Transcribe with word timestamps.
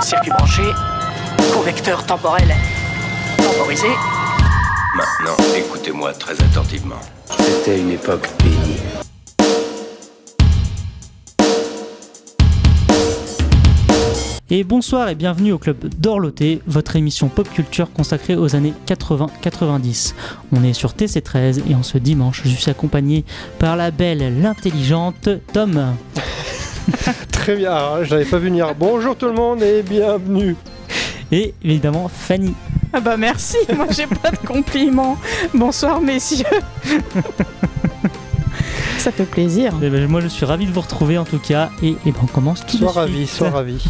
Circuit 0.00 0.30
branché, 0.32 0.62
correcteur 1.52 2.04
temporel 2.04 2.48
temporisé. 3.36 3.86
Maintenant, 4.96 5.36
écoutez-moi 5.56 6.12
très 6.14 6.32
attentivement. 6.42 6.98
C'était 7.38 7.78
une 7.78 7.90
époque 7.90 8.28
bénie. 8.42 8.76
Et 14.50 14.64
bonsoir 14.64 15.10
et 15.10 15.14
bienvenue 15.14 15.52
au 15.52 15.58
club 15.58 15.88
d'Orloté, 15.96 16.60
votre 16.66 16.96
émission 16.96 17.28
pop 17.28 17.48
culture 17.48 17.92
consacrée 17.92 18.34
aux 18.34 18.56
années 18.56 18.74
80-90. 18.86 20.14
On 20.50 20.64
est 20.64 20.72
sur 20.72 20.94
TC13 20.94 21.70
et 21.70 21.74
en 21.76 21.84
ce 21.84 21.98
dimanche, 21.98 22.42
je 22.44 22.48
suis 22.48 22.70
accompagné 22.70 23.24
par 23.60 23.76
la 23.76 23.92
belle, 23.92 24.40
l'intelligente 24.40 25.28
Tom. 25.52 25.94
Très 27.32 27.56
bien, 27.56 27.70
alors, 27.72 28.04
je 28.04 28.10
l'avais 28.10 28.24
pas 28.24 28.38
vu 28.38 28.46
venir. 28.46 28.74
Bonjour 28.78 29.16
tout 29.16 29.26
le 29.26 29.32
monde 29.32 29.62
et 29.62 29.82
bienvenue. 29.82 30.56
Et 31.30 31.54
évidemment 31.62 32.08
Fanny. 32.08 32.54
Ah 32.92 33.00
bah 33.00 33.16
merci, 33.18 33.56
moi 33.76 33.86
j'ai 33.90 34.06
pas 34.06 34.30
de 34.30 34.38
compliments. 34.46 35.18
Bonsoir 35.52 36.00
messieurs. 36.00 36.44
Ça 38.98 39.12
fait 39.12 39.24
plaisir. 39.24 39.72
Eh 39.82 39.90
ben, 39.90 40.06
moi 40.08 40.20
je 40.20 40.26
suis 40.28 40.44
ravi 40.44 40.66
de 40.66 40.72
vous 40.72 40.80
retrouver 40.80 41.18
en 41.18 41.24
tout 41.24 41.38
cas 41.38 41.68
et, 41.82 41.90
et 41.90 41.96
ben, 42.06 42.14
on 42.22 42.26
commence 42.26 42.60
tout 42.66 42.76
de 42.78 42.82
Sois 42.82 42.88
suite. 42.90 42.96
ravi, 42.98 43.26
sois 43.26 43.50
ravi. 43.50 43.84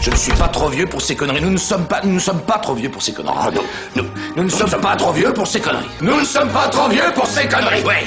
Je 0.00 0.10
ne 0.10 0.16
suis 0.16 0.32
pas 0.32 0.48
trop 0.48 0.68
vieux 0.68 0.86
pour 0.86 1.02
ces 1.02 1.16
conneries. 1.16 1.42
Nous 1.42 1.50
ne 1.50 1.56
sommes 1.56 1.86
pas, 1.86 2.00
nous 2.04 2.14
ne 2.14 2.18
sommes 2.18 2.40
pas 2.40 2.58
trop 2.58 2.74
vieux 2.74 2.90
pour 2.90 3.02
ces 3.02 3.12
conneries. 3.12 3.34
Ah, 3.36 3.50
non. 3.52 3.62
Nous, 3.96 4.04
nous 4.36 4.44
ne 4.44 4.48
sommes 4.48 4.80
pas 4.80 4.96
trop 4.96 5.12
vieux 5.12 5.32
pour 5.32 5.46
ces 5.46 5.60
conneries. 5.60 5.84
Nous 6.00 6.18
ne 6.20 6.24
sommes 6.24 6.48
pas 6.50 6.68
trop 6.68 6.88
vieux 6.88 7.12
pour 7.14 7.26
ces 7.26 7.46
conneries. 7.46 7.82
Ouais. 7.82 8.04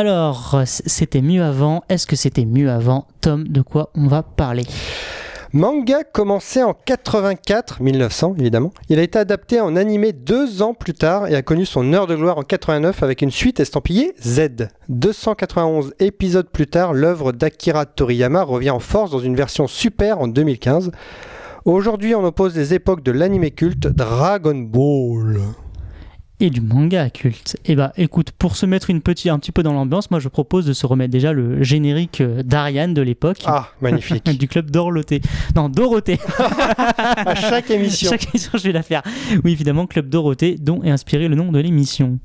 Alors, 0.00 0.62
c'était 0.64 1.20
mieux 1.20 1.42
avant. 1.42 1.84
Est-ce 1.90 2.06
que 2.06 2.16
c'était 2.16 2.46
mieux 2.46 2.70
avant? 2.70 3.06
Tom, 3.20 3.46
de 3.46 3.60
quoi 3.60 3.90
on 3.94 4.06
va 4.06 4.22
parler? 4.22 4.62
Manga 5.52 6.04
commencé 6.04 6.62
en 6.62 6.72
84, 6.72 7.82
1900 7.82 8.36
évidemment. 8.38 8.72
Il 8.88 8.98
a 8.98 9.02
été 9.02 9.18
adapté 9.18 9.60
en 9.60 9.76
animé 9.76 10.14
deux 10.14 10.62
ans 10.62 10.72
plus 10.72 10.94
tard 10.94 11.28
et 11.28 11.34
a 11.34 11.42
connu 11.42 11.66
son 11.66 11.92
heure 11.92 12.06
de 12.06 12.16
gloire 12.16 12.38
en 12.38 12.42
89 12.42 13.02
avec 13.02 13.20
une 13.20 13.30
suite 13.30 13.60
estampillée 13.60 14.14
Z. 14.22 14.68
291 14.88 15.92
épisodes 15.98 16.48
plus 16.48 16.66
tard, 16.66 16.94
l'œuvre 16.94 17.32
d'Akira 17.32 17.84
Toriyama 17.84 18.42
revient 18.42 18.70
en 18.70 18.80
force 18.80 19.10
dans 19.10 19.18
une 19.18 19.36
version 19.36 19.66
super 19.66 20.18
en 20.20 20.28
2015. 20.28 20.92
Aujourd'hui, 21.66 22.14
on 22.14 22.24
oppose 22.24 22.56
les 22.56 22.72
époques 22.72 23.02
de 23.02 23.12
l'animé 23.12 23.50
culte 23.50 23.86
Dragon 23.86 24.56
Ball. 24.56 25.40
Et 26.40 26.50
du 26.50 26.60
manga 26.60 27.10
culte. 27.10 27.56
Et 27.64 27.76
bah 27.76 27.92
écoute, 27.96 28.32
pour 28.32 28.56
se 28.56 28.66
mettre 28.66 28.90
une 28.90 29.02
petite, 29.02 29.30
un 29.30 29.38
petit 29.38 29.52
peu 29.52 29.62
dans 29.62 29.72
l'ambiance, 29.72 30.10
moi 30.10 30.20
je 30.20 30.28
propose 30.28 30.66
de 30.66 30.72
se 30.72 30.86
remettre 30.86 31.12
déjà 31.12 31.32
le 31.32 31.62
générique 31.62 32.20
euh, 32.20 32.42
d'Ariane 32.42 32.94
de 32.94 33.02
l'époque. 33.02 33.42
Ah, 33.44 33.68
magnifique. 33.80 34.28
Du 34.40 34.48
club 34.48 34.70
d'Orloté. 34.70 35.20
Non, 35.54 35.68
Dorothée. 35.68 36.18
à 36.38 37.34
chaque 37.34 37.70
émission. 37.70 38.10
Chaque 38.10 38.28
émission, 38.28 38.52
je 38.54 38.62
vais 38.64 38.72
la 38.72 38.82
faire. 38.82 39.02
Oui, 39.44 39.52
évidemment, 39.52 39.86
Club 39.86 40.08
Dorothée, 40.08 40.56
dont 40.58 40.82
est 40.82 40.90
inspiré 40.90 41.28
le 41.28 41.36
nom 41.36 41.52
de 41.52 41.58
l'émission. 41.58 42.18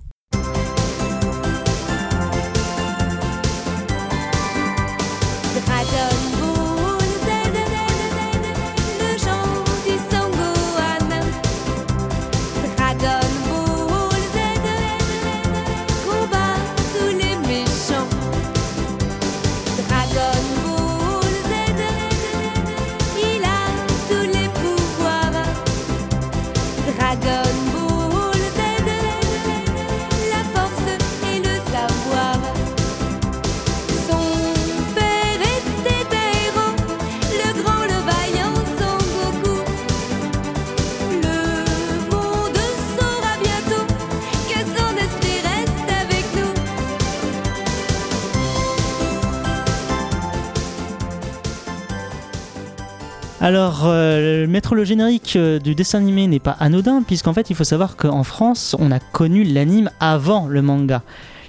Alors, 53.55 53.83
euh, 53.85 54.47
mettre 54.47 54.75
le 54.75 54.83
générique 54.83 55.37
euh, 55.37 55.59
du 55.59 55.75
dessin 55.75 55.99
animé 55.99 56.27
n'est 56.27 56.39
pas 56.39 56.57
anodin, 56.59 57.03
puisqu'en 57.03 57.33
fait, 57.33 57.49
il 57.49 57.55
faut 57.55 57.63
savoir 57.63 57.95
qu'en 57.95 58.23
France, 58.23 58.75
on 58.79 58.91
a 58.91 58.99
connu 58.99 59.45
l'anime 59.45 59.89
avant 60.01 60.47
le 60.47 60.61
manga. 60.61 61.03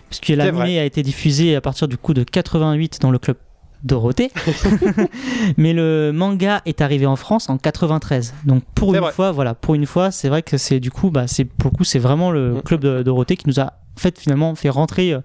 Puisque 0.08 0.28
l'anime 0.28 0.78
a 0.78 0.84
été 0.84 1.02
diffusé 1.02 1.56
à 1.56 1.60
partir 1.60 1.88
du 1.88 1.98
coup 1.98 2.14
de 2.14 2.22
88 2.22 3.00
dans 3.00 3.10
le 3.10 3.18
club 3.18 3.36
Dorothée. 3.82 4.30
Mais 5.56 5.72
le 5.72 6.12
manga 6.14 6.62
est 6.64 6.80
arrivé 6.80 7.06
en 7.06 7.16
France 7.16 7.50
en 7.50 7.58
93. 7.58 8.34
Donc 8.44 8.62
pour 8.76 8.94
une 8.94 9.00
vrai. 9.00 9.10
fois, 9.10 9.32
voilà, 9.32 9.54
pour 9.54 9.74
une 9.74 9.86
fois, 9.86 10.12
c'est 10.12 10.28
vrai 10.28 10.42
que 10.44 10.58
c'est 10.58 10.78
du 10.78 10.92
coup, 10.92 11.10
bah, 11.10 11.26
c'est 11.26 11.44
pour 11.44 11.72
le 11.72 11.76
coup, 11.76 11.84
c'est 11.84 11.98
vraiment 11.98 12.30
le 12.30 12.54
Mm. 12.54 12.62
club 12.62 12.80
de 12.82 13.02
Dorothée 13.02 13.36
qui 13.36 13.48
nous 13.48 13.58
a 13.58 13.64
en 13.64 14.00
fait 14.00 14.16
finalement 14.16 14.54
fait 14.54 14.68
rentrer 14.70 15.16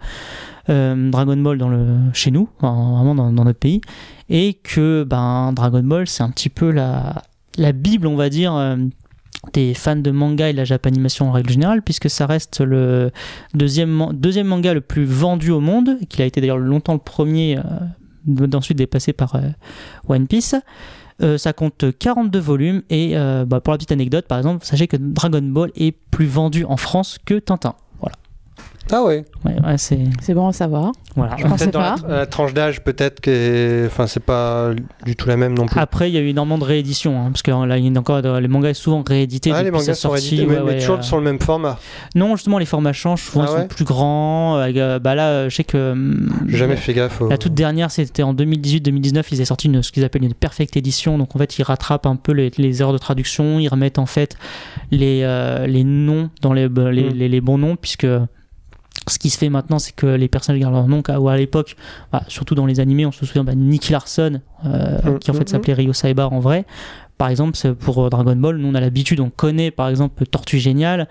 euh, 0.69 1.11
Dragon 1.11 1.37
Ball 1.37 1.57
dans 1.57 1.69
le 1.69 1.85
chez 2.13 2.31
nous, 2.31 2.49
vraiment 2.61 3.13
dans, 3.15 3.31
dans 3.31 3.43
notre 3.43 3.59
pays, 3.59 3.81
et 4.31 4.55
que 4.55 5.03
ben 5.07 5.53
Dragon 5.53 5.83
Ball 5.83 6.07
c'est 6.07 6.23
un 6.23 6.29
petit 6.31 6.49
peu 6.49 6.71
la 6.71 7.21
bible, 7.73 8.07
on 8.07 8.15
va 8.15 8.29
dire. 8.29 8.55
euh, 8.55 8.77
des 9.53 9.73
fans 9.73 9.95
de 9.95 10.11
manga 10.11 10.49
et 10.49 10.51
de 10.53 10.57
la 10.57 10.65
japanimation 10.65 11.27
en 11.27 11.31
règle 11.31 11.49
générale, 11.49 11.81
puisque 11.81 12.11
ça 12.11 12.27
reste 12.27 12.61
le 12.61 13.09
deuxième, 13.55 13.89
man- 13.89 14.11
deuxième 14.15 14.45
manga 14.45 14.71
le 14.71 14.81
plus 14.81 15.03
vendu 15.05 15.49
au 15.49 15.59
monde, 15.59 15.97
qu'il 16.09 16.21
a 16.21 16.25
été 16.25 16.41
d'ailleurs 16.41 16.59
longtemps 16.59 16.93
le 16.93 16.99
premier, 16.99 17.57
euh, 17.57 17.61
d'ensuite 18.25 18.77
dépassé 18.77 19.13
par 19.13 19.35
euh, 19.35 19.39
One 20.07 20.27
Piece. 20.27 20.53
Euh, 21.23 21.39
ça 21.39 21.53
compte 21.53 21.85
42 21.97 22.37
volumes 22.39 22.81
et 22.91 23.15
bah, 23.47 23.59
pour 23.61 23.71
la 23.73 23.77
petite 23.79 23.91
anecdote, 23.91 24.27
par 24.27 24.37
exemple, 24.37 24.63
sachez 24.63 24.87
que 24.87 24.97
Dragon 24.97 25.41
Ball 25.41 25.71
est 25.75 25.91
plus 26.11 26.27
vendu 26.27 26.63
en 26.65 26.77
France 26.77 27.17
que 27.25 27.39
Tintin. 27.39 27.73
Ah 28.91 29.03
ouais. 29.03 29.24
ouais, 29.46 29.53
ouais, 29.66 29.78
c'est 29.78 30.00
C'est 30.22 30.34
bon 30.34 30.47
à 30.47 30.53
savoir. 30.53 30.91
voilà. 31.16 31.35
Je 31.38 31.44
pensais 31.44 31.66
Peut-être 31.66 31.74
dans 31.74 31.79
la, 31.81 31.96
pas. 31.97 32.07
la 32.19 32.25
tranche 32.25 32.53
d'âge, 32.53 32.84
peut-être 32.84 33.19
que. 33.22 33.85
Enfin, 33.88 34.07
c'est 34.07 34.19
pas 34.24 34.72
du 35.06 35.16
tout 35.16 35.28
la 35.28 35.38
même 35.38 35.53
non 35.57 35.66
plus. 35.66 35.79
Après, 35.79 36.09
il 36.09 36.13
y 36.13 36.18
a 36.18 36.22
eu 36.22 36.28
énormément 36.28 36.57
de 36.57 36.63
rééditions, 36.63 37.19
hein, 37.19 37.29
parce 37.31 37.41
que 37.41 37.52
là, 37.52 37.78
il 37.78 37.85
y 37.91 37.96
a 37.96 38.00
encore 38.00 38.22
les 38.22 38.47
mangas 38.47 38.74
sont 38.74 38.84
souvent 38.84 39.03
réédités. 39.07 39.52
ah, 39.53 39.63
les 39.63 39.72
mangas 39.72 39.85
sa 39.85 39.94
sont 39.96 40.09
sortie, 40.09 40.35
réédités, 40.35 40.46
mais, 40.47 40.57
ouais, 40.59 40.63
mais 40.66 40.72
ouais, 40.74 40.79
toujours 40.79 40.97
euh, 41.00 41.02
sur 41.03 41.18
le 41.18 41.24
même 41.24 41.40
format. 41.40 41.79
Non, 42.16 42.35
justement, 42.35 42.57
les 42.57 42.66
formats 42.66 42.94
changent. 42.94 43.22
Souvent, 43.24 43.46
Ah 43.46 43.47
ils 43.50 43.56
ouais 43.56 43.62
sont 43.62 43.68
plus 43.68 43.85
grands. 43.85 44.57
euh, 44.57 45.00
bah 45.00 45.16
là, 45.16 45.28
euh, 45.29 45.50
je 45.50 45.56
sais 45.56 45.63
que. 45.63 45.96
J'ai 46.47 46.58
jamais 46.58 46.75
fait 46.75 46.94
gaffe. 46.94 47.22
au- 47.22 47.29
La 47.29 47.38
toute 47.38 47.53
dernière, 47.53 47.91
c'était 47.91 48.23
en 48.23 48.34
2018-2019, 48.34 49.28
ils 49.31 49.35
avaient 49.35 49.46
sorti 49.46 49.68
une, 49.68 49.81
ce 49.84 49.91
qu'ils 49.91 50.03
appellent 50.03 50.23
une 50.23 50.34
perfect 50.34 50.75
edition. 50.75 51.18
Donc 51.18 51.35
en 51.35 51.40
fait, 51.40 51.58
ils 51.58 51.63
rattrapent 51.63 52.06
un 52.06 52.16
peu 52.16 52.31
les, 52.34 52.52
les 52.58 52.81
erreurs 52.81 52.94
de 52.94 52.97
traduction, 52.97 53.59
ils 53.59 53.68
remettent 53.69 54.00
en 54.00 54.06
fait 54.06 54.35
les, 54.91 55.22
euh, 55.23 55.66
les 55.68 55.84
noms 55.84 56.29
dans 56.41 56.53
les, 56.53 56.68
bah, 56.68 56.91
les, 56.91 57.03
Mm. 57.09 57.13
les- 57.13 57.29
les 57.29 57.41
bons 57.41 57.58
noms, 57.58 57.75
puisque 57.75 58.08
ce 59.07 59.17
qui 59.19 59.29
se 59.29 59.38
fait 59.38 59.50
maintenant, 59.50 59.79
c'est 59.79 59.95
que 59.95 60.06
les 60.06 60.28
personnages 60.28 60.62
gardent 60.62 60.75
leur 60.75 60.88
nom. 60.88 61.01
Ou 61.19 61.29
à 61.29 61.38
l'époque, 61.38 61.75
bah, 62.12 62.22
surtout 62.28 62.56
dans 62.56 62.66
les 62.66 62.79
animés, 62.79 63.06
on 63.06 63.12
se 63.12 63.25
souvient 63.25 63.44
bah, 63.44 63.56
Nicky 63.56 63.91
Larson, 63.91 64.41
euh, 64.66 64.97
Mm, 65.03 65.19
qui 65.19 65.31
en 65.31 65.34
mm, 65.34 65.38
fait 65.38 65.44
mm. 65.44 65.47
s'appelait 65.47 65.73
Ryo 65.73 65.94
Saibar 65.94 66.34
en 66.34 66.39
vrai. 66.39 66.66
Par 67.17 67.29
exemple, 67.29 67.56
pour 67.75 68.06
euh, 68.06 68.09
Dragon 68.09 68.35
Ball, 68.35 68.57
nous 68.57 68.67
on 68.67 68.75
a 68.75 68.79
l'habitude, 68.79 69.19
on 69.19 69.29
connaît 69.29 69.69
par 69.72 69.90
exemple 69.90 70.25
Tortue 70.25 70.59
Géniale, 70.59 71.07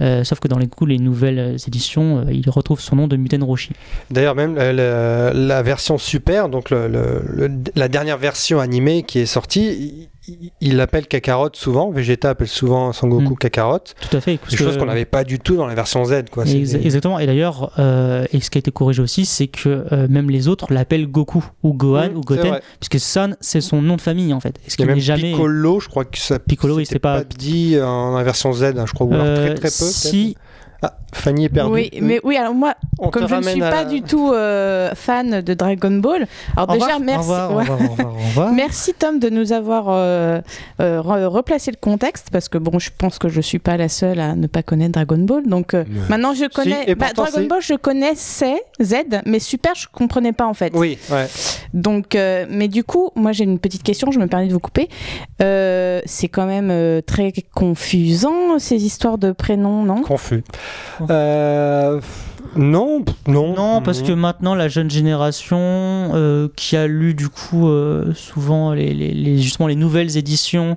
euh, 0.00 0.22
sauf 0.24 0.40
que 0.40 0.48
dans 0.48 0.58
les 0.58 0.66
coups, 0.66 0.90
les 0.90 0.98
nouvelles 0.98 1.56
éditions, 1.66 2.18
euh, 2.18 2.32
il 2.32 2.48
retrouve 2.50 2.80
son 2.80 2.96
nom 2.96 3.08
de 3.08 3.16
Muten 3.16 3.42
Roshi. 3.42 3.70
D'ailleurs, 4.10 4.34
même 4.34 4.54
la, 4.56 4.72
la- 4.72 5.32
la 5.32 5.62
version 5.62 5.96
super, 5.98 6.48
donc 6.48 6.68
le- 6.70 6.88
le- 6.88 7.22
le- 7.32 7.50
la 7.76 7.88
dernière 7.88 8.18
version 8.18 8.58
animée 8.60 9.04
qui 9.04 9.20
est 9.20 9.26
sortie, 9.26 10.08
il- 10.28 10.50
il 10.60 10.76
l'appelle 10.76 11.06
Kakarot 11.06 11.50
souvent. 11.52 11.90
Vegeta 11.90 12.30
appelle 12.30 12.48
souvent 12.48 12.92
Sangoku 12.92 13.34
Mm. 13.34 13.36
Kakarot. 13.38 13.78
Tout 14.00 14.16
à 14.16 14.20
fait. 14.20 14.38
Des 14.50 14.56
choses 14.56 14.76
qu'on 14.78 14.86
n'avait 14.86 15.04
pas 15.04 15.24
du 15.24 15.38
tout 15.38 15.56
dans 15.56 15.66
la 15.66 15.74
version 15.74 16.04
Z. 16.04 16.24
Quoi. 16.30 16.46
C'est- 16.46 16.58
Exactement. 16.74 17.18
Et 17.18 17.26
d'ailleurs, 17.26 17.72
euh, 17.78 18.24
et 18.32 18.40
ce 18.40 18.50
qui 18.50 18.58
a 18.58 18.60
été 18.60 18.70
corrigé 18.70 19.02
aussi, 19.02 19.24
c'est 19.26 19.46
que 19.48 19.86
euh, 19.92 20.06
même 20.08 20.30
les 20.30 20.48
autres 20.48 20.72
l'appellent 20.72 21.06
Goku 21.06 21.44
ou 21.62 21.72
Gohan 21.74 22.10
Mm, 22.10 22.16
ou 22.16 22.20
c'est 22.28 22.36
Goten, 22.36 22.58
puisque 22.80 22.98
Son, 23.04 23.36
c'est 23.40 23.60
son 23.60 23.82
nom 23.82 23.96
de 23.96 24.00
famille 24.00 24.32
en 24.32 24.40
fait. 24.40 24.56
Et 24.66 24.70
Ce 24.70 24.76
Il 24.78 24.82
y 24.82 24.86
qui 24.86 24.90
a 24.90 24.94
n'est 24.94 25.00
jamais. 25.00 25.32
Piccolo, 25.32 25.80
je 25.80 25.88
crois 25.88 26.04
que 26.04 26.18
ça 26.18 26.38
Piccolo, 26.38 26.76
oui, 26.76 26.84
c'était 26.86 26.94
c'est 26.96 26.98
pas- 27.00 27.24
dit 27.24 27.78
en 27.80 28.16
la 28.16 28.22
version 28.24 28.52
Z, 28.52 28.62
hein, 28.76 28.84
je 28.86 28.92
crois, 28.92 29.06
ou 29.06 29.12
alors 29.14 29.26
Euh, 29.26 29.36
très 29.46 29.54
très 29.54 29.68
peu. 29.68 29.70
si, 29.70 30.36
Ah, 30.82 30.98
Fanny 31.14 31.46
est 31.46 31.48
perdue. 31.48 31.72
Oui, 31.72 31.90
mais 32.02 32.20
oui, 32.24 32.36
alors 32.36 32.54
moi, 32.54 32.74
On 32.98 33.08
comme 33.10 33.26
je 33.28 33.34
ne 33.34 33.42
suis 33.42 33.62
à 33.62 33.70
pas 33.70 33.84
la- 33.84 33.88
du 33.88 34.02
tout 34.02 34.32
euh, 34.32 34.90
fan 34.94 35.40
de 35.40 35.54
Dragon 35.54 35.90
Ball, 35.92 36.26
alors 36.56 36.68
Au 36.70 36.72
déjà, 36.74 36.84
revoir, 36.96 37.00
merci. 37.00 37.18
Au 37.18 37.32
revoir, 37.32 37.50
au 37.50 37.54
ouais. 37.56 37.62
revoir, 37.62 37.80
au 37.80 37.88
revoir, 37.92 38.14
au 38.14 38.18
revoir. 38.28 38.52
Merci 38.54 38.94
Tom 38.94 39.18
de 39.18 39.28
nous 39.30 39.52
avoir 39.52 39.86
euh, 39.88 40.40
euh, 40.80 41.00
re- 41.00 41.24
replacé 41.26 41.70
le 41.70 41.76
contexte 41.80 42.28
parce 42.30 42.48
que 42.48 42.58
bon, 42.58 42.78
je 42.78 42.90
pense 42.96 43.18
que 43.18 43.28
je 43.28 43.40
suis 43.40 43.58
pas 43.58 43.76
la 43.76 43.88
seule 43.88 44.20
à 44.20 44.34
ne 44.34 44.46
pas 44.46 44.62
connaître 44.62 44.92
Dragon 44.92 45.18
Ball. 45.18 45.46
Donc 45.46 45.74
euh, 45.74 45.84
maintenant 46.08 46.34
je 46.34 46.46
connais 46.46 46.94
bah, 46.94 47.06
Dragon 47.14 47.46
Ball, 47.46 47.60
je 47.62 47.74
connaissais 47.74 48.62
Z, 48.82 48.94
mais 49.26 49.38
Super 49.38 49.74
je 49.74 49.86
comprenais 49.92 50.32
pas 50.32 50.46
en 50.46 50.54
fait. 50.54 50.72
Oui, 50.74 50.98
ouais. 51.10 51.26
Donc, 51.72 52.14
euh, 52.14 52.46
mais 52.48 52.68
du 52.68 52.84
coup, 52.84 53.10
moi 53.16 53.32
j'ai 53.32 53.44
une 53.44 53.58
petite 53.58 53.82
question, 53.82 54.10
je 54.10 54.18
me 54.18 54.26
permets 54.26 54.46
de 54.48 54.52
vous 54.52 54.60
couper. 54.60 54.88
Euh, 55.42 56.00
c'est 56.04 56.28
quand 56.28 56.46
même 56.46 56.70
euh, 56.70 57.00
très 57.00 57.32
confusant 57.54 58.58
ces 58.58 58.84
histoires 58.84 59.18
de 59.18 59.32
prénoms, 59.32 59.82
non? 59.82 60.02
Confus. 60.02 60.42
Euh, 61.10 62.00
non, 62.56 63.04
non. 63.26 63.54
Non, 63.54 63.82
parce 63.82 64.02
que 64.02 64.12
maintenant 64.12 64.54
la 64.54 64.68
jeune 64.68 64.90
génération 64.90 65.58
euh, 65.60 66.48
qui 66.56 66.76
a 66.76 66.86
lu 66.86 67.14
du 67.14 67.28
coup 67.28 67.68
euh, 67.68 68.12
souvent 68.14 68.72
les, 68.72 68.94
les- 68.94 69.12
les- 69.12 69.38
justement 69.38 69.66
les 69.66 69.74
nouvelles 69.76 70.16
éditions, 70.16 70.76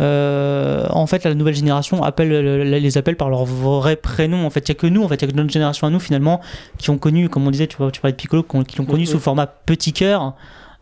euh, 0.00 0.86
en 0.90 1.06
fait 1.06 1.24
la 1.24 1.34
nouvelle 1.34 1.54
génération 1.54 2.02
appelle, 2.02 2.30
les 2.62 2.98
appelle 2.98 3.16
par 3.16 3.30
leur 3.30 3.44
vrai 3.44 3.96
prénom. 3.96 4.44
En 4.44 4.50
fait, 4.50 4.68
il 4.68 4.68
y 4.68 4.72
a 4.72 4.74
que 4.74 4.86
nous, 4.86 5.02
en 5.02 5.08
fait, 5.08 5.14
il 5.14 5.22
y 5.22 5.24
a 5.28 5.28
que 5.32 5.36
notre 5.36 5.52
génération 5.52 5.86
à 5.86 5.90
nous 5.90 6.00
finalement 6.00 6.40
qui 6.78 6.90
ont 6.90 6.98
connu, 6.98 7.28
comme 7.28 7.46
on 7.46 7.50
disait, 7.50 7.68
tu 7.68 7.76
tu 7.92 8.00
parlais 8.00 8.12
de 8.12 8.16
Piccolo, 8.16 8.42
qui 8.42 8.56
ont- 8.56 8.64
qui 8.64 8.76
l'ont 8.78 8.84
connu 8.84 9.06
sous 9.06 9.18
format 9.20 9.46
petit 9.46 9.92
cœur. 9.92 10.34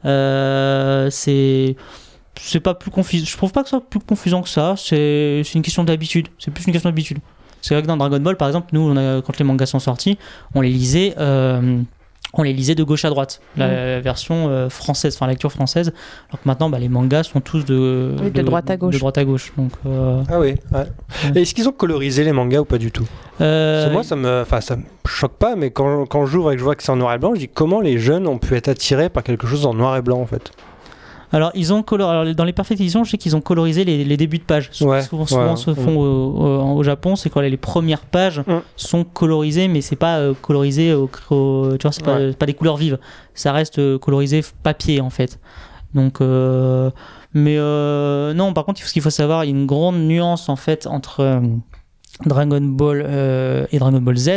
Euh, 0.05 1.09
c'est 1.11 1.77
c'est 2.41 2.61
pas 2.61 2.75
plus 2.75 2.91
confusant. 2.91 3.27
Je 3.29 3.37
trouve 3.37 3.53
pas 3.53 3.63
que 3.63 3.69
ce 3.69 3.77
soit 3.77 3.85
plus 3.89 4.01
confusant 4.01 4.43
que 4.43 4.49
ça. 4.49 4.75
C'est 4.77 5.43
c'est 5.45 5.55
une 5.55 5.63
question 5.63 5.85
d'habitude. 5.85 6.29
C'est 6.39 6.51
plus 6.51 6.65
une 6.67 6.73
question 6.73 6.89
d'habitude. 6.91 7.19
C'est 7.63 7.75
vrai 7.75 7.83
que 7.83 7.87
dans 7.89 7.97
Dragon 7.97 8.21
Ball, 8.21 8.37
par 8.37 8.49
exemple, 8.49 8.69
nous, 8.73 8.81
on 8.81 8.97
a, 8.97 9.23
quand 9.23 9.39
les 9.39 9.45
mangas 9.45 9.67
sont 9.67 9.79
sortis, 9.79 10.19
on 10.55 10.61
les 10.61 10.69
lisait, 10.69 11.15
euh, 11.19 11.79
on 12.35 12.43
les 12.43 12.53
lisait 12.53 12.75
de 12.75 12.83
gauche 12.83 13.05
à 13.05 13.11
droite, 13.11 13.41
la 13.57 14.01
version 14.01 14.49
euh, 14.49 14.69
française, 14.69 15.15
enfin 15.15 15.27
la 15.27 15.33
lecture 15.33 15.53
française. 15.53 15.93
Alors 16.31 16.43
que 16.43 16.49
maintenant, 16.49 16.69
bah, 16.71 16.79
les 16.79 16.89
mangas 16.89 17.25
sont 17.25 17.41
tous 17.41 17.65
de, 17.65 18.15
Oui, 18.23 18.31
de 18.31 18.43
droite 18.43 18.69
à 18.71 18.77
gauche. 18.77 18.95
De 18.95 18.99
droite 18.99 19.19
à 19.19 19.25
gauche. 19.25 19.53
Donc, 19.57 19.71
euh, 19.87 20.23
Ah 20.29 20.41
oui. 20.41 20.55
ouais. 20.73 20.87
Et 21.35 21.43
Est-ce 21.43 21.55
qu'ils 21.55 21.69
ont 21.69 21.73
colorisé 21.73 22.25
les 22.25 22.33
mangas 22.33 22.61
ou 22.61 22.65
pas 22.65 22.79
du 22.79 22.91
tout? 22.91 23.07
Euh, 23.41 23.91
Moi, 23.93 24.03
ça 24.03 24.17
me, 24.17 24.43
enfin, 24.43 24.61
ça 24.61 24.77
me 24.77 24.83
choque 25.07 25.37
pas, 25.37 25.57
mais 25.57 25.71
quand, 25.71 26.07
quand 26.07 26.27
j'ouvre 26.27 26.53
et 26.53 26.55
que 26.55 26.59
je 26.61 26.65
vois 26.65 26.75
que 26.75 26.83
c'est 26.83 26.93
en 26.93 26.97
noir 26.97 27.13
et 27.15 27.19
blanc, 27.19 27.33
je 27.35 27.41
dis 27.41 27.49
comment 27.49 27.81
les 27.81 27.99
jeunes 27.99 28.27
ont 28.27 28.39
pu 28.39 28.57
être 28.57 28.69
attirés 28.69 29.09
par 29.09 29.23
quelque 29.23 29.47
chose 29.47 29.67
en 29.67 29.75
noir 29.75 29.97
et 29.97 30.03
blanc 30.03 30.21
en 30.21 30.27
fait? 30.27 30.51
Alors, 31.33 31.51
ils 31.55 31.73
ont 31.73 31.83
color... 31.83 32.11
Alors, 32.11 32.35
dans 32.35 32.45
les 32.45 32.53
Perfect 32.53 32.81
Editions, 32.81 33.05
je 33.05 33.11
sais 33.11 33.19
qu'ils 33.19 33.35
ont 33.35 33.41
colorisé 33.41 33.85
les, 33.85 34.05
les 34.05 34.17
débuts 34.17 34.39
de 34.39 34.43
page. 34.45 34.71
Ouais, 34.83 35.01
souvent, 35.03 35.25
souvent 35.27 35.51
ouais, 35.53 35.57
se 35.57 35.71
ouais. 35.71 35.77
font 35.77 35.97
au, 35.99 36.05
au- 36.05 36.77
au 36.77 36.83
Japon, 36.83 37.17
c'est 37.17 37.31
quand 37.31 37.41
les 37.41 37.57
premières 37.57 38.03
pages 38.03 38.41
Mm. 38.47 38.59
sont 38.77 39.05
colorisées, 39.05 39.69
mais 39.69 39.81
c'est 39.81 39.97
pas 39.97 40.19
euh, 40.19 40.35
colorisé 40.41 40.93
au, 40.95 41.11
au- 41.31 41.77
tu 41.79 41.83
vois, 41.83 41.93
c'est 41.93 42.05
pas, 42.05 42.17
Ouais. 42.19 42.35
des 42.47 42.55
couleurs 42.55 42.77
vives. 42.77 42.99
Ça 43.35 43.53
reste 43.53 43.79
euh, 43.79 43.99
colorisé 43.99 44.43
papier 44.63 45.01
en 45.01 45.11
fait. 45.11 45.39
Donc, 45.95 46.21
euh, 46.21 46.91
mais 47.35 47.57
euh, 47.59 48.35
non, 48.35 48.53
par 48.53 48.65
contre, 48.67 48.83
ce 48.83 48.93
qu'il 48.93 49.03
faut 49.03 49.11
savoir, 49.11 49.45
il 49.45 49.51
y 49.51 49.53
a 49.53 49.57
une 49.57 49.67
grande 49.67 49.97
nuance 49.97 50.49
en 50.51 50.57
fait 50.57 50.87
entre 50.87 51.41
Dragon 52.27 52.61
Ball 52.61 53.67
et 53.73 53.79
Dragon 53.79 54.01
Ball 54.01 54.17
Z. 54.17 54.31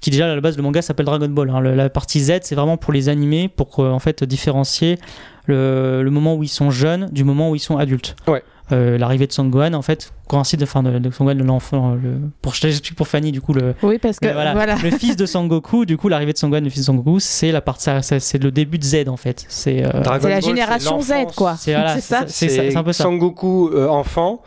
Qui 0.00 0.10
déjà 0.10 0.30
à 0.30 0.34
la 0.34 0.40
base 0.40 0.56
le 0.56 0.62
manga 0.62 0.80
s'appelle 0.82 1.06
Dragon 1.06 1.28
Ball. 1.28 1.50
hein. 1.50 1.60
Le- 1.60 1.74
la 1.74 1.90
partie 1.90 2.20
Z 2.20 2.40
c'est 2.42 2.54
vraiment 2.54 2.76
pour 2.78 2.92
les 2.92 3.08
animés, 3.08 3.48
pour 3.48 3.80
euh, 3.80 3.90
en 3.90 3.98
fait 3.98 4.24
différencier 4.24 4.98
le, 5.46 6.02
le 6.02 6.10
moment 6.10 6.34
où 6.36 6.42
ils 6.42 6.48
sont 6.48 6.70
jeunes 6.70 7.06
du 7.12 7.24
moment 7.24 7.50
où 7.50 7.54
ils 7.56 7.60
sont 7.60 7.76
adultes. 7.76 8.16
Ouais. 8.26 8.42
Euh, 8.72 8.96
L'arrivée 8.98 9.26
de 9.26 9.32
Son 9.32 9.46
Gohan 9.46 9.72
en 9.74 9.82
fait 9.82 10.12
coïncide 10.28 10.62
enfin 10.62 10.84
de, 10.84 11.00
de 11.00 11.10
Son 11.10 11.24
Gohan 11.24 11.34
de 11.34 11.42
l'enfant. 11.42 11.96
le- 12.00 12.20
Pour 12.40 12.54
je 12.54 12.60
t'explique 12.60 12.94
pour 12.96 13.08
Fanny 13.08 13.32
du 13.32 13.40
coup 13.40 13.52
le, 13.52 13.74
Oui, 13.82 13.98
parce 13.98 14.20
que 14.20 14.32
voilà. 14.32 14.52
voilà. 14.54 14.76
Le 14.76 14.90
fils 14.92 15.16
de 15.16 15.26
Sangoku, 15.26 15.84
du 15.86 15.96
coup, 15.96 16.08
l'arrivée 16.08 16.32
de 16.32 16.38
Sangohan, 16.38 16.60
le 16.60 16.70
fils 16.70 16.82
de 16.82 16.86
Sangoku, 16.86 17.18
c'est 17.18 17.50
la 17.50 17.60
partie, 17.60 17.90
c'est 18.00 18.40
le 18.42 18.52
début 18.52 18.78
de 18.78 18.84
Z 18.84 19.08
en 19.08 19.16
fait. 19.16 19.44
C'est 19.48 19.84
euh, 19.84 19.90
la 20.04 20.18
Ball, 20.20 20.40
génération 20.42 21.00
Z, 21.00 21.12
quoi. 21.36 21.56
c'est 21.58 21.72
voilà, 21.74 21.98
ça. 22.00 22.24
c'est 22.28 22.76
un 22.76 22.84
peu 22.84 22.92
ça. 22.92 23.02
Sangoku 23.04 23.70
euh, 23.74 23.88
enfant, 23.88 24.40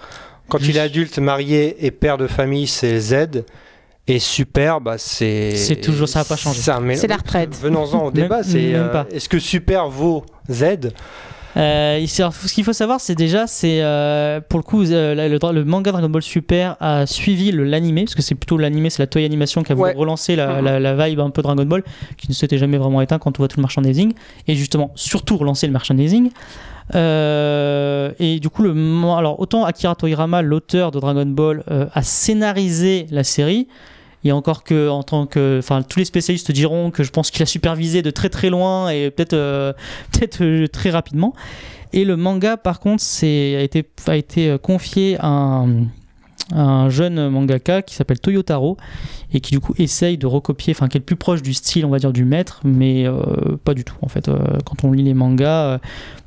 quand 0.48 0.60
il 0.62 0.78
est 0.78 0.80
adulte, 0.80 1.20
marié 1.20 1.86
et 1.86 1.92
père 1.92 2.18
de 2.18 2.28
famille, 2.28 2.66
c'est 2.68 2.98
Z. 3.00 3.44
Et 4.08 4.20
Super, 4.20 4.82
bah 4.82 4.98
c'est. 4.98 5.56
C'est 5.56 5.78
toujours- 5.78 6.10
ça 6.10 6.22
a 6.22 6.24
pas 6.26 6.36
changé. 6.36 6.60
C'est 6.96 7.08
la 7.08 7.16
retraite. 7.18 7.58
Venons-en 7.62 8.06
au 8.08 8.12
débat, 8.12 8.44
c'est. 8.44 8.74
même 8.74 8.90
euh. 8.94 9.04
Est-ce 9.12 9.30
que 9.30 9.40
Super 9.40 9.88
vaut 9.88 10.26
Z? 10.52 10.92
Euh, 11.56 12.04
ce 12.08 12.54
qu'il 12.54 12.64
faut 12.64 12.74
savoir, 12.74 13.00
c'est 13.00 13.14
déjà, 13.16 13.46
c'est 13.46 13.82
euh, 13.84 14.42
pour 14.42 14.58
le 14.60 14.64
coup, 14.64 14.84
euh, 14.86 15.30
le, 15.30 15.64
manga 15.64 15.92
Dragon 15.92 16.10
Ball 16.10 16.24
Super 16.24 16.76
a 16.80 17.06
suivi 17.06 17.52
le- 17.52 17.64
l'animé, 17.64 18.06
parce 18.06 18.16
que 18.16 18.24
c'est 18.24 18.34
plutôt 18.34 18.58
l'animé, 18.58 18.90
c'est 18.90 19.04
la 19.04 19.08
Toei 19.08 19.24
Animation 19.24 19.62
qui 19.62 19.72
a 19.72 19.76
voulu 19.76 19.92
Ouais. 19.92 19.96
relancer 19.96 20.36
la, 20.36 20.56
Mhm. 20.60 20.66
la- 20.66 20.80
la 20.80 21.08
vibe 21.08 21.20
un 21.20 21.30
peu 21.30 21.44
Dragon 21.44 21.64
Ball, 21.64 21.84
qui 22.18 22.28
ne 22.28 22.34
s'était 22.34 22.58
jamais 22.58 22.78
vraiment 22.80 23.02
éteint 23.02 23.20
quand 23.20 23.38
on 23.38 23.42
voit 23.44 23.48
tout 23.48 23.58
le 23.60 23.62
merchandising, 23.62 24.14
et 24.48 24.56
justement, 24.56 24.92
surtout 24.96 25.38
relancer 25.38 25.68
le 25.68 25.74
merchandising. 25.74 26.32
Euh, 26.96 28.12
et 28.20 28.40
du 28.40 28.50
coup, 28.50 28.64
alors 28.64 29.40
autant 29.40 29.66
Akira 29.66 29.96
Toriyama, 29.96 30.42
l'auteur 30.42 30.92
de 30.92 31.00
Dragon 31.00 31.26
Ball, 31.26 31.64
euh, 31.70 31.88
a 31.94 32.04
scénarisé 32.04 33.08
la 33.12 33.24
série. 33.24 33.68
Et 34.26 34.32
encore 34.32 34.64
que, 34.64 34.88
en 34.88 35.04
tant 35.04 35.26
que, 35.26 35.60
enfin, 35.60 35.82
tous 35.82 36.00
les 36.00 36.06
spécialistes 36.06 36.52
diront 36.52 36.92
que 36.92 37.04
je 37.04 37.12
pense 37.12 37.30
qu'il 37.30 37.44
a 37.44 37.46
supervisé 37.46 38.02
de 38.02 38.10
très 38.10 38.30
très 38.30 38.50
loin 38.50 38.90
et 38.90 39.12
peut-être, 39.12 39.34
euh, 39.34 39.74
peut-être 40.12 40.68
très 40.68 40.90
rapidement. 40.92 41.34
Et 41.92 42.06
le 42.06 42.16
manga, 42.16 42.58
par 42.58 42.80
contre, 42.80 43.04
c'est, 43.04 43.56
a 43.56 43.62
été, 43.62 43.86
a 44.08 44.16
été 44.16 44.58
confié 44.62 45.18
à 45.20 45.28
un, 45.28 45.88
un 46.52 46.90
jeune 46.90 47.30
mangaka 47.30 47.82
qui 47.82 47.96
s'appelle 47.96 48.20
Toyotaro 48.20 48.78
et 49.32 49.40
qui 49.40 49.52
du 49.52 49.60
coup 49.60 49.74
essaye 49.78 50.18
de 50.18 50.28
recopier, 50.28 50.74
enfin 50.76 50.88
qui 50.88 50.98
est 50.98 51.00
le 51.00 51.06
plus 51.06 51.16
proche 51.16 51.42
du 51.42 51.54
style, 51.54 51.86
on 51.86 51.90
va 51.90 52.00
dire, 52.00 52.12
du 52.12 52.26
maître, 52.26 52.60
mais 52.64 53.08
euh, 53.08 53.58
pas 53.64 53.74
du 53.74 53.84
tout. 53.84 53.96
En 54.02 54.08
fait, 54.08 54.28
Euh, 54.28 54.58
quand 54.66 54.84
on 54.84 54.92
lit 54.92 55.04
les 55.04 55.14
mangas, 55.14 55.64
euh, 55.64 55.78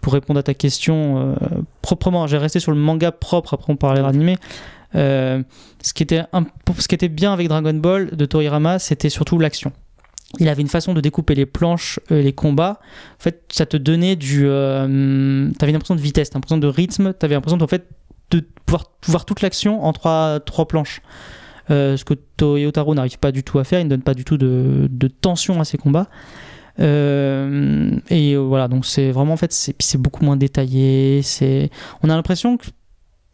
pour 0.00 0.12
répondre 0.12 0.38
à 0.38 0.42
ta 0.42 0.54
question 0.54 1.34
proprement, 1.82 2.26
j'ai 2.26 2.38
resté 2.38 2.60
sur 2.60 2.72
le 2.72 2.78
manga 2.78 3.10
propre. 3.10 3.54
Après, 3.54 3.72
on 3.72 3.76
parlera 3.76 4.12
d'animé. 4.12 4.36
Ce, 4.94 5.92
qui 5.94 6.02
était 6.04 6.22
ce 6.78 6.88
qui 6.88 6.94
était 6.94 7.08
bien 7.08 7.32
avec 7.32 7.48
Dragon 7.48 7.74
Ball 7.74 8.14
de 8.14 8.24
Toriyama, 8.24 8.78
c'était 8.78 9.10
surtout 9.10 9.38
l'action. 9.38 9.72
Il 10.38 10.48
avait 10.48 10.62
une 10.62 10.68
façon 10.68 10.94
de 10.94 11.00
découper 11.00 11.34
les 11.34 11.46
planches, 11.46 11.98
les 12.08 12.32
combats. 12.32 12.78
En 13.18 13.22
fait, 13.22 13.42
ça 13.48 13.66
te 13.66 13.76
donnait 13.76 14.14
du. 14.14 14.42
T'avais 14.42 15.70
une 15.70 15.76
impression 15.76 15.96
de 15.96 16.00
vitesse, 16.00 16.30
une 16.32 16.38
impression 16.38 16.58
de 16.58 16.68
rythme. 16.68 17.12
T'avais 17.12 17.34
l'impression 17.34 17.60
en 17.60 17.66
fait 17.66 17.88
de 18.30 18.46
pouvoir 18.64 18.84
voir 19.06 19.24
toute 19.24 19.42
l'action 19.42 19.84
en 19.84 19.92
trois, 19.92 20.40
trois 20.40 20.66
planches. 20.66 21.00
Euh, 21.70 21.96
ce 21.96 22.04
que 22.04 22.14
Toyotaro 22.14 22.94
n'arrive 22.94 23.18
pas 23.18 23.32
du 23.32 23.42
tout 23.42 23.58
à 23.58 23.64
faire. 23.64 23.80
Il 23.80 23.84
ne 23.84 23.90
donne 23.90 24.02
pas 24.02 24.14
du 24.14 24.24
tout 24.24 24.36
de, 24.36 24.88
de 24.90 25.08
tension 25.08 25.60
à 25.60 25.64
ses 25.64 25.78
combats. 25.78 26.08
Euh, 26.78 27.98
et 28.10 28.36
voilà, 28.36 28.68
donc 28.68 28.84
c'est 28.86 29.10
vraiment 29.10 29.32
en 29.32 29.36
fait, 29.36 29.52
c'est 29.52 30.00
beaucoup 30.00 30.24
moins 30.24 30.36
détaillé. 30.36 31.22
C'est, 31.22 31.70
on 32.02 32.10
a 32.10 32.14
l'impression 32.14 32.56
que 32.56 32.66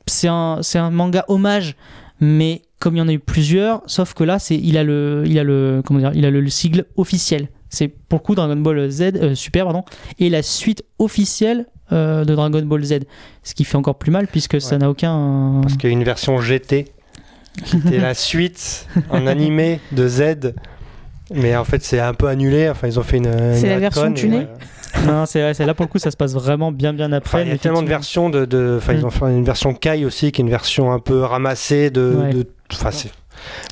c'est 0.07 0.29
un, 0.29 0.61
un 0.75 0.91
manga 0.91 1.25
hommage, 1.29 1.77
mais 2.21 2.63
comme 2.79 2.97
il 2.97 2.99
y 2.99 3.03
en 3.03 3.09
a 3.09 3.13
eu 3.13 3.19
plusieurs, 3.19 3.83
sauf 3.87 4.15
que 4.15 4.25
là, 4.25 4.39
c'est, 4.39 4.57
il 4.57 4.77
a 4.77 4.85
le, 4.85 5.25
il 5.27 5.39
a 5.39 5.45
le, 5.45 5.83
comment 5.85 6.01
dire, 6.01 6.13
il 6.15 6.25
a 6.25 6.31
le 6.31 6.49
sigle 6.49 6.87
officiel. 6.97 7.49
C'est 7.75 7.89
pour 7.89 8.19
le 8.19 8.23
coup 8.23 8.35
Dragon 8.35 8.55
Ball 8.57 8.91
Z, 8.91 9.01
euh, 9.17 9.35
Super, 9.35 9.65
pardon, 9.65 9.83
et 10.19 10.29
la 10.29 10.43
suite 10.43 10.85
officielle 10.99 11.65
euh, 11.91 12.25
de 12.27 12.35
Dragon 12.35 12.61
Ball 12.63 12.85
Z, 12.85 13.01
ce 13.43 13.55
qui 13.55 13.65
fait 13.65 13.77
encore 13.77 13.95
plus 13.97 14.11
mal 14.11 14.27
puisque 14.27 14.61
ça 14.61 14.77
n'a 14.77 14.91
aucun. 14.91 15.61
Parce 15.63 15.77
qu'il 15.79 15.89
y 15.89 15.93
a 15.93 15.97
une 15.97 16.05
version 16.05 16.39
GT 16.39 16.89
qui 17.65 17.77
était 17.79 17.99
la 17.99 18.13
suite 18.29 18.87
en 19.11 19.27
animé 19.27 19.81
de 19.93 20.07
Z. 20.07 20.55
Mais 21.35 21.57
en 21.57 21.65
fait, 21.65 21.83
c'est 21.83 21.99
un 22.01 22.13
peu 22.13 22.29
annulé. 22.29 22.69
Enfin, 22.69 22.89
ils 22.89 22.99
ont 22.99 23.03
fait 23.03 23.17
une. 23.17 23.55
C'est 23.55 23.69
la 23.69 23.79
version 23.79 24.13
tunée 24.13 24.47
non, 25.07 25.25
c'est 25.25 25.41
vrai, 25.41 25.55
c'est 25.55 25.65
là 25.65 25.73
pour 25.73 25.87
le 25.87 25.91
coup, 25.91 25.99
ça 25.99 26.11
se 26.11 26.17
passe 26.19 26.35
vraiment 26.35 26.71
bien, 26.71 26.93
bien 26.93 27.11
après. 27.13 27.39
Enfin, 27.39 27.47
il 27.47 27.51
y 27.51 27.55
a 27.55 27.59
tellement 27.59 27.83
de 27.83 27.89
versions 27.89 28.29
de. 28.29 28.45
de- 28.45 28.75
Enfin, 28.79 28.93
ils 28.93 29.01
Mm. 29.01 29.05
ont 29.07 29.11
fait 29.11 29.25
une 29.25 29.45
version 29.45 29.73
Kai 29.73 30.05
aussi, 30.05 30.31
qui 30.31 30.43
est 30.43 30.45
une 30.45 30.51
version 30.51 30.93
un 30.93 30.99
peu 30.99 31.23
ramassée 31.23 31.91
de. 31.91 32.15
Ouais. 32.23 32.31
de- 32.35 32.47
enfin, 32.71 32.91
c'est- 32.91 33.11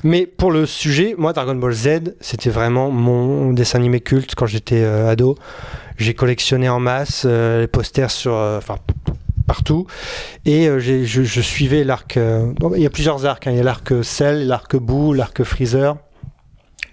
Mais 0.03 0.25
pour 0.25 0.51
le 0.51 0.65
sujet, 0.65 1.15
moi, 1.17 1.33
Dragon 1.33 1.55
Ball 1.55 1.73
Z, 1.73 2.15
c'était 2.19 2.49
vraiment 2.49 2.89
mon 2.91 3.53
dessin 3.53 3.79
animé 3.79 3.99
culte 3.99 4.35
quand 4.35 4.45
j'étais 4.45 4.83
euh, 4.83 5.09
ado. 5.09 5.35
J'ai 5.97 6.13
collectionné 6.13 6.69
en 6.69 6.79
masse 6.79 7.23
euh, 7.25 7.61
les 7.61 7.67
posters 7.67 8.11
sur. 8.11 8.33
euh, 8.33 8.57
Enfin, 8.57 8.75
partout. 9.47 9.85
Et 10.45 10.65
je, 10.79 11.03
je 11.05 11.41
suivais 11.41 11.83
l'arc. 11.83 12.17
il 12.17 12.81
y 12.81 12.85
a 12.85 12.89
plusieurs 12.89 13.25
arcs. 13.25 13.47
hein. 13.47 13.51
Il 13.51 13.57
y 13.57 13.59
a 13.59 13.63
l'arc 13.63 13.91
Cell, 14.03 14.47
l'arc 14.47 14.75
Boo, 14.77 15.13
l'arc 15.13 15.43
Freezer. 15.43 15.97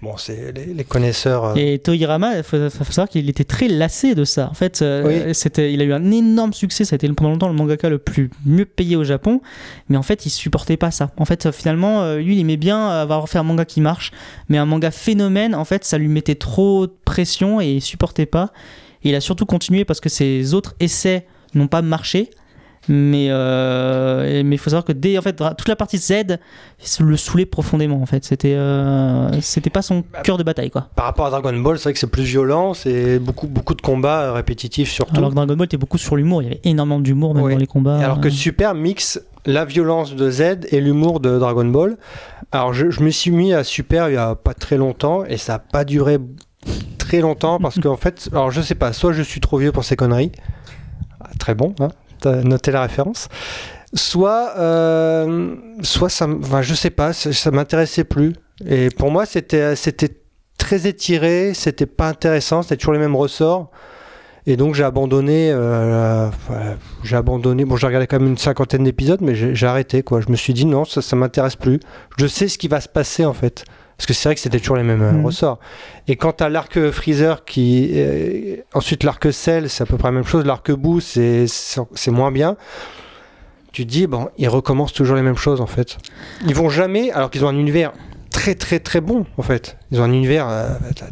Bon, 0.01 0.15
c'est 0.15 0.53
les, 0.55 0.73
les 0.73 0.83
connaisseurs. 0.85 1.43
euh, 1.43 1.55
Et 1.55 1.77
Toyirama, 1.79 2.37
il 2.37 2.43
faut, 2.43 2.69
faut 2.69 2.83
savoir 2.85 3.09
qu'il 3.09 3.27
était 3.29 3.43
très 3.43 3.67
lassé 3.67 4.15
de 4.15 4.23
ça. 4.23 4.47
En 4.49 4.53
fait, 4.53 4.81
euh, 4.81 5.25
Oui. 5.27 5.35
c'était, 5.35 5.73
il 5.73 5.81
a 5.81 5.83
eu 5.83 5.91
un 5.91 6.09
énorme 6.11 6.53
succès. 6.53 6.85
Ça 6.85 6.93
a 6.93 6.95
été 6.95 7.09
pendant 7.09 7.31
longtemps 7.31 7.49
le 7.49 7.53
mangaka 7.53 7.89
le 7.89 7.97
plus 7.97 8.29
mieux 8.45 8.63
payé 8.65 8.95
au 8.95 9.03
Japon. 9.03 9.41
Mais 9.89 9.97
en 9.97 10.01
fait, 10.01 10.25
il 10.25 10.29
supportait 10.29 10.77
pas 10.77 10.91
ça. 10.91 11.11
En 11.17 11.25
fait, 11.25 11.45
euh, 11.47 11.51
finalement, 11.51 12.01
euh, 12.03 12.19
lui, 12.19 12.35
il 12.35 12.39
aimait 12.39 12.55
bien 12.55 12.87
avoir 12.87 13.27
fait 13.27 13.39
un 13.39 13.43
manga 13.43 13.65
qui 13.65 13.81
marche. 13.81 14.11
Mais 14.47 14.57
un 14.57 14.65
manga 14.65 14.89
phénomène, 14.89 15.53
en 15.53 15.65
fait, 15.65 15.83
ça 15.83 15.97
lui 15.97 16.07
mettait 16.07 16.35
trop 16.35 16.87
de 16.87 16.93
pression 17.03 17.59
et 17.59 17.69
il 17.73 17.81
supportait 17.81 18.25
pas. 18.25 18.53
Et 19.03 19.09
il 19.09 19.15
a 19.15 19.21
surtout 19.21 19.45
continué 19.45 19.83
parce 19.83 19.99
que 19.99 20.07
ses 20.09 20.53
autres 20.53 20.75
essais 20.79 21.25
n'ont 21.55 21.67
pas 21.67 21.81
marché. 21.81 22.29
Mais 22.87 23.27
euh, 23.29 24.41
mais 24.43 24.55
il 24.55 24.57
faut 24.57 24.69
savoir 24.69 24.85
que 24.85 24.93
dès 24.93 25.17
en 25.17 25.21
fait 25.21 25.35
toute 25.35 25.67
la 25.67 25.75
partie 25.75 25.97
Z 25.97 26.39
le 27.01 27.17
saoulait 27.17 27.45
profondément 27.45 28.01
en 28.01 28.05
fait. 28.05 28.23
C'était 28.23 28.55
euh, 28.55 29.29
c'était 29.41 29.69
pas 29.69 29.81
son 29.81 30.03
cœur 30.23 30.37
de 30.37 30.43
bataille 30.43 30.71
quoi. 30.71 30.89
Par 30.95 31.05
rapport 31.05 31.25
à 31.27 31.29
Dragon 31.29 31.57
Ball, 31.59 31.77
c'est 31.77 31.83
vrai 31.83 31.93
que 31.93 31.99
c'est 31.99 32.07
plus 32.07 32.23
violent, 32.23 32.73
c'est 32.73 33.19
beaucoup, 33.19 33.47
beaucoup 33.47 33.75
de 33.75 33.81
combats 33.81 34.21
euh, 34.21 34.33
répétitifs 34.33 34.89
surtout. 34.89 35.17
Alors 35.17 35.29
que 35.29 35.35
Dragon 35.35 35.55
Ball 35.55 35.65
était 35.65 35.77
beaucoup 35.77 35.97
sur 35.97 36.15
l'humour. 36.15 36.41
Il 36.41 36.45
y 36.45 36.47
avait 36.47 36.61
énormément 36.63 36.99
d'humour 36.99 37.35
même 37.35 37.49
dans 37.49 37.57
les 37.57 37.67
combats. 37.67 37.99
Et 37.99 38.03
alors 38.03 38.21
que 38.21 38.29
Super 38.29 38.73
mixe 38.73 39.21
la 39.45 39.65
violence 39.65 40.15
de 40.15 40.29
Z 40.31 40.41
et 40.71 40.81
l'humour 40.81 41.19
de 41.19 41.37
Dragon 41.37 41.65
Ball. 41.65 41.97
Alors 42.51 42.73
je, 42.73 42.89
je 42.89 43.01
me 43.01 43.09
suis 43.09 43.31
mis 43.31 43.53
à 43.53 43.63
Super 43.63 44.09
il 44.09 44.13
y 44.13 44.17
a 44.17 44.35
pas 44.35 44.53
très 44.53 44.77
longtemps 44.77 45.25
et 45.25 45.37
ça 45.37 45.55
a 45.55 45.59
pas 45.59 45.85
duré 45.85 46.17
très 46.97 47.21
longtemps 47.21 47.59
parce 47.59 47.79
qu'en 47.81 47.97
fait, 47.97 48.29
alors 48.31 48.51
je 48.51 48.61
sais 48.61 48.75
pas, 48.75 48.93
soit 48.93 49.13
je 49.13 49.21
suis 49.21 49.41
trop 49.41 49.57
vieux 49.57 49.71
pour 49.71 49.83
ces 49.83 49.95
conneries, 49.95 50.31
Ah, 51.19 51.29
très 51.39 51.55
bon, 51.55 51.75
hein, 51.79 51.89
t'as 52.19 52.43
noté 52.43 52.71
la 52.71 52.81
référence, 52.81 53.27
soit, 53.93 54.53
euh, 54.57 55.55
soit 55.81 56.09
ça, 56.09 56.27
enfin, 56.27 56.61
je 56.61 56.73
sais 56.73 56.89
pas, 56.89 57.13
ça, 57.13 57.33
ça 57.33 57.51
m'intéressait 57.51 58.03
plus. 58.03 58.33
Et 58.65 58.89
pour 58.89 59.11
moi, 59.11 59.25
c'était, 59.25 59.75
c'était 59.75 60.11
très 60.57 60.87
étiré, 60.87 61.53
c'était 61.53 61.85
pas 61.85 62.09
intéressant, 62.09 62.61
c'était 62.61 62.77
toujours 62.77 62.93
les 62.93 62.99
mêmes 62.99 63.15
ressorts. 63.15 63.71
Et 64.45 64.57
donc 64.57 64.73
j'ai 64.73 64.83
abandonné, 64.83 65.51
euh, 65.51 66.29
j'ai 67.03 67.15
abandonné. 67.15 67.65
Bon, 67.65 67.75
j'ai 67.75 67.87
regardé 67.87 68.07
quand 68.07 68.19
même 68.19 68.29
une 68.29 68.37
cinquantaine 68.37 68.83
d'épisodes, 68.83 69.21
mais 69.21 69.35
j'ai 69.35 69.53
j'ai 69.53 69.67
arrêté 69.67 70.01
quoi. 70.01 70.21
Je 70.21 70.29
me 70.29 70.35
suis 70.35 70.53
dit 70.53 70.65
non, 70.65 70.85
ça, 70.85 71.01
ça 71.01 71.15
m'intéresse 71.15 71.55
plus. 71.55 71.79
Je 72.17 72.25
sais 72.25 72.47
ce 72.47 72.57
qui 72.57 72.67
va 72.67 72.81
se 72.81 72.87
passer 72.89 73.25
en 73.25 73.33
fait, 73.33 73.65
parce 73.99 74.05
que 74.07 74.13
c'est 74.13 74.29
vrai 74.29 74.35
que 74.35 74.39
c'était 74.41 74.59
toujours 74.59 74.77
les 74.77 74.83
mêmes 74.83 75.01
euh, 75.01 75.11
Mhm. 75.11 75.25
ressorts. 75.25 75.59
Et 76.07 76.15
quant 76.15 76.31
à 76.39 76.47
l'arc 76.47 76.89
Freezer, 76.89 77.43
qui 77.43 77.91
euh, 77.95 78.55
ensuite 78.73 79.03
l'arc 79.03 79.31
Cell, 79.33 79.69
c'est 79.69 79.83
à 79.83 79.85
peu 79.85 79.97
près 79.97 80.07
la 80.07 80.13
même 80.13 80.23
chose. 80.25 80.45
L'arc 80.45 80.71
Boo, 80.71 81.01
c'est 81.01 81.45
moins 82.07 82.31
bien. 82.31 82.55
Tu 83.73 83.85
te 83.85 83.91
dis 83.91 84.07
bon, 84.07 84.29
ils 84.37 84.47
recommencent 84.49 84.93
toujours 84.93 85.15
les 85.17 85.21
mêmes 85.21 85.35
choses 85.37 85.61
en 85.61 85.67
fait. 85.67 85.97
Ils 86.47 86.55
vont 86.55 86.69
jamais, 86.69 87.11
alors 87.11 87.29
qu'ils 87.29 87.43
ont 87.45 87.49
un 87.49 87.57
univers 87.57 87.91
très 88.31 88.55
très 88.55 88.79
très 88.79 89.01
bon 89.01 89.25
en 89.37 89.41
fait. 89.43 89.77
Ils 89.91 89.99
ont 89.99 90.05
un 90.05 90.11
univers, 90.13 90.47
euh, 90.49 90.69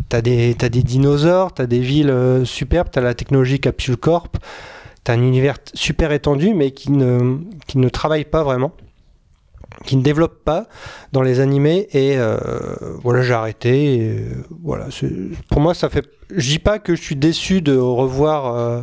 t'as- 0.09 0.21
des, 0.21 0.53
des 0.55 0.81
dinosaures, 0.83 1.53
t'as 1.53 1.65
des 1.65 1.79
villes 1.79 2.09
euh, 2.09 2.45
superbes, 2.45 2.87
t'as 2.91 3.01
la 3.01 3.13
technologie 3.13 3.59
Capsule 3.59 3.97
Corp, 3.97 4.37
t'as 5.03 5.13
un 5.13 5.21
univers 5.21 5.57
super 5.73 6.11
étendu 6.13 6.53
mais 6.55 6.71
qui 6.71 6.91
ne, 6.91 7.37
qui 7.67 7.77
ne 7.79 7.89
travaille 7.89 8.25
pas 8.25 8.43
vraiment, 8.43 8.71
qui 9.85 9.95
ne 9.95 10.01
développe 10.01 10.43
pas 10.43 10.67
dans 11.11 11.21
les 11.21 11.39
animés 11.39 11.87
et 11.91 12.17
euh, 12.17 12.37
voilà 13.03 13.21
j'ai 13.21 13.33
arrêté. 13.33 13.95
et, 13.95 14.25
voilà, 14.63 14.87
pour 15.49 15.61
moi 15.61 15.73
ça 15.73 15.89
fait, 15.89 16.05
je 16.35 16.49
dis 16.49 16.59
pas 16.59 16.79
que 16.79 16.95
je 16.95 17.01
suis 17.01 17.15
déçu 17.15 17.61
de 17.61 17.77
revoir. 17.77 18.55
euh, 18.55 18.81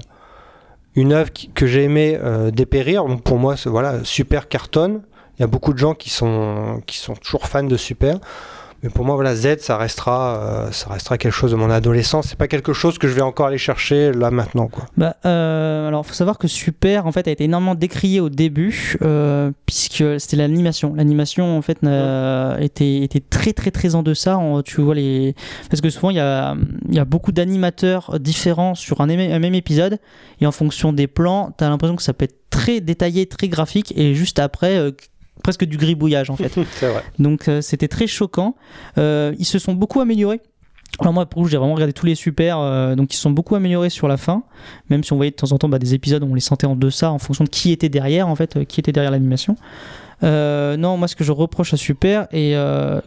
une 0.97 1.13
œuvre 1.13 1.31
que 1.55 1.67
j'ai 1.67 1.85
aimé 1.85 2.19
euh, 2.23 2.51
dépérir, 2.51 3.05
pour 3.25 3.39
moi, 3.39 3.57
voilà, 3.67 4.05
super 4.05 4.49
cartonne. 4.49 5.03
Il 5.37 5.41
y 5.41 5.45
a 5.45 5.49
beaucoup 5.49 5.73
de 5.73 5.79
gens 5.79 5.95
qui 5.95 6.11
sont, 6.11 6.81
qui 6.87 6.99
sont 6.99 7.15
toujours 7.15 7.47
fans 7.47 7.65
de 7.65 7.77
Super. 7.77 8.19
Mais 8.85 8.91
pour 8.91 9.07
moi, 9.07 9.15
voilà, 9.15 9.35
Z, 9.35 9.61
ça 9.61 9.79
restera, 9.79 10.67
euh, 10.67 10.71
ça 10.71 10.91
restera 10.91 11.17
quelque 11.17 11.33
chose 11.33 11.53
de 11.53 11.57
mon 11.57 11.71
adolescence. 11.71 12.27
C'est 12.29 12.37
pas 12.39 12.49
quelque 12.49 12.75
chose 12.75 12.99
que 12.99 13.09
je 13.09 13.15
vais 13.15 13.23
encore 13.23 13.47
aller 13.47 13.57
chercher 13.57 14.13
là 14.13 14.31
maintenant, 14.31 14.67
quoi. 14.67 14.85
Bah, 14.99 15.17
euh, 15.25 15.89
alors, 15.89 16.05
faut 16.05 16.13
savoir 16.13 16.37
que 16.37 16.49
Super, 16.49 17.07
en 17.07 17.13
fait, 17.13 17.27
a 17.27 17.31
été 17.31 17.45
énormément 17.45 17.75
décrié 17.75 18.21
au 18.21 18.29
début, 18.29 18.97
euh, 19.01 19.53
puisque 19.65 20.05
c'était 20.21 20.37
l'animation. 20.37 20.93
L'animation, 20.95 21.57
en 21.57 21.63
fait, 21.63 21.79
était, 22.63 22.99
était 22.99 23.21
très, 23.21 23.55
très, 23.55 23.71
très 23.71 23.95
en 23.95 24.03
deçà. 24.03 24.37
En- 24.37 24.61
tu 24.61 24.83
vois 24.83 24.95
les, 24.95 25.35
parce 25.71 25.81
que 25.81 25.89
souvent, 25.89 26.11
il 26.11 26.17
y 26.17 26.21
a, 26.21 26.55
il 26.91 26.95
y 26.95 26.99
a 26.99 27.07
beaucoup 27.07 27.33
d'animateurs 27.33 28.21
différents 28.21 28.75
sur 28.75 29.01
un, 29.01 29.07
même- 29.07 29.33
un 29.33 29.39
même 29.39 29.55
épisode, 29.55 29.99
et 30.43 30.47
en 30.47 30.53
fonction 30.53 30.93
des 30.93 31.07
plans, 31.07 31.55
t'as 31.57 31.71
l'impression 31.71 31.97
que 31.97 32.03
ça 32.03 32.13
peut 32.13 32.27
être 32.27 32.37
très 32.51 32.83
détaillé, 32.83 33.25
très 33.25 33.49
graphique, 33.49 33.95
et 33.97 34.15
juste 34.15 34.39
après, 34.39 34.77
euh, 34.77 34.91
presque 35.45 35.65
du 35.65 35.77
gribouillage, 35.77 36.31
en 36.31 36.37
fait. 36.37 36.53
vrai. 36.81 37.05
Donc 37.21 37.47
euh, 37.47 37.61
c'était 37.61 37.87
très 37.87 38.09
choquant. 38.09 38.57
Euh, 38.99 39.33
ils 39.39 39.45
se 39.45 39.61
sont 39.61 39.75
beaucoup 39.75 40.01
améliorés. 40.01 40.41
Alors 41.01 41.13
moi, 41.13 41.27
pour 41.27 41.47
j'ai 41.49 41.57
vraiment 41.57 41.75
regardé 41.75 41.93
tous 41.93 42.07
les 42.07 42.15
super, 42.15 42.59
euh, 42.59 42.95
donc 42.95 43.13
ils 43.13 43.17
se 43.17 43.23
sont 43.23 43.31
beaucoup 43.31 43.57
améliorés 43.57 43.91
sur 43.91 44.07
la 44.07 44.17
fin, 44.17 44.45
même 44.91 45.03
si 45.03 45.13
on 45.13 45.17
voyait 45.17 45.33
de 45.33 45.37
temps 45.37 45.51
en 45.51 45.59
temps 45.59 45.69
bah, 45.69 45.79
des 45.79 45.95
épisodes 45.95 46.23
où 46.23 46.27
on 46.27 46.35
les 46.35 46.41
sentait 46.41 46.67
en 46.67 46.77
deçà 46.77 47.11
en 47.11 47.19
fonction 47.19 47.45
de 47.45 47.49
qui 47.49 47.73
était 47.73 47.89
derrière, 47.89 48.29
en 48.29 48.37
fait, 48.37 48.57
euh, 48.57 48.65
qui 48.65 48.81
était 48.81 48.93
derrière 48.93 49.11
l'animation. 49.11 49.57
Euh, 50.23 50.77
non, 50.77 50.97
moi, 50.97 51.09
ce 51.09 51.17
que 51.17 51.25
je 51.25 51.33
reproche 51.33 51.75
à 51.75 51.77
Super, 51.77 52.29
et 52.33 52.55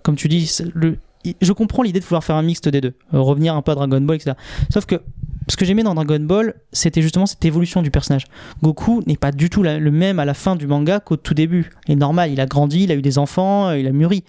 comme 0.04 0.16
tu 0.16 0.28
dis, 0.28 0.54
le, 0.74 0.98
je 1.42 1.52
comprends 1.54 1.84
l'idée 1.84 2.00
de 2.00 2.06
vouloir 2.06 2.24
faire 2.24 2.36
un 2.36 2.44
mixte 2.44 2.70
des 2.70 2.82
deux, 2.82 2.94
euh, 3.14 3.20
revenir 3.20 3.56
un 3.56 3.62
peu 3.62 3.72
à 3.72 3.76
Dragon 3.76 4.02
Ball, 4.02 4.16
etc. 4.16 4.36
Sauf 4.72 4.86
que 4.86 5.02
ce 5.50 5.56
que 5.56 5.66
j'aimais 5.66 5.84
dans 5.84 5.96
Dragon 5.96 6.20
Ball, 6.20 6.56
c'était 6.72 7.02
justement 7.02 7.26
cette 7.26 7.44
évolution 7.46 7.82
du 7.82 7.90
personnage. 7.90 8.26
Goku 8.62 9.02
n'est 9.08 9.18
pas 9.18 9.32
du 9.32 9.50
tout 9.50 9.64
le 9.64 9.92
même 9.92 10.20
à 10.20 10.26
la 10.26 10.34
fin 10.34 10.56
du 10.56 10.68
manga 10.68 11.00
qu'au 11.00 11.16
tout 11.16 11.34
début. 11.34 11.72
Et 11.88 11.96
normal, 11.96 12.32
il 12.32 12.42
a 12.42 12.46
grandi, 12.46 12.84
il 12.84 12.92
a 12.92 12.96
eu 12.96 13.02
des 13.02 13.18
enfants, 13.18 13.70
euh, 13.70 13.80
il 13.80 13.88
a 13.88 13.92
mûri. 13.92 14.24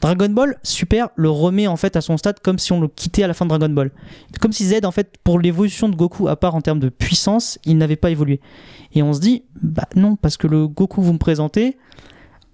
Dragon 0.00 0.28
Ball, 0.28 0.56
super, 0.64 1.10
le 1.14 1.30
remet 1.30 1.68
en 1.68 1.76
fait 1.76 1.94
à 1.94 2.00
son 2.00 2.16
stade 2.16 2.40
comme 2.40 2.58
si 2.58 2.72
on 2.72 2.80
le 2.80 2.88
quittait 2.88 3.22
à 3.22 3.28
la 3.28 3.34
fin 3.34 3.44
de 3.44 3.50
Dragon 3.50 3.68
Ball. 3.68 3.92
Comme 4.40 4.52
si 4.52 4.64
Z, 4.64 4.84
en 4.84 4.90
fait, 4.90 5.14
pour 5.22 5.38
l'évolution 5.38 5.88
de 5.88 5.94
Goku, 5.94 6.26
à 6.26 6.34
part 6.34 6.56
en 6.56 6.60
termes 6.60 6.80
de 6.80 6.88
puissance, 6.88 7.58
il 7.64 7.78
n'avait 7.78 7.96
pas 7.96 8.10
évolué. 8.10 8.40
Et 8.94 9.02
on 9.02 9.12
se 9.12 9.20
dit, 9.20 9.44
bah 9.62 9.88
non, 9.94 10.16
parce 10.16 10.36
que 10.36 10.48
le 10.48 10.66
Goku 10.66 11.02
vous 11.02 11.12
me 11.12 11.18
présentez, 11.18 11.76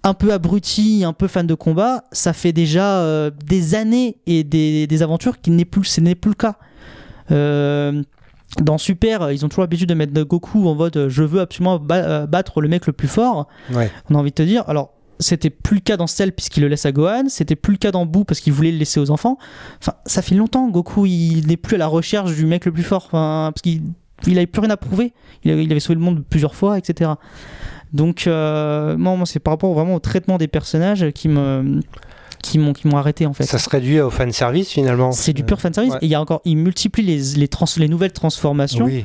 un 0.03 0.13
peu 0.13 0.31
abruti, 0.31 1.03
un 1.05 1.13
peu 1.13 1.27
fan 1.27 1.45
de 1.45 1.53
combat, 1.53 2.03
ça 2.11 2.33
fait 2.33 2.53
déjà 2.53 2.99
euh, 2.99 3.31
des 3.45 3.75
années 3.75 4.17
et 4.27 4.43
des, 4.43 4.87
des 4.87 5.03
aventures 5.03 5.41
qui 5.41 5.51
n'est 5.51 5.65
plus, 5.65 5.83
ce 5.83 6.01
n'est 6.01 6.15
plus 6.15 6.29
le 6.29 6.35
cas. 6.35 6.55
Euh, 7.31 8.01
dans 8.61 8.77
Super, 8.77 9.31
ils 9.31 9.45
ont 9.45 9.49
toujours 9.49 9.63
l'habitude 9.63 9.89
de 9.89 9.93
mettre 9.93 10.13
Goku 10.23 10.67
en 10.67 10.73
mode 10.75 10.97
euh, 10.97 11.09
je 11.09 11.21
veux 11.23 11.41
absolument 11.41 11.77
ba- 11.77 12.25
battre 12.25 12.61
le 12.61 12.67
mec 12.69 12.87
le 12.87 12.93
plus 12.93 13.07
fort. 13.07 13.47
Ouais. 13.73 13.91
On 14.09 14.15
a 14.15 14.17
envie 14.17 14.31
de 14.31 14.35
te 14.35 14.41
dire. 14.41 14.63
Alors, 14.67 14.93
c'était 15.19 15.49
plus 15.49 15.75
le 15.75 15.81
cas 15.81 15.97
dans 15.97 16.07
Cell 16.07 16.31
puisqu'il 16.31 16.61
le 16.61 16.69
laisse 16.69 16.85
à 16.85 16.91
Gohan, 16.93 17.25
c'était 17.27 17.57
plus 17.57 17.73
le 17.73 17.77
cas 17.77 17.91
dans 17.91 18.05
Boo 18.05 18.23
parce 18.23 18.39
qu'il 18.39 18.53
voulait 18.53 18.71
le 18.71 18.77
laisser 18.77 18.99
aux 19.01 19.11
enfants. 19.11 19.37
Enfin, 19.81 19.93
ça 20.05 20.21
fait 20.21 20.33
longtemps, 20.33 20.69
Goku 20.69 21.05
il 21.05 21.45
n'est 21.45 21.57
plus 21.57 21.75
à 21.75 21.77
la 21.77 21.87
recherche 21.87 22.33
du 22.35 22.45
mec 22.45 22.65
le 22.65 22.71
plus 22.71 22.83
fort, 22.83 23.03
enfin, 23.07 23.51
parce 23.53 23.61
qu'il 23.61 23.83
il 24.27 24.37
avait 24.37 24.47
plus 24.47 24.61
rien 24.61 24.69
à 24.71 24.77
prouver. 24.77 25.13
Il 25.43 25.51
avait, 25.51 25.63
il 25.63 25.71
avait 25.71 25.79
sauvé 25.79 25.95
le 25.95 26.01
monde 26.01 26.23
plusieurs 26.29 26.55
fois, 26.55 26.77
etc. 26.77 27.11
Donc, 27.93 28.27
euh, 28.27 28.97
moi, 28.97 29.15
moi, 29.15 29.25
c'est 29.25 29.39
par 29.39 29.53
rapport 29.53 29.73
vraiment 29.73 29.95
au 29.95 29.99
traitement 29.99 30.37
des 30.37 30.47
personnages 30.47 31.09
qui 31.13 31.27
me 31.29 31.79
qui 32.43 32.57
m'ont 32.57 32.71
qui 32.73 32.87
m'ont 32.87 32.97
arrêté 32.97 33.25
en 33.25 33.33
fait. 33.33 33.43
Ça 33.43 33.57
se 33.57 33.69
réduit 33.69 33.99
au 33.99 34.09
fan 34.09 34.31
service 34.31 34.69
finalement. 34.69 35.11
C'est 35.11 35.33
du 35.33 35.43
pur 35.43 35.59
fanservice. 35.59 35.93
Ouais. 35.93 35.99
Et 36.01 36.05
il 36.05 36.09
y 36.11 36.15
a 36.15 36.21
encore, 36.21 36.41
il 36.45 36.55
multiplie 36.57 37.03
les, 37.03 37.19
les, 37.37 37.47
trans- 37.49 37.65
les 37.77 37.89
nouvelles 37.89 38.13
transformations. 38.13 38.85
Oui. 38.85 39.03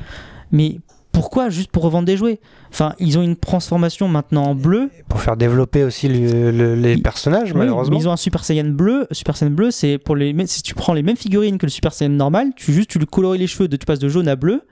Mais 0.53 0.79
pourquoi? 1.11 1.49
Juste 1.49 1.71
pour 1.73 1.83
revendre 1.83 2.07
des 2.07 2.17
jouets. 2.17 2.39
Enfin, 2.71 2.93
ils 3.01 3.19
ont 3.19 3.23
une 3.23 3.35
transformation 3.37 4.07
maintenant 4.09 4.45
en 4.45 4.55
bleu. 4.55 4.91
Pour 5.09 5.21
faire 5.21 5.37
développer 5.37 5.83
aussi 5.83 6.09
le- 6.09 6.51
le- 6.53 6.75
les 6.77 6.97
personnages, 6.99 7.53
Oui, 7.53 7.59
malheureusement. 7.59 7.99
ils 7.99 8.09
ont 8.09 8.13
un 8.13 8.17
Super 8.17 8.45
Saiyan 8.45 8.69
bleu. 8.69 9.07
Super 9.11 9.37
Saiyan 9.37 9.51
bleu, 9.53 9.71
c'est 9.73 9.99
pour 9.99 10.15
les. 10.15 10.35
Si 10.47 10.63
tu 10.63 10.75
prends 10.75 10.93
les 10.93 11.03
mêmes 11.03 11.17
figurines 11.17 11.59
que 11.59 11.67
le 11.67 11.71
Super 11.71 11.93
Saiyan 11.93 12.11
normal, 12.11 12.51
tu 12.57 12.73
juste 12.73 12.91
tu 12.91 12.99
lui 13.01 13.07
colories 13.07 13.39
les 13.39 13.47
cheveux, 13.49 13.67
de, 13.67 13.77
tu 13.77 13.87
passes 13.87 13.99
de 13.99 14.09
jaune 14.09 14.29
à 14.29 14.37
bleu. 14.37 14.63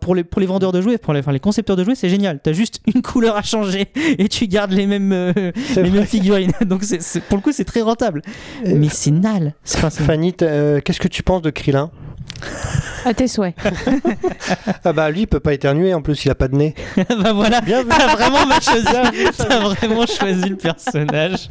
Pour, 0.00 0.14
les, 0.14 0.24
pour 0.24 0.40
les 0.40 0.46
vendeurs 0.46 0.72
de 0.72 0.80
jouets, 0.80 0.98
pour 0.98 1.12
les, 1.14 1.20
enfin, 1.20 1.32
les 1.32 1.40
concepteurs 1.40 1.76
de 1.76 1.84
jouets, 1.84 1.94
c'est 1.94 2.08
génial. 2.08 2.40
T'as 2.42 2.52
juste 2.52 2.80
une 2.94 3.02
couleur 3.02 3.36
à 3.36 3.42
changer 3.42 3.86
et 4.18 4.28
tu 4.28 4.46
gardes 4.46 4.72
les 4.72 4.86
mêmes, 4.86 5.12
euh, 5.12 5.32
C'est 5.68 5.82
les 5.82 5.88
vrai. 5.90 5.98
mêmes 6.00 6.06
figurines. 6.06 6.52
Donc 6.66 6.82
pour 7.28 7.38
le 7.38 7.42
coup, 7.42 7.52
c'est 7.52 7.64
très 7.64 7.80
rentable. 7.82 8.22
Et- 8.64 8.74
Mais 8.74 8.88
c'est 8.90 9.10
nal. 9.10 9.54
Enfin, 9.74 9.90
Fanny, 9.90 10.34
euh, 10.42 10.80
qu'est-ce 10.84 11.00
que 11.00 11.08
tu 11.08 11.22
penses 11.22 11.42
de 11.42 11.50
Krillin? 11.50 11.90
À 13.04 13.12
tes 13.12 13.28
souhaits. 13.28 13.54
Ah 14.86 14.92
bah 14.92 15.10
lui, 15.10 15.22
il 15.22 15.26
peut 15.26 15.40
pas 15.40 15.54
éternuer 15.54 15.94
en 15.94 16.02
plus, 16.02 16.24
il 16.24 16.30
a 16.30 16.34
pas 16.34 16.48
de 16.48 16.56
nez. 16.56 16.74
bah 16.96 17.32
voilà. 17.32 17.60
Bien. 17.62 17.84
T'as 17.84 18.14
vraiment 18.14 18.46
mal 18.46 18.60
choisi, 18.60 18.84
t'as 19.36 19.60
vraiment 19.60 20.06
choisi 20.06 20.50
le 20.50 20.56
personnage. 20.56 21.48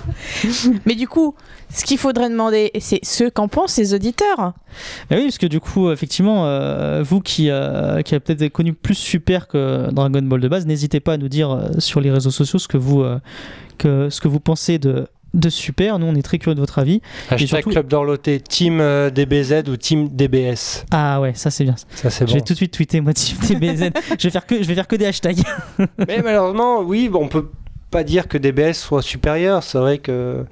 Mais 0.85 0.93
du 0.93 1.07
coup, 1.07 1.35
ce 1.73 1.83
qu'il 1.83 1.97
faudrait 1.97 2.29
demander, 2.29 2.71
c'est 2.79 3.03
ce 3.03 3.23
qu'en 3.29 3.47
pensent 3.47 3.77
les 3.77 3.93
auditeurs. 3.93 4.37
Bah 4.37 4.53
oui, 5.11 5.23
parce 5.23 5.39
que 5.39 5.47
du 5.47 5.59
coup, 5.59 5.91
effectivement, 5.91 6.45
euh, 6.45 7.01
vous 7.03 7.21
qui, 7.21 7.49
euh, 7.49 8.01
qui 8.01 8.13
avez 8.13 8.19
peut-être 8.19 8.49
connu 8.49 8.73
plus 8.73 8.95
Super 8.95 9.47
que 9.47 9.89
Dragon 9.91 10.21
Ball 10.21 10.41
de 10.41 10.47
base, 10.47 10.65
n'hésitez 10.65 10.99
pas 10.99 11.13
à 11.13 11.17
nous 11.17 11.29
dire 11.29 11.51
euh, 11.51 11.69
sur 11.79 11.99
les 12.01 12.11
réseaux 12.11 12.31
sociaux 12.31 12.59
ce 12.59 12.67
que 12.67 12.77
vous, 12.77 13.01
euh, 13.01 13.19
que, 13.77 14.09
ce 14.09 14.21
que 14.21 14.27
vous 14.27 14.39
pensez 14.39 14.77
de, 14.77 15.07
de 15.33 15.49
Super. 15.49 15.97
Nous, 15.99 16.05
on 16.05 16.15
est 16.15 16.21
très 16.21 16.37
curieux 16.37 16.55
de 16.55 16.59
votre 16.59 16.79
avis. 16.79 17.01
Hashtag 17.29 17.47
surtout- 17.47 17.69
Club 17.71 17.87
d'Orloté, 17.87 18.39
Team 18.39 18.79
euh, 18.81 19.09
DBZ 19.09 19.63
ou 19.69 19.77
Team 19.77 20.09
DBS. 20.09 20.85
Ah 20.91 21.19
ouais, 21.21 21.33
ça 21.35 21.49
c'est 21.51 21.63
bien. 21.63 21.75
Ça 21.95 22.09
c'est 22.09 22.25
Je 22.27 22.31
bon. 22.31 22.35
vais 22.37 22.41
tout 22.41 22.53
de 22.53 22.57
suite 22.57 22.73
tweeter 22.73 23.01
moi 23.01 23.13
Team 23.13 23.37
TBZ. 23.37 23.89
je 24.19 24.23
vais 24.23 24.29
faire 24.29 24.45
que 24.45 24.61
je 24.61 24.67
vais 24.67 24.75
faire 24.75 24.87
que 24.87 24.95
des 24.95 25.05
hashtags. 25.05 25.39
Mais 26.07 26.21
malheureusement, 26.23 26.81
oui, 26.81 27.09
bon, 27.09 27.23
on 27.23 27.27
peut 27.27 27.49
pas 27.91 28.03
dire 28.03 28.27
que 28.27 28.37
DBS 28.37 28.73
soit 28.73 29.01
supérieur. 29.01 29.63
C'est 29.63 29.77
vrai 29.77 29.97
que 29.97 30.45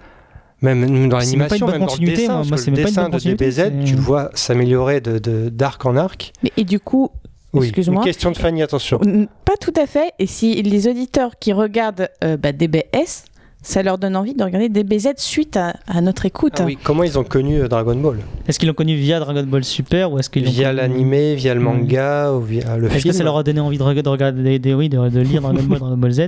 même 0.61 0.79
même 0.79 1.09
dans 1.09 1.19
C'est 1.21 1.35
même 1.37 1.47
pas 1.47 1.55
une 1.57 1.61
l'animation, 1.61 1.65
bonne 1.67 1.71
même 1.73 1.79
dans 1.81 1.85
le 1.85 1.89
continuité, 1.91 2.21
dessin, 2.21 2.33
moi. 2.33 2.37
parce 2.41 2.49
Moi, 2.49 2.57
c'est 2.57 2.65
le 2.71 2.75
même 2.77 2.83
pas 2.83 2.89
une 2.89 3.11
dessin 3.11 3.29
de 3.31 3.35
DBZ, 3.35 3.85
tu 3.85 3.95
le 3.95 4.01
vois 4.01 4.29
s'améliorer 4.33 5.01
de 5.01 5.17
de- 5.19 5.49
d'arc 5.49 5.85
en 5.85 5.95
arc. 5.95 6.33
Mais, 6.43 6.51
et 6.57 6.63
du 6.63 6.79
coup, 6.79 7.09
Oui. 7.53 7.67
Excuse-moi. 7.67 8.01
Une 8.01 8.05
question 8.05 8.31
de 8.31 8.37
Fanny, 8.37 8.61
attention. 8.61 8.97
pas 9.43 9.57
tout 9.59 9.73
à 9.75 9.85
fait. 9.85 10.13
Et 10.19 10.25
si 10.25 10.61
les 10.63 10.87
auditeurs 10.87 11.31
qui 11.39 11.51
regardent 11.51 12.07
euh, 12.23 12.37
bah, 12.37 12.51
DBS 12.53 13.25
ça 13.63 13.83
leur 13.83 13.97
donne 13.97 14.15
envie 14.15 14.33
de 14.33 14.43
regarder 14.43 14.69
DBZ 14.69 15.09
suite 15.17 15.55
à, 15.57 15.73
à 15.87 16.01
notre 16.01 16.25
écoute. 16.25 16.53
Ah 16.59 16.63
oui, 16.65 16.77
comment 16.83 17.03
ils 17.03 17.19
ont 17.19 17.23
connu 17.23 17.61
euh, 17.61 17.67
Dragon 17.67 17.95
Ball 17.95 18.17
Est-ce 18.47 18.57
qu'ils 18.59 18.67
l'ont 18.67 18.73
connu 18.73 18.95
via 18.95 19.19
Dragon 19.19 19.43
Ball 19.43 19.63
Super 19.63 20.11
ou 20.11 20.17
est-ce 20.19 20.29
qu'ils 20.29 20.45
Via 20.45 20.69
connu- 20.69 20.77
l'animé, 20.77 21.35
via 21.35 21.53
le 21.53 21.61
manga, 21.61 22.31
ou 22.33 22.41
via 22.41 22.77
le 22.77 22.87
Est-ce 22.87 22.99
film 22.99 23.11
que 23.11 23.17
ça 23.17 23.23
leur 23.23 23.37
a 23.37 23.43
donné 23.43 23.59
envie 23.59 23.77
de, 23.77 23.83
reg- 23.83 24.01
de 24.01 24.09
regarder 24.09 24.41
des, 24.43 24.59
des- 24.59 24.73
oui, 24.73 24.89
de, 24.89 25.09
de 25.09 25.19
lire 25.19 25.41
Dragon 25.41 25.61
Ball, 25.63 25.79
Dragon 25.79 25.97
Ball 25.97 26.11
Z? 26.11 26.21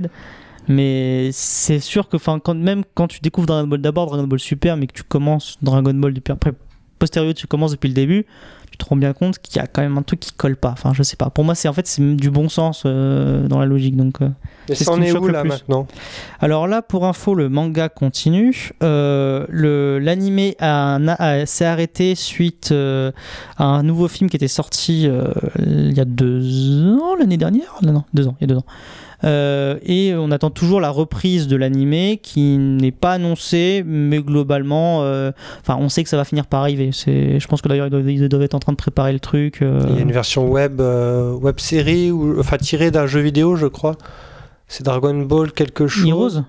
Mais 0.68 1.28
c'est 1.32 1.80
sûr 1.80 2.08
que, 2.08 2.16
quand 2.16 2.54
même 2.54 2.84
quand 2.94 3.06
tu 3.08 3.20
découvres 3.20 3.46
Dragon 3.46 3.66
Ball 3.68 3.80
d'abord, 3.80 4.06
Dragon 4.06 4.26
Ball 4.26 4.38
Super, 4.38 4.76
mais 4.76 4.86
que 4.86 4.92
tu 4.94 5.02
commences 5.02 5.58
Dragon 5.60 5.92
Ball 5.92 6.14
depuis 6.14 6.32
après, 6.32 6.52
postérieur, 6.98 7.34
tu 7.34 7.46
commences 7.46 7.72
depuis 7.72 7.88
le 7.88 7.94
début, 7.94 8.26
tu 8.70 8.78
te 8.78 8.84
rends 8.86 8.96
bien 8.96 9.12
compte 9.12 9.38
qu'il 9.38 9.56
y 9.56 9.60
a 9.60 9.66
quand 9.68 9.82
même 9.82 9.96
un 9.98 10.02
truc 10.02 10.18
qui 10.18 10.32
colle 10.32 10.56
pas. 10.56 10.70
Enfin, 10.70 10.92
je 10.94 11.02
sais 11.04 11.14
pas. 11.16 11.30
Pour 11.30 11.44
moi, 11.44 11.54
c'est 11.54 11.68
en 11.68 11.72
fait 11.72 11.86
c'est 11.86 12.16
du 12.16 12.30
bon 12.30 12.48
sens 12.48 12.82
euh, 12.86 13.46
dans 13.46 13.60
la 13.60 13.66
logique. 13.66 13.96
Donc, 13.96 14.20
euh. 14.20 14.28
Et 14.68 14.74
c'est 14.74 14.84
ça 14.84 14.84
ce 14.84 14.90
en 14.90 14.94
qui 14.94 15.00
me 15.02 15.06
est 15.06 15.10
choque 15.10 15.22
où 15.22 15.26
le 15.26 15.32
là 15.32 15.42
plus. 15.42 15.50
maintenant? 15.50 15.86
Alors 16.40 16.66
là, 16.66 16.82
pour 16.82 17.06
info, 17.06 17.34
le 17.34 17.48
manga 17.48 17.88
continue. 17.88 18.70
Euh, 18.82 19.46
le 19.48 19.98
l'animé 20.00 20.56
a, 20.58 20.96
a- 20.96 21.46
s'est 21.46 21.66
arrêté 21.66 22.14
suite 22.16 22.70
euh, 22.72 23.12
à 23.58 23.64
un 23.64 23.82
nouveau 23.84 24.08
film 24.08 24.28
qui 24.28 24.36
était 24.36 24.48
sorti 24.48 25.08
il 25.58 25.92
y 25.92 26.00
a 26.00 26.04
deux 26.04 26.98
ans, 26.98 27.14
l'année 27.16 27.36
dernière? 27.36 27.76
Non, 27.82 27.92
non, 27.92 28.04
deux 28.12 28.26
ans, 28.26 28.34
il 28.40 28.44
y 28.48 28.50
a 28.50 28.54
deux 28.54 28.58
ans. 28.58 28.66
Euh, 29.22 29.78
et 29.82 30.14
on 30.14 30.30
attend 30.30 30.50
toujours 30.50 30.80
la 30.80 30.90
reprise 30.90 31.46
de 31.46 31.56
l'animé 31.56 32.18
qui 32.22 32.58
n'est 32.58 32.90
pas 32.90 33.12
annoncée, 33.12 33.82
mais 33.86 34.18
globalement, 34.18 35.02
euh, 35.02 35.30
enfin, 35.60 35.76
on 35.80 35.88
sait 35.88 36.02
que 36.02 36.08
ça 36.10 36.16
va 36.16 36.24
finir 36.24 36.46
par 36.46 36.60
arriver. 36.60 36.90
C'est, 36.92 37.38
je 37.38 37.46
pense 37.46 37.62
que 37.62 37.68
d'ailleurs 37.68 37.86
ils 37.86 37.90
doivent, 37.90 38.10
ils 38.10 38.28
doivent 38.28 38.42
être 38.42 38.54
en 38.54 38.60
train 38.60 38.72
de 38.72 38.76
préparer 38.76 39.12
le 39.12 39.20
truc. 39.20 39.62
euh. 39.62 39.80
Il 39.90 39.96
y 39.96 39.98
a 39.98 40.02
une 40.02 40.12
version 40.12 40.48
web, 40.48 40.80
web 40.80 41.60
série, 41.60 42.10
ou, 42.10 42.38
enfin 42.40 42.56
tirée 42.56 42.90
d'un 42.90 43.06
jeu 43.06 43.20
vidéo, 43.20 43.56
je 43.56 43.66
crois. 43.66 43.96
C'est 44.66 44.84
Dragon 44.84 45.14
Ball 45.14 45.52
quelque 45.52 45.86
chose. 45.86 46.08
Heroes 46.08 46.44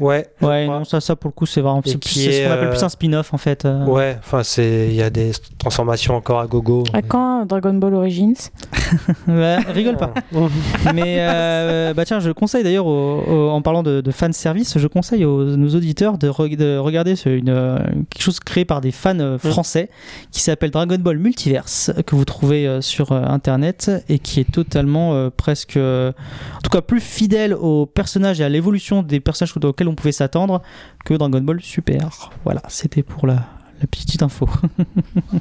Ouais. 0.00 0.26
Ouais, 0.42 0.66
non, 0.66 0.84
ça, 0.84 1.00
ça 1.00 1.14
pour 1.14 1.28
le 1.28 1.34
coup, 1.34 1.46
c'est 1.46 1.60
vraiment, 1.60 1.80
c'est, 1.84 1.92
ce 2.02 2.44
qu'on 2.46 2.52
appelle 2.52 2.66
euh, 2.66 2.70
plus 2.70 2.82
un 2.82 2.88
spin-off 2.88 3.32
en 3.32 3.38
fait. 3.38 3.64
euh. 3.64 3.84
Ouais, 3.86 4.16
enfin 4.18 4.42
c'est, 4.42 4.88
il 4.88 4.94
y 4.94 5.02
a 5.02 5.08
des 5.10 5.30
transformations 5.58 6.14
encore 6.16 6.40
à 6.40 6.46
gogo. 6.48 6.82
À 6.92 7.00
quand 7.02 7.42
euh, 7.42 7.44
Dragon 7.44 7.74
Ball 7.74 7.94
Origins? 7.94 8.34
Ouais, 9.28 9.56
rigole 9.72 9.96
pas. 9.96 10.12
Mais 10.94 11.16
euh, 11.18 11.94
bah 11.94 12.04
tiens, 12.04 12.20
je 12.20 12.30
conseille 12.30 12.62
d'ailleurs, 12.62 12.86
en 12.86 13.60
parlant 13.62 13.82
de, 13.82 14.00
de 14.00 14.10
fan 14.10 14.32
service, 14.32 14.78
je 14.78 14.86
conseille 14.86 15.24
aux 15.24 15.56
nos 15.56 15.68
auditeurs 15.74 16.18
de, 16.18 16.28
re- 16.28 16.56
de 16.56 16.76
regarder 16.76 17.16
ce- 17.16 17.28
une, 17.28 17.48
euh, 17.48 17.78
quelque 18.10 18.22
chose 18.22 18.40
créé 18.40 18.64
par 18.64 18.80
des 18.80 18.92
fans 18.92 19.18
euh, 19.18 19.38
français 19.38 19.88
qui 20.32 20.40
s'appelle 20.40 20.70
Dragon 20.70 20.96
Ball 20.98 21.18
Multiverse, 21.18 21.92
que 22.06 22.14
vous 22.14 22.24
trouvez 22.24 22.66
euh, 22.66 22.80
sur 22.80 23.12
euh, 23.12 23.22
internet 23.24 23.90
et 24.08 24.18
qui 24.18 24.40
est 24.40 24.50
totalement 24.50 25.14
euh, 25.14 25.30
presque, 25.34 25.76
euh, 25.76 26.12
en 26.56 26.60
tout 26.62 26.70
cas 26.70 26.82
plus 26.82 27.00
fidèle 27.00 27.54
aux 27.54 27.86
personnages 27.86 28.40
et 28.40 28.44
à 28.44 28.48
l'évolution 28.48 29.02
des 29.02 29.20
personnages 29.20 29.54
auxquels 29.62 29.83
on 29.88 29.94
pouvait 29.94 30.12
s'attendre 30.12 30.62
que 31.04 31.14
Dragon 31.14 31.40
Ball 31.40 31.60
Super. 31.60 32.30
Voilà, 32.44 32.62
c'était 32.68 33.02
pour 33.02 33.26
la, 33.26 33.46
la 33.80 33.86
petite 33.86 34.22
info. 34.22 34.48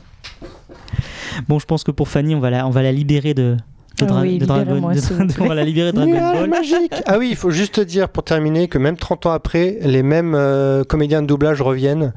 bon, 1.47 1.59
je 1.59 1.65
pense 1.65 1.83
que 1.83 1.91
pour 1.91 2.07
Fanny, 2.07 2.35
on 2.35 2.39
va 2.39 2.49
la, 2.49 2.67
on 2.67 2.69
va 2.69 2.81
la 2.81 2.91
libérer 2.91 3.33
de. 3.33 3.57
de 3.97 4.01
Ah 4.01 4.05
Dra- 4.05 4.21
oui, 4.21 4.37
de 4.39 4.45
Dragon- 4.45 4.89
de- 4.91 5.63
libérer 5.65 5.91
Ball. 5.91 6.09
magique 6.49 6.93
Ah 7.05 7.17
oui, 7.17 7.29
il 7.31 7.35
faut 7.35 7.51
juste 7.51 7.79
dire 7.79 8.09
pour 8.09 8.23
terminer 8.23 8.67
que 8.67 8.77
même 8.77 8.97
30 8.97 9.25
ans 9.27 9.31
après, 9.31 9.77
les 9.81 10.03
mêmes 10.03 10.35
euh, 10.35 10.83
comédiens 10.83 11.21
de 11.21 11.27
doublage 11.27 11.61
reviennent. 11.61 12.13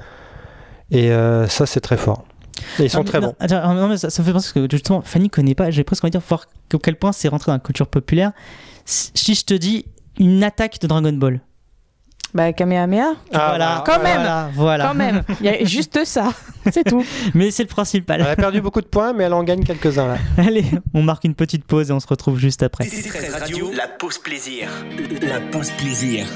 Et 0.91 1.11
euh, 1.11 1.49
ça, 1.49 1.67
c'est 1.67 1.81
très 1.81 1.97
fort. 1.97 2.25
Et 2.79 2.85
ils 2.85 2.91
sont 2.91 2.99
Non, 2.99 3.05
très 3.05 3.21
non, 3.21 3.29
bons. 3.29 3.35
attends, 3.41 3.75
non, 3.75 3.89
mais 3.89 3.97
ça, 3.99 4.09
ça 4.11 4.23
me 4.23 4.27
fait 4.27 4.33
penser 4.33 4.53
que 4.55 4.67
justement, 4.71 5.03
Fanny 5.03 5.29
connaît 5.29 5.55
pas. 5.55 5.71
J'ai 5.71 5.85
presque 5.85 6.05
envie 6.05 6.11
de 6.11 6.19
dire 6.19 6.27
voir 6.29 6.47
à 6.73 6.77
quel 6.83 6.97
point 6.97 7.13
c'est 7.13 7.29
rentré 7.29 7.51
dans 7.51 7.55
la 7.55 7.59
culture 7.61 7.87
populaire. 7.89 8.33
Si 8.85 9.35
je 9.35 9.45
te 9.45 9.55
dis 9.55 9.85
une 10.19 10.43
attaque 10.45 10.81
de 10.81 10.87
Dragon 10.87 11.13
Ball. 11.13 11.41
Bah 12.35 12.53
Kamehameha 12.53 13.13
Ah, 13.33 13.47
voilà, 13.49 13.83
Quand 13.87 14.03
même. 14.03 14.17
voilà, 14.17 14.51
voilà. 14.55 14.87
Quand 14.89 14.95
même, 14.95 15.23
il 15.41 15.47
y 15.47 15.49
a 15.49 15.65
juste 15.65 16.05
ça, 16.05 16.33
c'est 16.73 16.85
tout. 16.85 17.05
Mais 17.35 17.51
c'est 17.51 17.63
le 17.63 17.69
principal. 17.69 18.21
Elle 18.21 18.27
a 18.27 18.37
perdu 18.37 18.61
beaucoup 18.61 18.81
de 18.81 18.87
points, 18.87 19.13
mais 19.13 19.25
elle 19.25 19.33
en 19.33 19.43
gagne 19.45 19.65
quelques-uns 19.65 20.07
là. 20.09 20.17
Allez, 20.39 20.65
on 20.93 21.03
marque 21.03 21.25
une 21.25 21.35
petite 21.35 21.65
pause 21.65 21.91
et 21.91 21.93
on 21.93 22.01
se 22.01 22.07
retrouve 22.07 22.39
juste 22.39 22.63
après. 22.63 22.85
T13 22.85 23.33
Radio, 23.41 23.71
la 23.75 23.89
pause 23.89 24.19
plaisir. 24.19 24.69
La 25.23 25.41
pause 25.41 25.71
plaisir. 25.79 26.27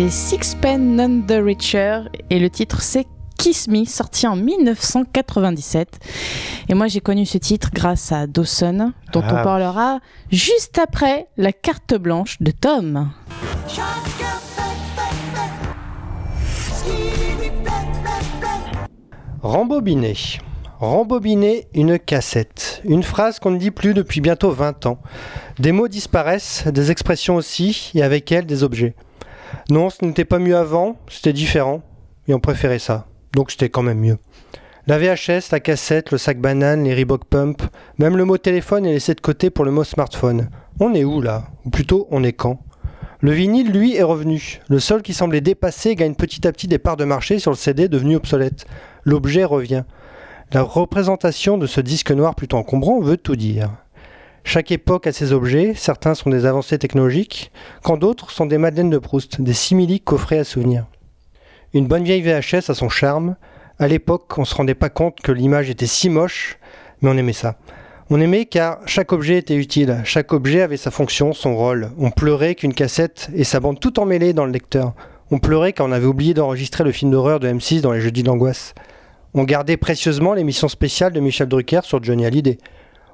C'était 0.00 0.12
Sixpence 0.12 0.78
None 0.78 1.26
the 1.26 1.44
Richer 1.44 2.04
et 2.30 2.38
le 2.38 2.48
titre 2.48 2.80
c'est 2.80 3.06
Kiss 3.36 3.68
Me, 3.68 3.84
sorti 3.84 4.26
en 4.26 4.34
1997. 4.34 5.98
Et 6.70 6.74
moi 6.74 6.86
j'ai 6.86 7.00
connu 7.00 7.26
ce 7.26 7.36
titre 7.36 7.68
grâce 7.70 8.10
à 8.10 8.26
Dawson, 8.26 8.94
dont 9.12 9.22
Ah 9.22 9.34
on 9.34 9.36
oui. 9.36 9.42
parlera 9.42 9.98
juste 10.32 10.78
après 10.78 11.26
la 11.36 11.52
carte 11.52 11.94
blanche 11.96 12.38
de 12.40 12.50
Tom. 12.50 13.10
Rembobiner. 19.42 20.16
Rembobiner 20.78 21.66
une 21.74 21.98
cassette. 21.98 22.80
Une 22.86 23.02
phrase 23.02 23.38
qu'on 23.38 23.50
ne 23.50 23.58
dit 23.58 23.70
plus 23.70 23.92
depuis 23.92 24.22
bientôt 24.22 24.50
20 24.50 24.86
ans. 24.86 24.98
Des 25.58 25.72
mots 25.72 25.88
disparaissent, 25.88 26.66
des 26.68 26.90
expressions 26.90 27.36
aussi, 27.36 27.90
et 27.94 28.02
avec 28.02 28.32
elles 28.32 28.46
des 28.46 28.62
objets. 28.62 28.94
Non, 29.68 29.90
ce 29.90 30.04
n'était 30.04 30.24
pas 30.24 30.38
mieux 30.38 30.56
avant, 30.56 30.96
c'était 31.08 31.32
différent, 31.32 31.82
et 32.28 32.34
on 32.34 32.40
préférait 32.40 32.78
ça. 32.78 33.06
Donc 33.34 33.50
c'était 33.50 33.68
quand 33.68 33.82
même 33.82 34.00
mieux. 34.00 34.18
La 34.86 34.98
VHS, 34.98 35.52
la 35.52 35.60
cassette, 35.60 36.10
le 36.10 36.18
sac 36.18 36.40
banane, 36.40 36.84
les 36.84 36.94
Reebok 36.94 37.26
Pump, 37.26 37.62
même 37.98 38.16
le 38.16 38.24
mot 38.24 38.38
téléphone 38.38 38.86
est 38.86 38.92
laissé 38.92 39.14
de 39.14 39.20
côté 39.20 39.50
pour 39.50 39.64
le 39.64 39.70
mot 39.70 39.84
smartphone. 39.84 40.48
On 40.80 40.94
est 40.94 41.04
où 41.04 41.20
là? 41.20 41.44
Ou 41.64 41.70
plutôt, 41.70 42.08
on 42.10 42.24
est 42.24 42.32
quand? 42.32 42.58
Le 43.20 43.32
vinyle, 43.32 43.70
lui, 43.70 43.94
est 43.96 44.02
revenu. 44.02 44.60
Le 44.68 44.80
seul 44.80 45.02
qui 45.02 45.12
semblait 45.12 45.42
dépassé 45.42 45.94
gagne 45.94 46.14
petit 46.14 46.46
à 46.46 46.52
petit 46.52 46.66
des 46.66 46.78
parts 46.78 46.96
de 46.96 47.04
marché 47.04 47.38
sur 47.38 47.50
le 47.50 47.56
CD 47.56 47.86
devenu 47.86 48.16
obsolète. 48.16 48.64
L'objet 49.04 49.44
revient. 49.44 49.84
La 50.52 50.62
représentation 50.62 51.58
de 51.58 51.66
ce 51.66 51.82
disque 51.82 52.10
noir 52.10 52.34
plutôt 52.34 52.56
encombrant 52.56 52.98
veut 53.00 53.18
tout 53.18 53.36
dire. 53.36 53.70
Chaque 54.44 54.72
époque 54.72 55.06
a 55.06 55.12
ses 55.12 55.32
objets, 55.32 55.74
certains 55.76 56.14
sont 56.14 56.30
des 56.30 56.46
avancées 56.46 56.78
technologiques, 56.78 57.52
quand 57.82 57.96
d'autres 57.96 58.30
sont 58.30 58.46
des 58.46 58.58
Madeleines 58.58 58.90
de 58.90 58.98
Proust, 58.98 59.40
des 59.40 59.52
simili 59.52 60.00
coffrets 60.00 60.38
à 60.38 60.44
souvenirs. 60.44 60.86
Une 61.72 61.86
bonne 61.86 62.04
vieille 62.04 62.22
VHS 62.22 62.70
a 62.70 62.74
son 62.74 62.88
charme. 62.88 63.36
À 63.78 63.86
l'époque, 63.86 64.38
on 64.38 64.44
se 64.44 64.54
rendait 64.54 64.74
pas 64.74 64.88
compte 64.88 65.20
que 65.20 65.30
l'image 65.30 65.70
était 65.70 65.86
si 65.86 66.10
moche, 66.10 66.58
mais 67.00 67.10
on 67.10 67.16
aimait 67.16 67.32
ça. 67.32 67.56
On 68.12 68.20
aimait 68.20 68.46
car 68.46 68.80
chaque 68.86 69.12
objet 69.12 69.38
était 69.38 69.54
utile, 69.54 70.00
chaque 70.04 70.32
objet 70.32 70.62
avait 70.62 70.76
sa 70.76 70.90
fonction, 70.90 71.32
son 71.32 71.56
rôle. 71.56 71.92
On 71.96 72.10
pleurait 72.10 72.56
qu'une 72.56 72.74
cassette 72.74 73.30
et 73.34 73.44
sa 73.44 73.60
bande 73.60 73.78
tout 73.78 74.00
emmêlée 74.00 74.32
dans 74.32 74.46
le 74.46 74.50
lecteur. 74.50 74.94
On 75.30 75.38
pleurait 75.38 75.72
quand 75.72 75.88
on 75.88 75.92
avait 75.92 76.06
oublié 76.06 76.34
d'enregistrer 76.34 76.82
le 76.82 76.90
film 76.90 77.12
d'horreur 77.12 77.38
de 77.38 77.48
M6 77.48 77.82
dans 77.82 77.92
les 77.92 78.00
jeudis 78.00 78.24
d'angoisse. 78.24 78.74
On 79.32 79.44
gardait 79.44 79.76
précieusement 79.76 80.34
l'émission 80.34 80.66
spéciale 80.66 81.12
de 81.12 81.20
Michel 81.20 81.46
Drucker 81.46 81.82
sur 81.84 82.02
Johnny 82.02 82.26
Hallyday. 82.26 82.58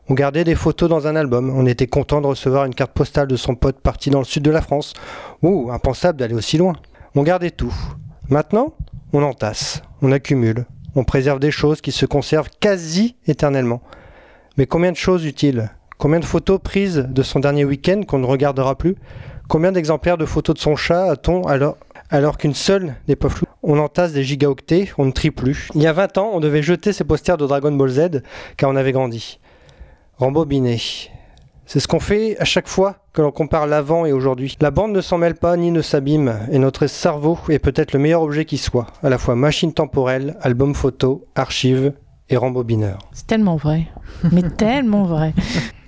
On 0.08 0.14
gardait 0.14 0.44
des 0.44 0.54
photos 0.54 0.88
dans 0.88 1.08
un 1.08 1.16
album. 1.16 1.50
On 1.50 1.66
était 1.66 1.88
content 1.88 2.20
de 2.20 2.28
recevoir 2.28 2.64
une 2.64 2.74
carte 2.74 2.92
postale 2.92 3.26
de 3.26 3.34
son 3.34 3.56
pote 3.56 3.80
parti 3.80 4.08
dans 4.08 4.20
le 4.20 4.24
sud 4.24 4.44
de 4.44 4.52
la 4.52 4.60
France. 4.60 4.92
Ouh, 5.42 5.70
impensable 5.72 6.20
d'aller 6.20 6.34
aussi 6.34 6.58
loin. 6.58 6.74
On 7.16 7.24
gardait 7.24 7.50
tout. 7.50 7.74
Maintenant, 8.28 8.74
on 9.12 9.22
entasse, 9.24 9.82
on 10.02 10.12
accumule, 10.12 10.66
on 10.94 11.02
préserve 11.02 11.40
des 11.40 11.50
choses 11.50 11.80
qui 11.80 11.90
se 11.90 12.06
conservent 12.06 12.50
quasi 12.60 13.16
éternellement. 13.26 13.80
Mais 14.56 14.66
combien 14.66 14.92
de 14.92 14.96
choses 14.96 15.24
utiles? 15.24 15.70
Combien 15.98 16.20
de 16.20 16.24
photos 16.24 16.60
prises 16.62 17.06
de 17.08 17.22
son 17.22 17.40
dernier 17.40 17.64
week-end 17.64 18.02
qu'on 18.06 18.18
ne 18.18 18.26
regardera 18.26 18.76
plus? 18.76 18.94
Combien 19.48 19.72
d'exemplaires 19.72 20.18
de 20.18 20.26
photos 20.26 20.54
de 20.54 20.60
son 20.60 20.76
chat 20.76 21.10
a-t-on 21.10 21.42
alors, 21.46 21.78
alors 22.10 22.38
qu'une 22.38 22.54
seule 22.54 22.94
n'est 23.08 23.16
pas 23.16 23.28
floue? 23.28 23.46
On 23.62 23.78
entasse 23.78 24.12
des 24.12 24.22
gigaoctets, 24.22 24.90
on 24.98 25.06
ne 25.06 25.12
trie 25.12 25.30
plus. 25.30 25.68
Il 25.74 25.82
y 25.82 25.86
a 25.86 25.92
20 25.92 26.18
ans, 26.18 26.30
on 26.32 26.40
devait 26.40 26.62
jeter 26.62 26.92
ces 26.92 27.04
posters 27.04 27.36
de 27.36 27.46
Dragon 27.46 27.72
Ball 27.72 27.88
Z 27.88 28.22
car 28.56 28.70
on 28.70 28.76
avait 28.76 28.92
grandi. 28.92 29.40
Rembobiner. 30.18 30.81
C'est 31.66 31.81
ce 31.81 31.88
qu'on 31.88 32.00
fait 32.00 32.38
à 32.38 32.44
chaque 32.44 32.68
fois 32.68 32.96
que 33.12 33.20
l'on 33.22 33.33
compare 33.33 33.66
l'avant 33.66 34.07
et 34.07 34.12
aujourd'hui. 34.12 34.57
La 34.61 34.70
bande 34.70 34.92
ne 34.92 35.00
s'en 35.00 35.18
mêle 35.18 35.35
pas 35.35 35.57
ni 35.57 35.70
ne 35.72 35.83
s'abîme, 35.83 36.38
et 36.52 36.59
notre 36.59 36.87
cerveau 36.87 37.38
est 37.48 37.59
peut-être 37.59 37.92
le 37.92 37.98
meilleur 37.98 38.22
objet 38.22 38.44
qui 38.44 38.57
soit, 38.57 38.87
à 39.02 39.09
la 39.09 39.18
fois 39.18 39.35
machine 39.35 39.72
temporelle, 39.72 40.37
album 40.42 40.74
photo, 40.74 41.24
archive 41.35 41.92
et 42.31 42.37
rembobineur. 42.37 42.98
C'est 43.12 43.26
tellement 43.26 43.57
vrai. 43.57 43.88
Mais 44.33 44.42
tellement 44.57 45.05
vrai. 45.05 45.35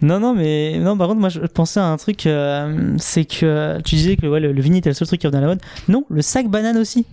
Non, 0.03 0.19
non, 0.21 0.35
mais 0.35 0.79
non, 0.79 0.97
par 0.99 1.09
contre, 1.09 1.21
moi 1.21 1.29
je 1.29 1.41
pensais 1.41 1.81
à 1.81 1.87
un 1.87 1.97
truc, 1.97 2.27
euh, 2.27 2.95
c'est 2.99 3.25
que 3.25 3.81
tu 3.83 3.95
disais 3.95 4.17
que 4.17 4.27
ouais, 4.27 4.41
le, 4.41 4.53
le 4.53 4.61
vinyle 4.62 4.79
était 4.79 4.91
le 4.91 4.95
seul 4.95 5.07
truc 5.09 5.21
qui 5.21 5.27
revenait 5.29 5.38
à 5.45 5.47
la 5.47 5.55
mode. 5.55 5.61
Non, 5.88 6.05
le 6.09 6.23
sac 6.23 6.49
banane 6.49 6.77
aussi. 6.77 7.07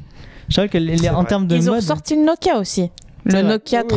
Je 0.49 0.61
que 0.67 0.77
les- 0.77 1.09
en 1.09 1.23
termes 1.23 1.47
de 1.47 1.55
Ils 1.55 1.69
ont 1.71 1.81
sorti 1.81 2.15
le 2.15 2.23
Nokia 2.23 2.57
aussi. 2.59 2.91
Le 3.25 3.31
vrai. 3.31 3.43
Nokia 3.43 3.79
Oui, 3.81 3.87
oui. 3.89 3.95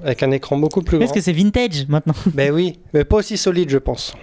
3310. 0.00 0.04
Avec 0.04 0.22
un 0.22 0.30
écran 0.30 0.56
beaucoup 0.56 0.82
plus 0.82 0.98
grand. 0.98 1.04
Est-ce 1.04 1.12
que 1.12 1.20
c'est 1.20 1.32
vintage 1.32 1.86
maintenant? 1.88 2.14
Ben 2.34 2.52
oui, 2.52 2.78
mais 2.94 3.04
pas 3.04 3.16
aussi 3.16 3.36
solide, 3.36 3.70
je 3.70 3.78
pense. 3.78 4.14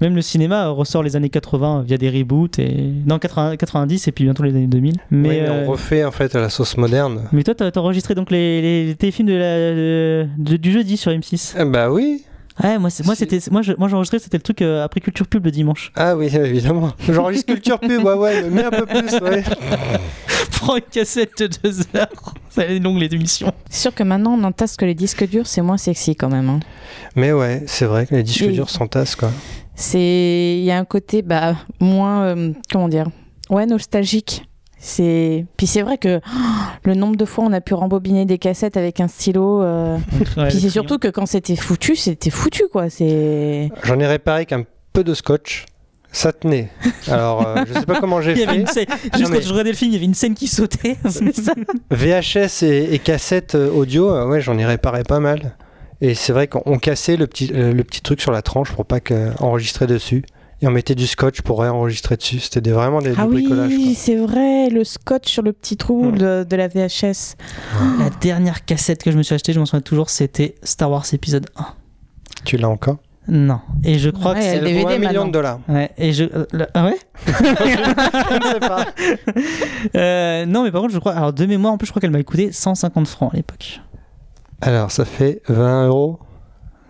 Même 0.00 0.16
le 0.16 0.22
cinéma 0.22 0.68
ressort 0.68 1.04
les 1.04 1.14
années 1.14 1.28
80 1.28 1.84
via 1.86 1.96
des 1.96 2.10
reboots 2.10 2.58
et 2.58 2.90
non 3.06 3.20
80 3.20 3.56
90 3.56 4.08
et 4.08 4.12
puis 4.12 4.24
bientôt 4.24 4.42
les 4.42 4.50
années 4.50 4.66
2000. 4.66 4.96
Mais, 5.12 5.28
Oui, 5.28 5.34
mais 5.36 5.40
euh, 5.48 5.64
on 5.64 5.70
refait 5.70 6.04
en 6.04 6.10
fait 6.10 6.34
à 6.34 6.40
la 6.40 6.48
sauce 6.48 6.76
moderne. 6.76 7.20
mais 7.32 7.44
toi, 7.44 7.54
t'as 7.54 7.70
enregistré 7.80 8.16
donc 8.16 8.32
les, 8.32 8.96
téléfilms 8.98 9.28
de 9.28 9.34
la, 9.34 9.56
de- 9.74 10.26
de- 10.38 10.56
du 10.56 10.72
jeudi 10.72 10.96
sur 10.96 11.12
M6. 11.12 11.54
Ah 11.56 11.64
bah 11.66 11.90
oui. 11.92 12.24
Ouais, 12.62 12.78
moi, 12.78 12.90
c'était, 12.90 13.38
moi, 13.50 13.62
je- 13.62 13.72
moi 13.78 13.88
j'enregistrais, 13.88 14.18
c'était 14.18 14.36
le 14.38 14.42
truc 14.42 14.60
euh, 14.60 14.82
après 14.84 15.00
culture 15.00 15.26
pub 15.28 15.44
le 15.44 15.50
dimanche. 15.52 15.92
Ah 15.94 16.16
oui, 16.16 16.26
évidemment. 16.36 16.92
J'enregistre 17.08 17.46
culture 17.52 17.78
pub, 17.78 18.02
ouais, 18.04 18.14
ouais, 18.14 18.42
mais 18.50 18.64
un 18.64 18.70
peu 18.70 18.86
plus, 18.86 19.12
ouais. 19.20 19.44
Prends 20.62 20.76
une 20.76 20.82
cassette 20.82 21.38
de 21.42 21.48
deux 21.62 21.80
heures. 21.96 22.34
Ça 22.50 22.64
est 22.64 22.78
longue 22.78 22.98
les 22.98 23.12
émissions. 23.14 23.52
C'est 23.70 23.80
sûr 23.82 23.94
que 23.94 24.02
maintenant 24.02 24.32
on 24.38 24.44
entasse 24.44 24.76
que 24.76 24.84
les 24.84 24.94
disques 24.94 25.26
durs, 25.28 25.46
c'est 25.46 25.62
moins 25.62 25.76
sexy 25.78 26.14
quand 26.14 26.28
même. 26.28 26.48
hein. 26.48 26.60
Mais 27.16 27.32
ouais, 27.32 27.62
c'est 27.66 27.86
vrai 27.86 28.06
que 28.06 28.14
les 28.14 28.22
disques 28.22 28.42
Et- 28.42 28.52
durs 28.52 28.68
s'entassent, 28.70 29.16
quoi. 29.16 29.30
C'est 29.74 30.56
il 30.58 30.64
y 30.64 30.70
a 30.70 30.78
un 30.78 30.84
côté 30.84 31.22
bah 31.22 31.56
moins 31.80 32.24
euh, 32.24 32.52
comment 32.70 32.88
dire 32.88 33.06
ouais 33.50 33.64
nostalgique. 33.66 34.44
C'est 34.78 35.46
puis 35.56 35.66
c'est 35.66 35.80
vrai 35.82 35.96
que 35.96 36.18
oh, 36.24 36.38
le 36.84 36.94
nombre 36.94 37.16
de 37.16 37.24
fois 37.24 37.44
on 37.44 37.52
a 37.52 37.60
pu 37.62 37.72
rembobiner 37.74 38.26
des 38.26 38.36
cassettes 38.38 38.76
avec 38.76 39.00
un 39.00 39.08
stylo. 39.08 39.62
euh, 39.62 39.96
Ouais, 40.36 40.48
puis 40.48 40.60
c'est 40.60 40.68
surtout 40.70 40.98
que 40.98 41.08
quand 41.08 41.24
c'était 41.26 41.56
foutu, 41.56 41.96
c'était 41.96 42.30
foutu 42.30 42.64
quoi. 42.70 42.90
C'est 42.90 43.70
J'en 43.84 43.98
ai 43.98 44.06
réparé 44.06 44.44
qu'un 44.44 44.64
peu 44.92 45.02
de 45.02 45.14
scotch. 45.14 45.64
Ça 46.12 46.32
tenait. 46.32 46.68
Alors, 47.08 47.46
euh, 47.46 47.64
je 47.66 47.72
sais 47.72 47.86
pas 47.86 47.98
comment 48.00 48.20
j'ai 48.20 48.34
fait. 48.36 48.44
scène, 48.66 48.86
juste 49.16 49.30
mais- 49.30 49.38
quand 49.38 49.42
je 49.42 49.50
regardais 49.50 49.70
le 49.70 49.76
film, 49.76 49.90
il 49.90 49.94
y 49.94 49.96
avait 49.96 50.04
une 50.04 50.14
scène 50.14 50.34
qui 50.34 50.46
sautait. 50.46 50.96
ça. 51.08 51.52
VHS 51.90 52.62
et, 52.64 52.94
et 52.94 52.98
cassette 52.98 53.54
euh, 53.54 53.70
audio, 53.70 54.10
euh, 54.10 54.26
ouais, 54.28 54.40
j'en 54.40 54.58
ai 54.58 54.66
réparé 54.66 55.02
pas 55.04 55.20
mal. 55.20 55.56
Et 56.00 56.14
c'est 56.14 56.32
vrai 56.32 56.48
qu'on 56.48 56.62
on 56.66 56.78
cassait 56.78 57.16
le 57.16 57.26
petit, 57.26 57.50
euh, 57.54 57.72
le 57.72 57.84
petit 57.84 58.02
truc 58.02 58.20
sur 58.20 58.32
la 58.32 58.42
tranche 58.42 58.72
pour 58.72 58.84
pas 58.84 59.00
enregistrer 59.40 59.86
dessus. 59.86 60.24
Et 60.60 60.66
on 60.68 60.70
mettait 60.70 60.94
du 60.94 61.06
scotch 61.08 61.40
pour 61.42 61.60
réenregistrer 61.60 62.16
dessus. 62.16 62.38
C'était 62.40 62.60
des- 62.60 62.70
vraiment 62.72 63.00
des, 63.00 63.14
Ah 63.16 63.24
du 63.26 63.32
bricolage. 63.32 63.68
oui, 63.70 63.94
c'est 63.96 64.14
vrai, 64.16 64.68
le 64.68 64.84
scotch 64.84 65.28
sur 65.30 65.42
le 65.42 65.52
petit 65.52 65.76
trou 65.76 66.10
Hmm. 66.12 66.18
de, 66.18 66.46
de 66.48 66.56
la 66.56 66.68
VHS. 66.68 67.36
La 67.98 68.10
dernière 68.20 68.64
cassette 68.64 69.02
que 69.02 69.10
je 69.10 69.16
me 69.16 69.22
suis 69.22 69.34
achetée, 69.34 69.52
je 69.52 69.58
m'en 69.58 69.66
souviens 69.66 69.80
toujours, 69.80 70.10
c'était 70.10 70.54
Star 70.62 70.90
Wars 70.90 71.04
épisode 71.12 71.46
1. 71.56 71.62
quoi. 71.62 71.74
Tu 72.44 72.56
l'as 72.58 72.68
encore? 72.68 72.98
Non. 73.28 73.60
Et 73.84 73.98
je 73.98 74.10
crois 74.10 74.32
Ouais, 74.32 74.38
que 74.38 74.44
c'est. 74.44 74.60
le 74.60 74.66
DVD 74.66 74.82
un 74.94 74.98
million 74.98 75.02
maintenant. 75.04 75.26
de 75.26 75.32
dollars. 75.32 75.58
Ouais, 75.68 75.90
et 75.96 76.12
je. 76.12 76.24
euh, 76.24 76.44
le- 76.52 76.66
Ah 76.74 76.84
ouais 76.86 76.96
je 77.26 77.32
ne 77.32 78.52
sais 78.52 78.60
pas. 78.60 78.84
Euh, 79.96 80.46
Non, 80.46 80.64
mais 80.64 80.70
par 80.72 80.80
contre, 80.82 80.92
je 80.94 80.98
crois. 80.98 81.12
Alors, 81.12 81.32
de 81.32 81.46
mémoire, 81.46 81.72
en 81.72 81.78
plus, 81.78 81.86
je 81.86 81.92
crois 81.92 82.00
qu'elle 82.00 82.10
m'a 82.10 82.22
coûté 82.22 82.50
150 82.52 83.06
francs 83.06 83.32
à 83.32 83.36
l'époque. 83.36 83.80
Alors, 84.60 84.90
ça 84.90 85.04
fait 85.04 85.42
20 85.48 85.86
euros. 85.88 86.18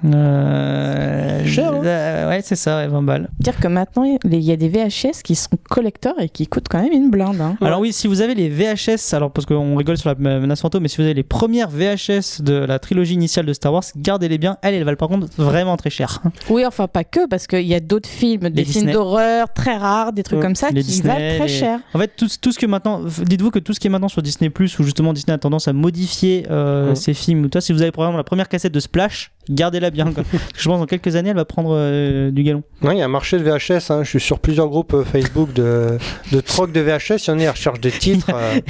Euh... 0.05 1.45
Cher, 1.47 1.73
hein 1.73 1.81
euh, 1.85 2.29
Ouais, 2.29 2.41
c'est 2.43 2.57
ça, 2.57 2.79
ouais, 2.79 2.89
20 2.89 3.03
balles. 3.03 3.29
Dire 3.39 3.59
que 3.59 3.69
maintenant 3.69 4.05
il 4.05 4.41
y 4.41 4.53
a 4.53 4.57
des 4.57 4.69
VHS 4.69 5.23
qui 5.23 5.35
sont 5.35 5.51
collecteurs 5.69 6.15
et 6.21 6.29
qui 6.29 6.47
coûtent 6.47 6.69
quand 6.69 6.83
même 6.83 6.93
une 6.93 7.11
blinde. 7.11 7.41
hein. 7.41 7.57
Alors 7.61 7.81
oui, 7.81 7.93
si 7.93 8.07
vous 8.07 8.21
avez 8.21 8.35
les 8.35 8.49
VHS, 8.49 9.15
alors 9.15 9.31
parce 9.31 9.47
qu'on 9.47 9.77
rigole 9.77 9.99
sur 9.99 10.09
la 10.09 10.15
menace 10.15 10.61
fantôme, 10.61 10.83
mais 10.83 10.89
si 10.89 10.97
vous 10.99 11.03
avez 11.05 11.15
les 11.15 11.23
premières 11.23 11.69
VHS 11.69 12.41
de 12.43 12.55
la 12.55 12.79
trilogie 12.79 13.15
initiale 13.15 13.47
de 13.47 13.53
Star 13.53 13.73
Wars, 13.73 13.85
gardez-les 13.97 14.39
bien. 14.39 14.57
Elles, 14.63 14.75
elles 14.75 14.85
valent 14.85 14.97
par 14.97 15.09
contre 15.09 15.27
vraiment 15.37 15.77
très 15.77 15.91
cher. 15.91 16.21
Oui, 16.51 16.65
enfin 16.67 16.87
pas 16.89 17.05
que, 17.05 17.27
parce 17.29 17.47
qu'il 17.47 17.67
y 17.67 17.75
a 17.75 17.81
d'autres 17.81 18.09
films, 18.09 18.49
des 18.51 18.65
films 18.65 18.75
Disney. 18.87 18.93
d'horreur 18.93 19.53
très 19.53 19.77
rares, 19.77 20.13
des 20.13 20.23
trucs 20.23 20.41
comme 20.41 20.55
ça, 20.57 20.69
qui 20.69 20.75
Disney, 20.75 21.09
valent 21.09 21.37
très 21.37 21.47
les- 21.47 21.49
cher. 21.49 21.81
En 21.95 21.99
fait, 21.99 22.11
tout, 22.17 22.29
tout 22.41 22.53
ce 22.53 22.59
que 22.59 22.67
maintenant, 22.67 23.03
dites-vous 23.25 23.51
que 23.51 23.59
tout 23.59 23.73
ce 23.75 23.81
qui 23.81 23.87
est 23.89 23.91
maintenant 23.91 24.09
sur 24.09 24.23
Disney 24.23 24.51
Plus, 24.51 24.79
où 24.79 24.83
justement 24.85 25.13
Disney 25.13 25.35
a 25.35 25.39
tendance 25.39 25.69
à 25.69 25.73
modifier 25.73 26.47
euh, 26.51 26.95
ses 26.95 27.15
films, 27.15 27.45
ou 27.45 27.49
toi, 27.49 27.61
si 27.61 27.73
vous 27.73 27.83
avez 27.83 27.93
par 27.93 28.05
exemple 28.05 28.19
la 28.19 28.25
première 28.25 28.49
cassette 28.49 28.73
de 28.73 28.81
Splash, 28.81 29.33
gardez-la 29.51 29.91
bien. 29.91 30.13
quoi. 30.13 30.23
Que 30.25 30.37
je 30.57 30.69
pense 30.69 30.79
dans 30.81 30.87
quelques 30.87 31.17
années, 31.17 31.31
elle 31.31 31.37
va 31.37 31.45
prendre 31.45 31.75
euh, 31.77 32.31
du 32.31 32.43
galon. 32.43 32.63
Ouais, 32.83 32.95
il 32.95 32.99
y 32.99 33.03
a 33.03 33.05
un 33.05 33.09
marché 33.09 33.39
de 33.39 33.43
VHS. 33.43 33.91
hein. 33.91 34.03
Je 34.05 34.09
suis 34.09 34.21
sur 34.21 34.39
plusieurs 34.39 34.69
groupes 34.69 34.95
euh, 34.95 35.05
Facebook 35.05 35.53
de, 35.53 35.99
de 36.33 36.41
troc 36.41 36.73
de 36.73 36.81
VHS. 36.81 37.27
Il 37.27 37.29
y 37.29 37.31
en 37.31 37.39
a, 37.39 37.43
ils 37.43 37.49
recherchent 37.49 37.81
des 37.81 37.91
titres. 37.91 38.31
euh, 38.35 38.61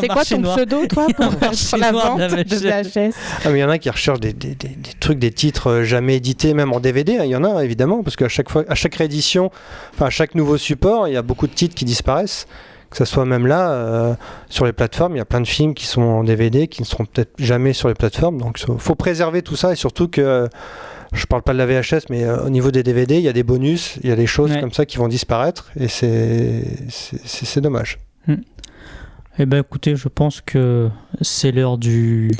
C'est 0.00 0.08
quoi 0.08 0.24
ton 0.24 0.38
noir. 0.40 0.56
pseudo, 0.56 0.86
toi, 0.86 1.06
pour, 1.16 1.26
la 1.78 1.92
vente 1.92 2.18
de 2.20 2.56
VHS 2.56 3.14
Ah, 3.44 3.50
mais 3.50 3.58
il 3.58 3.60
y 3.60 3.64
en 3.64 3.70
a 3.70 3.78
qui 3.78 3.90
recherchent 3.90 4.20
des, 4.20 4.32
des- 4.32 4.54
des- 4.54 4.68
des 4.68 4.92
trucs, 5.00 5.18
des 5.18 5.32
titres 5.32 5.82
jamais 5.82 6.16
édités, 6.16 6.54
même 6.54 6.72
en 6.72 6.80
DVD. 6.80 7.18
hein. 7.18 7.24
Il 7.24 7.30
y 7.30 7.36
en 7.36 7.44
a 7.44 7.64
évidemment, 7.64 8.02
parce 8.02 8.16
qu'à 8.16 8.28
chaque 8.28 8.50
fois, 8.50 8.64
à 8.68 8.74
chaque 8.74 8.94
réédition, 8.94 9.50
enfin 9.94 10.06
à 10.06 10.10
chaque 10.10 10.34
nouveau 10.34 10.56
support, 10.58 11.08
il 11.08 11.14
y 11.14 11.16
a 11.16 11.22
beaucoup 11.22 11.46
de 11.46 11.52
titres 11.54 11.74
qui 11.74 11.84
disparaissent. 11.84 12.46
Que 12.94 12.98
ce 12.98 13.12
soit 13.12 13.24
même 13.24 13.48
là, 13.48 13.72
euh, 13.72 14.14
sur 14.48 14.66
les 14.66 14.72
plateformes, 14.72 15.16
il 15.16 15.18
y 15.18 15.20
a 15.20 15.24
plein 15.24 15.40
de 15.40 15.48
films 15.48 15.74
qui 15.74 15.84
sont 15.84 16.00
en 16.02 16.22
DVD, 16.22 16.68
qui 16.68 16.80
ne 16.80 16.86
seront 16.86 17.06
peut-être 17.06 17.32
jamais 17.38 17.72
sur 17.72 17.88
les 17.88 17.94
plateformes. 17.94 18.38
Donc, 18.38 18.60
il 18.68 18.78
faut 18.78 18.94
préserver 18.94 19.42
tout 19.42 19.56
ça 19.56 19.72
et 19.72 19.74
surtout 19.74 20.06
que 20.06 20.48
je 21.12 21.26
parle 21.26 21.42
pas 21.42 21.52
de 21.54 21.58
la 21.58 21.66
VHS, 21.66 22.04
mais 22.08 22.22
euh, 22.22 22.44
au 22.46 22.50
niveau 22.50 22.70
des 22.70 22.84
DVD, 22.84 23.16
il 23.16 23.22
y 23.22 23.28
a 23.28 23.32
des 23.32 23.42
bonus, 23.42 23.98
il 24.04 24.10
y 24.10 24.12
a 24.12 24.16
des 24.16 24.28
choses 24.28 24.52
Ouais. 24.52 24.60
comme 24.60 24.72
ça 24.72 24.86
qui 24.86 24.96
vont 24.98 25.08
disparaître, 25.08 25.72
et 25.76 25.88
c'est 25.88 27.60
dommage. 27.60 27.98
Eh 29.40 29.46
ben 29.46 29.58
écoutez, 29.58 29.96
je 29.96 30.06
pense 30.06 30.40
que 30.40 30.88
c'est 31.20 31.50
l'heure 31.50 31.76
du. 31.78 32.30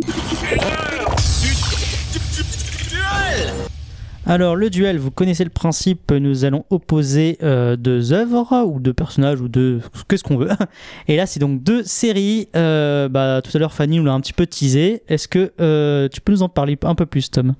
Alors 4.26 4.56
le 4.56 4.70
duel, 4.70 4.98
vous 4.98 5.10
connaissez 5.10 5.44
le 5.44 5.50
principe, 5.50 6.10
nous 6.10 6.46
allons 6.46 6.64
opposer 6.70 7.36
euh, 7.42 7.76
deux 7.76 8.14
œuvres 8.14 8.64
ou 8.66 8.80
deux 8.80 8.94
personnages 8.94 9.42
ou 9.42 9.48
deux 9.48 9.80
qu'est-ce 10.08 10.24
qu'on 10.24 10.38
veut. 10.38 10.48
Et 11.08 11.16
là 11.16 11.26
c'est 11.26 11.40
donc 11.40 11.62
deux 11.62 11.82
séries. 11.82 12.48
Euh, 12.56 13.10
bah, 13.10 13.42
tout 13.44 13.54
à 13.54 13.60
l'heure 13.60 13.74
Fanny 13.74 13.98
nous 13.98 14.04
l'a 14.04 14.14
un 14.14 14.20
petit 14.20 14.32
peu 14.32 14.46
teasé. 14.46 15.02
Est-ce 15.08 15.28
que 15.28 15.52
euh, 15.60 16.08
tu 16.08 16.22
peux 16.22 16.32
nous 16.32 16.42
en 16.42 16.48
parler 16.48 16.78
un 16.84 16.94
peu 16.94 17.04
plus 17.04 17.30
Tom? 17.30 17.54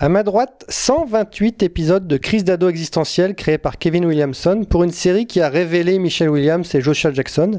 À 0.00 0.08
ma 0.08 0.24
droite, 0.24 0.64
128 0.68 1.62
épisodes 1.62 2.08
de 2.08 2.16
crise 2.16 2.42
d'ado 2.42 2.68
existentielle 2.68 3.36
créés 3.36 3.58
par 3.58 3.78
Kevin 3.78 4.04
Williamson 4.04 4.64
pour 4.68 4.82
une 4.82 4.90
série 4.90 5.26
qui 5.26 5.40
a 5.40 5.48
révélé 5.48 6.00
Michelle 6.00 6.28
Williams 6.28 6.74
et 6.74 6.80
Joshua 6.80 7.12
Jackson. 7.12 7.56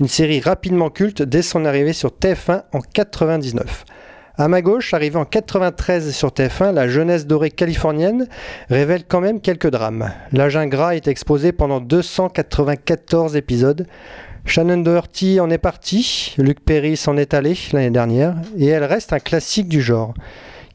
Une 0.00 0.08
série 0.08 0.40
rapidement 0.40 0.90
culte 0.90 1.22
dès 1.22 1.42
son 1.42 1.64
arrivée 1.64 1.92
sur 1.92 2.10
TF1 2.10 2.64
en 2.72 2.80
99. 2.80 3.84
À 4.40 4.46
ma 4.46 4.62
gauche, 4.62 4.94
arrivée 4.94 5.16
en 5.16 5.24
93 5.24 6.14
sur 6.14 6.28
TF1, 6.28 6.72
la 6.72 6.86
jeunesse 6.86 7.26
dorée 7.26 7.50
californienne 7.50 8.28
révèle 8.70 9.02
quand 9.04 9.20
même 9.20 9.40
quelques 9.40 9.68
drames. 9.68 10.12
L'âge 10.30 10.56
ingrat 10.56 10.94
est 10.94 11.08
exposé 11.08 11.50
pendant 11.50 11.80
294 11.80 13.34
épisodes. 13.34 13.88
Shannon 14.44 14.78
Doherty 14.78 15.40
en 15.40 15.50
est 15.50 15.58
parti, 15.58 16.36
Luc 16.38 16.60
Perry 16.60 16.96
s'en 16.96 17.16
est 17.16 17.34
allé 17.34 17.58
l'année 17.72 17.90
dernière, 17.90 18.36
et 18.56 18.66
elle 18.66 18.84
reste 18.84 19.12
un 19.12 19.18
classique 19.18 19.68
du 19.68 19.82
genre. 19.82 20.14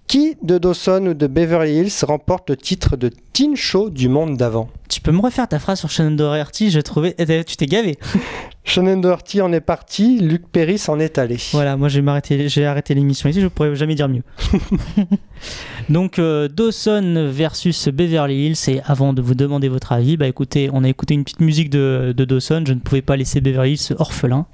Qui 0.08 0.36
de 0.44 0.58
Dawson 0.58 1.06
ou 1.08 1.14
de 1.14 1.28
Beverly 1.28 1.78
Hills 1.78 2.06
remporte 2.06 2.50
le 2.50 2.58
titre 2.58 2.98
de 2.98 3.10
teen 3.32 3.56
show 3.56 3.90
du 3.90 4.10
monde 4.10 4.36
d'avant? 4.36 4.68
Tu 4.90 5.00
peux 5.00 5.14
me 5.14 5.22
refaire 5.22 5.48
ta 5.48 5.60
phrase 5.60 5.80
sur 5.80 5.90
Shannon 5.90 6.18
Doherty? 6.18 6.70
J'ai 6.70 6.84
trouvé, 6.84 7.16
eh, 7.18 7.44
tu 7.46 7.56
t'es 7.56 7.66
gavé. 7.66 7.98
Shannon 8.66 8.98
Doherty 8.98 9.42
en 9.42 9.52
est 9.52 9.62
parti, 9.62 10.20
Luc 10.20 10.48
Perry 10.52 10.78
s'en 10.78 11.00
est 11.00 11.18
allé. 11.18 11.38
Voilà, 11.52 11.76
moi 11.76 11.90
j'ai 11.90 12.66
arrêté 12.66 12.94
l'émission 12.96 13.30
ici, 13.30 13.42
je 13.42 13.48
pourrais 13.48 13.76
jamais 13.76 13.96
dire 13.96 14.08
mieux. 14.08 14.24
Donc 15.90 16.18
euh, 16.18 16.48
Dawson 16.48 17.30
versus 17.30 17.90
Beverly 17.90 18.48
Hills, 18.48 18.70
et 18.70 18.82
avant 18.86 19.14
de 19.14 19.22
vous 19.22 19.36
demander 19.36 19.68
votre 19.68 19.92
avis, 19.92 20.18
bah 20.18 20.28
écoutez, 20.28 20.70
on 20.72 20.84
a 20.84 20.90
écouté 20.90 21.14
une 21.14 21.24
petite 21.24 21.42
musique 21.42 21.70
de, 21.70 22.14
de 22.16 22.26
Dawson, 22.26 22.64
je 22.66 22.74
ne 22.74 22.80
pouvais 22.80 23.02
pas 23.02 23.18
laisser 23.18 23.42
Beverly 23.42 23.74
Hills 23.74 23.96
orphelin. 24.00 24.46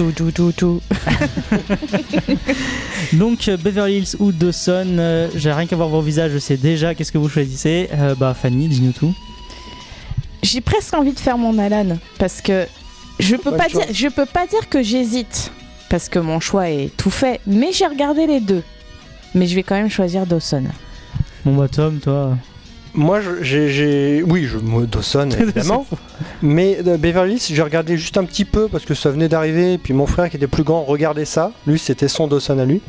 Tout, 0.00 0.12
tout, 0.12 0.30
tout, 0.32 0.52
tout. 0.52 0.80
Donc 3.12 3.48
euh, 3.48 3.58
Beverly 3.58 3.98
Hills 3.98 4.16
ou 4.18 4.32
Dawson, 4.32 4.86
euh, 4.98 5.28
j'ai 5.34 5.52
rien 5.52 5.66
qu'à 5.66 5.76
voir 5.76 5.90
vos 5.90 6.00
visages, 6.00 6.32
je 6.32 6.38
sais 6.38 6.56
déjà 6.56 6.94
qu'est-ce 6.94 7.12
que 7.12 7.18
vous 7.18 7.28
choisissez. 7.28 7.90
Euh, 7.92 8.14
bah 8.14 8.32
Fanny, 8.32 8.66
dis-nous 8.68 8.92
tout. 8.92 9.12
J'ai 10.42 10.62
presque 10.62 10.94
envie 10.94 11.12
de 11.12 11.18
faire 11.18 11.36
mon 11.36 11.58
Alan 11.58 11.98
parce 12.18 12.40
que 12.40 12.64
je 13.18 13.36
peux 13.36 13.54
Pas 13.54 13.68
dire, 13.68 13.82
je 13.92 14.08
peux 14.08 14.24
pas 14.24 14.46
dire 14.46 14.70
que 14.70 14.82
j'hésite 14.82 15.52
parce 15.90 16.08
que 16.08 16.18
mon 16.18 16.40
choix 16.40 16.70
est 16.70 16.96
tout 16.96 17.10
fait, 17.10 17.38
mais 17.46 17.70
j'ai 17.74 17.86
regardé 17.86 18.26
les 18.26 18.40
deux. 18.40 18.62
Mais 19.34 19.46
je 19.46 19.54
vais 19.54 19.62
quand 19.62 19.74
même 19.74 19.90
choisir 19.90 20.24
Dawson. 20.24 20.64
Bon 21.44 21.56
bah 21.56 21.68
Tom, 21.68 21.98
toi... 21.98 22.38
Moi, 22.94 23.20
je- 23.20 23.42
j'ai, 23.42 23.68
j'ai- 23.68 24.22
oui, 24.22 24.46
je, 24.50 24.56
moi, 24.56 24.84
Dawson 24.90 25.28
évidemment, 25.38 25.84
mais 26.42 26.78
euh, 26.86 26.96
Beverly 26.96 27.34
Hills, 27.34 27.54
j'ai 27.54 27.62
regardé 27.62 27.96
juste 27.96 28.16
un 28.16 28.24
petit 28.24 28.44
peu 28.44 28.68
parce 28.68 28.84
que 28.84 28.94
ça 28.94 29.10
venait 29.10 29.28
d'arriver, 29.28 29.78
puis 29.78 29.92
mon 29.94 30.06
frère 30.06 30.30
qui 30.30 30.36
était 30.36 30.46
plus 30.46 30.62
grand 30.64 30.82
regardait 30.84 31.24
ça. 31.24 31.52
Lui, 31.66 31.78
c'était 31.78 32.08
son 32.08 32.26
Dawson 32.26 32.58
à 32.58 32.64
lui, 32.64 32.80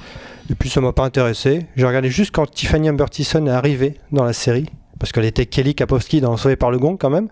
et 0.50 0.56
puis 0.56 0.70
ça 0.70 0.82
m'a 0.82 0.94
pas 0.94 1.04
intéressé. 1.04 1.66
J'ai 1.76 1.86
regardé 1.86 2.10
juste 2.10 2.32
quand 2.32 2.50
Tiffany 2.50 2.90
Amber 2.90 3.06
Thiessen 3.10 3.48
est 3.48 3.52
arrivée 3.52 3.96
dans 4.12 4.24
la 4.24 4.34
série. 4.34 4.68
Parce 5.00 5.12
qu'elle 5.12 5.26
était 5.26 5.48
Kelly 5.48 5.74
Kapowski 5.74 6.22
dans 6.22 6.38
Sauvé 6.38 6.56
par 6.56 6.70
le 6.70 6.78
Gong 6.78 6.96
quand 6.96 7.10
même. 7.10 7.28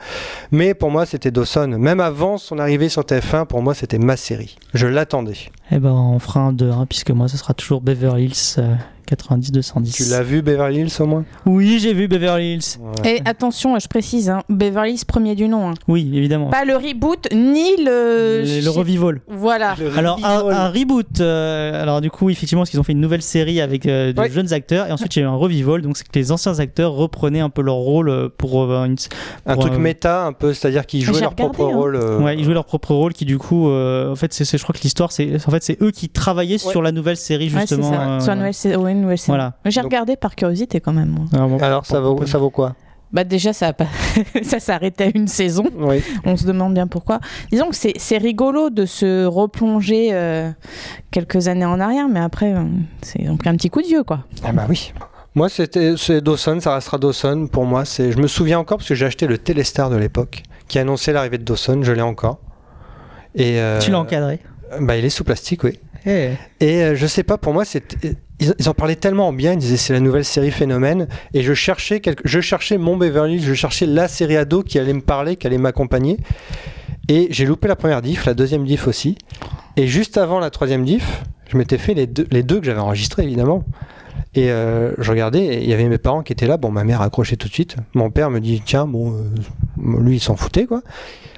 Mais 0.52 0.74
pour 0.74 0.90
moi, 0.90 1.06
c'était 1.06 1.30
Dawson. 1.30 1.68
Même 1.68 2.00
avant 2.00 2.40
son 2.40 2.58
arrivée 2.58 2.90
sur 2.90 3.04
TF1, 3.04 3.46
pour 3.46 3.62
moi, 3.62 3.76
c'était 3.76 4.00
ma 4.00 4.18
série. 4.18 4.56
Je 4.74 4.88
l'attendais. 4.88 5.38
Eh 5.72 5.78
ben 5.78 5.92
on 5.92 6.18
fera 6.18 6.40
un 6.40 6.52
2 6.52 6.72
puisque 6.90 7.12
moi 7.12 7.28
ce 7.28 7.38
sera 7.38 7.54
toujours 7.54 7.82
Beverly 7.82 8.26
Hills 8.26 8.56
euh, 8.58 8.74
90-210. 9.10 9.92
Tu 9.94 10.04
l'as 10.06 10.24
vu, 10.24 10.42
Beverly 10.42 10.80
Hills, 10.82 10.92
au 11.00 11.06
moins? 11.06 11.24
Oui, 11.46 11.80
j'ai 11.80 11.94
vu 11.94 12.08
Beverly 12.08 12.54
Hills. 12.54 12.78
Et 13.06 13.22
attention, 13.26 13.78
je 13.80 13.88
précise, 13.88 14.30
hein, 14.30 14.42
Beverly 14.50 14.92
Hills 14.94 15.06
premier 15.08 15.36
du 15.36 15.48
nom. 15.48 15.70
hein. 15.70 15.74
Oui, 15.88 16.10
évidemment. 16.14 16.50
Pas 16.50 16.66
le 16.66 16.76
reboot 16.76 17.28
ni 17.34 17.76
le. 17.78 18.44
le, 18.46 18.64
le 18.64 18.70
revival. 18.70 19.22
Voilà. 19.28 19.76
Alors 19.98 20.20
un, 20.24 20.50
un 20.50 20.70
reboot. 20.70 21.20
euh, 21.22 21.82
alors 21.82 22.02
du 22.02 22.10
coup, 22.12 22.30
effectivement, 22.30 22.62
parce 22.62 22.70
qu'ils 22.70 22.80
ont 22.80 22.84
fait 22.84 22.92
une 22.94 23.02
nouvelle 23.02 23.22
série 23.22 23.62
avec 23.62 23.86
euh, 23.86 24.14
de 24.14 24.20
Ouais. 24.20 24.30
jeunes 24.30 24.52
acteurs, 24.54 24.88
et 24.88 24.92
ensuite 24.92 25.16
il 25.16 25.20
y 25.20 25.22
a 25.22 25.26
eu 25.26 25.30
un 25.30 25.36
revival. 25.36 25.82
Donc 25.82 25.98
c'est 25.98 26.04
que 26.08 26.18
les 26.18 26.32
anciens 26.32 26.60
acteurs 26.60 26.94
reprenaient 26.94 27.40
un 27.40 27.50
peu 27.50 27.62
leur 27.62 27.76
rôle 27.76 28.10
euh, 28.10 28.30
pour 28.36 28.62
euh, 28.64 28.86
une. 28.86 28.96
Un 29.46 29.56
truc 29.56 29.74
euh, 29.74 29.78
méta, 29.78 30.24
un 30.26 30.34
peu, 30.34 30.54
c'est-à-dire 30.54 30.86
qu'ils 30.86 31.02
jouaient 31.04 31.14
J'ai 31.16 31.22
leur 31.22 31.32
regardé, 31.32 31.54
propre 31.58 31.72
hein. 31.74 31.78
rôle. 31.78 31.96
euh, 31.96 32.20
Ouais, 32.20 32.36
ils 32.38 32.44
jouaient 32.44 32.54
leur 32.54 32.66
propre 32.66 32.94
rôle, 32.94 33.14
qui 33.14 33.26
du 33.26 33.38
coup, 33.38 33.70
euh, 33.70 34.12
en 34.12 34.16
fait, 34.16 34.34
c'est, 34.34 34.46
je 34.58 34.62
crois 34.64 34.74
que 34.74 34.82
l'histoire, 34.84 35.12
c'est, 35.12 35.36
en 35.48 35.52
fait, 35.52 35.64
c'est 35.64 35.82
eux 35.82 35.92
qui 35.92 36.10
travaillaient 36.10 36.58
sur 36.58 36.82
la 36.82 36.92
nouvelle 36.92 37.18
série 37.18 37.50
justement. 37.50 37.92
ça. 37.92 38.02
euh, 38.10 38.20
Sur 38.20 38.34
une 38.34 38.40
nouvelle, 38.40 38.54
sé- 38.54 38.76
nouvelle 39.02 39.18
série. 39.18 39.38
Voilà. 39.38 39.54
J'ai 39.66 39.82
Donc- 39.82 39.92
regardé 39.92 40.16
par 40.16 40.36
curiosité 40.36 40.80
quand 40.80 40.94
même. 40.94 41.10
moi. 41.10 41.26
Alors, 41.34 41.50
bon, 41.50 41.58
Alors, 41.60 41.86
ça 41.86 42.00
vaut, 42.00 42.26
ça 42.26 42.38
vaut 42.38 42.50
quoi? 42.50 42.76
Bah 43.12 43.24
déjà, 43.24 43.54
ça 43.54 43.74
pas... 43.74 43.88
ça 44.44 44.60
s'arrêtait 44.60 45.06
à 45.06 45.12
une 45.18 45.28
saison. 45.28 45.64
Oui. 45.78 46.04
On 46.26 46.38
se 46.38 46.46
demande 46.46 46.76
bien 46.76 46.86
pourquoi. 46.86 47.20
Disons 47.52 47.70
que 47.70 47.76
c'est 47.76 47.94
c'est 47.98 48.20
rigolo 48.20 48.70
de 48.70 48.86
se 48.86 49.26
replonger 49.26 50.10
euh, 50.12 50.52
quelques 51.10 51.48
années 51.48 51.66
en 51.66 51.80
arrière, 51.80 52.08
mais 52.08 52.20
après, 52.20 52.54
euh, 52.54 52.64
c'est 53.02 53.26
un 53.26 53.36
petit 53.56 53.70
coup 53.72 53.82
de 53.82 53.88
vieux, 53.88 54.04
quoi. 54.04 54.26
Ah 54.44 54.52
bah 54.52 54.66
oui. 54.70 54.94
Moi, 55.34 55.50
c'était 55.50 55.96
c'est 55.98 56.22
Dawson, 56.22 56.60
ça 56.60 56.76
restera 56.76 57.00
Dawson 57.00 57.48
pour 57.52 57.66
moi. 57.66 57.84
C'est, 57.84 58.12
je 58.12 58.18
me 58.20 58.28
souviens 58.28 58.60
encore 58.60 58.78
parce 58.78 58.90
que 58.90 58.96
j'ai 58.96 59.06
acheté 59.08 59.26
le 59.26 59.40
Téléstar 59.40 59.90
de 59.90 59.96
l'époque 59.96 60.44
qui 60.68 60.78
annonçait 60.78 61.12
l'arrivée 61.14 61.40
de 61.40 61.44
Dawson. 61.44 61.80
Je 61.82 61.92
l'ai 61.92 62.02
encore. 62.04 62.40
Et 63.34 63.60
euh, 63.60 63.80
Tu 63.80 63.90
l'as 63.90 64.00
encadré? 64.00 64.40
Bah, 64.82 64.98
il 64.98 65.06
est 65.06 65.10
sous 65.10 65.24
plastique, 65.24 65.64
oui. 65.64 65.80
Eh. 66.06 66.32
Et 66.60 66.84
euh, 66.84 66.96
je 66.96 67.08
sais 67.08 67.24
pas, 67.24 67.38
pour 67.40 67.54
moi, 67.54 67.66
c'est 67.66 67.84
ils, 68.40 68.70
en 68.70 68.74
parlaient 68.74 68.96
tellement 68.96 69.30
en 69.30 69.34
bien. 69.34 69.54
Ils 69.54 69.60
disaient 69.60 69.78
c'est 69.78 69.94
la 69.94 70.00
nouvelle 70.00 70.26
série 70.26 70.52
phénomène. 70.52 71.08
Et 71.34 71.44
je 71.44 71.54
cherchais, 71.54 72.00
quelque... 72.00 72.22
je 72.26 72.40
cherchais 72.42 72.78
mon 72.78 72.98
Beverly, 72.98 73.36
Hills, 73.36 73.44
je 73.44 73.54
cherchais 73.54 73.86
la 73.86 74.08
série 74.08 74.38
ado 74.38 74.64
qui 74.64 74.80
allait 74.80 74.94
me 74.94 75.02
parler, 75.02 75.36
qui 75.36 75.48
allait 75.48 75.58
m'accompagner. 75.58 76.18
Et 77.08 77.28
j'ai 77.32 77.46
loupé 77.46 77.68
la 77.68 77.76
première 77.76 78.02
diff, 78.02 78.26
la 78.26 78.34
deuxième 78.34 78.66
diff 78.66 78.88
aussi. 78.88 79.18
Et 79.76 79.88
juste 79.88 80.18
avant 80.18 80.40
la 80.40 80.50
troisième 80.50 80.86
diff, 80.86 81.24
je 81.50 81.58
m'étais 81.58 81.78
fait 81.78 81.94
les 81.94 82.08
deux, 82.08 82.60
que 82.60 82.66
j'avais 82.66 82.80
enregistrés 82.80 83.24
évidemment. 83.24 83.64
Et 84.36 84.52
euh, 84.52 84.94
je 85.00 85.10
regardais, 85.10 85.64
il 85.64 85.68
y 85.68 85.74
avait 85.74 85.88
mes 85.88 85.98
parents 85.98 86.22
qui 86.22 86.34
étaient 86.34 86.46
là. 86.46 86.58
Bon, 86.58 86.70
ma 86.70 86.84
mère 86.84 87.02
a 87.02 87.06
accroché 87.06 87.36
tout 87.36 87.48
de 87.48 87.54
suite. 87.54 87.78
Mon 87.96 88.12
père 88.12 88.30
me 88.30 88.40
dit 88.40 88.62
tiens, 88.64 88.86
bon, 88.86 89.14
euh, 89.14 90.00
lui 90.02 90.18
il 90.18 90.20
s'en 90.20 90.36
foutait 90.36 90.66
quoi. 90.66 90.84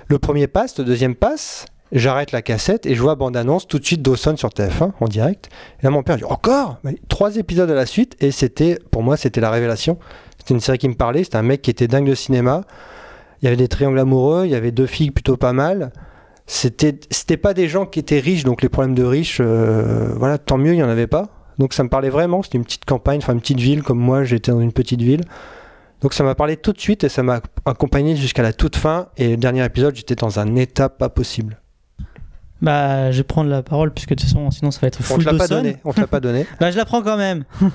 Le 0.08 0.20
premier 0.20 0.48
passe, 0.48 0.78
le 0.78 0.84
deuxième 0.84 1.16
passe. 1.16 1.66
J'arrête 1.92 2.32
la 2.32 2.42
cassette 2.42 2.86
et 2.86 2.96
je 2.96 3.02
vois 3.02 3.16
bande-annonce 3.16 3.68
tout 3.68 3.78
de 3.78 3.86
suite 3.86 4.02
Dawson 4.02 4.38
sur 4.38 4.50
TF1 4.50 4.92
en 5.00 5.08
direct. 5.08 5.50
Et 5.82 5.84
là, 5.84 5.90
mon 5.90 6.04
père 6.04 6.16
dit 6.16 6.24
Encore? 6.24 6.78
Trois 7.10 7.36
épisodes 7.36 7.70
à 7.70 7.74
la 7.74 7.86
suite 7.86 8.16
et 8.22 8.32
c'était, 8.32 8.80
pour 8.92 9.04
moi, 9.04 9.18
c'était 9.18 9.42
la 9.42 9.52
révélation. 9.52 10.00
C'était 10.38 10.54
une 10.54 10.62
série 10.62 10.78
qui 10.78 10.88
me 10.88 10.96
parlait. 10.96 11.24
C'était 11.24 11.38
un 11.38 11.44
mec 11.44 11.62
qui 11.62 11.70
était 11.70 11.88
dingue 11.88 12.08
de 12.08 12.16
cinéma. 12.16 12.64
Il 13.42 13.46
y 13.46 13.48
avait 13.48 13.58
des 13.58 13.68
triangles 13.68 14.00
amoureux, 14.00 14.46
il 14.46 14.52
y 14.52 14.56
avait 14.56 14.72
deux 14.72 14.86
filles 14.86 15.12
plutôt 15.12 15.36
pas 15.36 15.52
mal. 15.52 15.92
C'était, 16.46 17.00
c'était 17.10 17.38
pas 17.38 17.54
des 17.54 17.68
gens 17.68 17.86
qui 17.86 18.00
étaient 18.00 18.20
riches, 18.20 18.44
donc 18.44 18.62
les 18.62 18.70
problèmes 18.70 18.96
de 18.96 19.04
riches, 19.04 19.40
euh, 19.42 20.14
voilà, 20.16 20.38
tant 20.38 20.58
mieux, 20.58 20.74
il 20.74 20.80
y 20.80 20.84
en 20.84 20.90
avait 20.90 21.08
pas. 21.08 21.30
Donc 21.58 21.74
ça 21.74 21.84
me 21.84 21.90
parlait 21.90 22.10
vraiment. 22.10 22.42
C'était 22.44 22.58
une 22.58 22.64
petite 22.64 22.86
campagne, 22.86 23.20
enfin 23.20 23.34
une 23.34 23.42
petite 23.42 23.60
ville 23.60 23.84
comme 23.84 24.00
moi, 24.00 24.24
j'étais 24.24 24.52
dans 24.52 24.62
une 24.62 24.74
petite 24.74 25.02
ville. 25.02 25.22
Donc 26.02 26.14
ça 26.14 26.24
m'a 26.24 26.36
parlé 26.36 26.58
tout 26.58 26.74
de 26.74 26.80
suite 26.80 27.04
et 27.04 27.10
ça 27.10 27.22
m'a 27.24 27.42
accompagné 27.66 28.16
jusqu'à 28.16 28.44
la 28.44 28.54
toute 28.54 28.76
fin. 28.76 29.08
Et 29.18 29.30
le 29.30 29.38
dernier 29.38 29.64
épisode, 29.66 29.96
j'étais 29.96 30.16
dans 30.16 30.40
un 30.40 30.56
état 30.56 30.90
pas 30.90 31.10
possible. 31.10 31.61
Bah, 32.62 33.12
je 33.12 33.18
vais 33.18 33.24
prendre 33.24 33.50
la 33.50 33.64
parole 33.64 33.92
puisque 33.92 34.10
de 34.10 34.16
toute 34.16 34.26
façon, 34.26 34.52
sinon 34.52 34.70
ça 34.70 34.80
va 34.82 34.88
être 34.88 35.00
On 35.02 35.04
full 35.04 35.24
te 35.26 35.30
l'a 35.32 35.38
pas 35.38 35.48
donné. 35.48 35.78
On 35.84 35.94
te 35.94 36.00
l'a 36.00 36.06
pas 36.08 36.20
donné. 36.20 36.46
Bah, 36.60 36.70
je 36.70 36.78
la 36.78 36.86
prends 36.86 37.02
quand 37.02 37.18
même. 37.18 37.44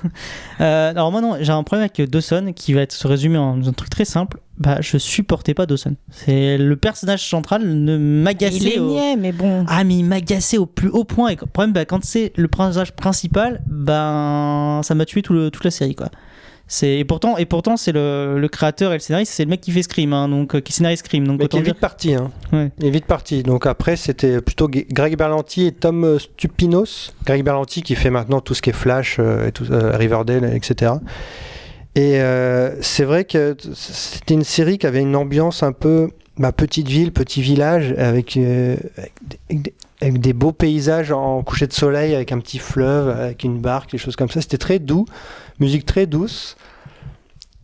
Euh, 0.60 0.90
alors, 0.90 1.12
moi, 1.12 1.20
non, 1.20 1.36
j'ai 1.40 1.52
un 1.52 1.62
problème 1.64 1.88
avec 1.94 2.08
Dawson 2.08 2.52
qui 2.56 2.72
va 2.72 2.80
être 2.80 2.92
se 2.92 3.06
résumer 3.06 3.36
en 3.36 3.62
un 3.62 3.72
truc 3.72 3.90
très 3.90 4.06
simple. 4.06 4.38
Bah, 4.58 4.78
je 4.80 4.96
supportais 4.96 5.52
pas 5.52 5.66
Dawson. 5.66 5.96
C'est 6.10 6.56
le 6.56 6.76
personnage 6.76 7.28
central 7.28 7.62
ne 7.66 7.94
Il 7.94 8.00
m'agaçait. 8.00 8.76
est 8.76 8.78
au- 8.78 8.88
niais, 8.88 9.16
mais 9.16 9.32
bon. 9.32 9.66
Ah, 9.68 9.84
mais 9.84 9.96
il 9.98 10.04
m'agaçait 10.04 10.56
au 10.56 10.64
plus 10.64 10.88
haut 10.88 11.04
point. 11.04 11.28
Et 11.28 11.36
le 11.38 11.46
problème, 11.46 11.74
bah, 11.74 11.84
quand 11.84 12.02
c'est 12.04 12.32
le 12.36 12.48
personnage 12.48 12.92
principal, 12.92 13.60
ben, 13.66 14.80
ça 14.82 14.94
m'a 14.94 15.04
tué 15.04 15.20
tout 15.20 15.34
le, 15.34 15.50
toute 15.50 15.64
la 15.64 15.70
série, 15.70 15.94
quoi. 15.94 16.08
C'est 16.68 16.98
et 16.98 17.04
pourtant 17.04 17.36
et 17.36 17.46
pourtant 17.46 17.76
c'est 17.76 17.92
le, 17.92 18.38
le 18.40 18.48
créateur 18.48 18.90
et 18.92 18.96
le 18.96 19.00
scénariste, 19.00 19.32
c'est 19.32 19.44
le 19.44 19.50
mec 19.50 19.60
qui 19.60 19.70
fait 19.70 19.82
Scream, 19.84 20.12
hein, 20.12 20.28
donc 20.28 20.54
euh, 20.56 20.60
qui 20.60 20.72
scénarise 20.72 20.98
Scream, 20.98 21.24
donc 21.26 21.38
Mais 21.38 21.46
qui 21.46 21.58
est 21.58 21.62
dire. 21.62 21.72
vite 21.74 21.80
parti. 21.80 22.14
Hein. 22.14 22.30
Ouais. 22.52 22.72
Il 22.80 22.86
est 22.86 22.90
vite 22.90 23.06
parti. 23.06 23.44
Donc 23.44 23.66
après, 23.66 23.94
c'était 23.94 24.40
plutôt 24.40 24.68
Greg 24.68 25.16
Berlanti 25.16 25.66
et 25.66 25.72
Tom 25.72 26.02
euh, 26.04 26.18
Stupinos. 26.18 27.14
Greg 27.24 27.44
Berlanti 27.44 27.82
qui 27.82 27.94
fait 27.94 28.10
maintenant 28.10 28.40
tout 28.40 28.54
ce 28.54 28.62
qui 28.62 28.70
est 28.70 28.74
Flash, 28.74 29.18
euh, 29.20 29.46
et 29.46 29.52
tout, 29.52 29.66
euh, 29.70 29.96
Riverdale, 29.96 30.50
etc. 30.54 30.94
Et 31.94 32.20
euh, 32.20 32.74
c'est 32.82 33.04
vrai 33.04 33.24
que 33.24 33.56
c'était 33.74 34.34
une 34.34 34.44
série 34.44 34.78
qui 34.78 34.86
avait 34.86 35.00
une 35.02 35.14
ambiance 35.16 35.62
un 35.62 35.72
peu 35.72 36.10
bah, 36.36 36.52
petite 36.52 36.88
ville, 36.88 37.12
petit 37.12 37.40
village, 37.42 37.94
avec, 37.96 38.36
euh, 38.36 38.76
avec, 38.98 39.12
des, 39.28 39.38
avec 39.50 39.62
des- 39.62 39.74
avec 40.02 40.20
des 40.20 40.34
beaux 40.34 40.52
paysages 40.52 41.10
en 41.10 41.42
coucher 41.42 41.66
de 41.66 41.72
soleil, 41.72 42.14
avec 42.14 42.30
un 42.30 42.38
petit 42.38 42.58
fleuve, 42.58 43.08
avec 43.08 43.44
une 43.44 43.58
barque, 43.60 43.92
des 43.92 43.98
choses 43.98 44.14
comme 44.14 44.28
ça. 44.28 44.42
C'était 44.42 44.58
très 44.58 44.78
doux, 44.78 45.06
musique 45.60 45.86
très 45.86 46.06
douce. 46.06 46.56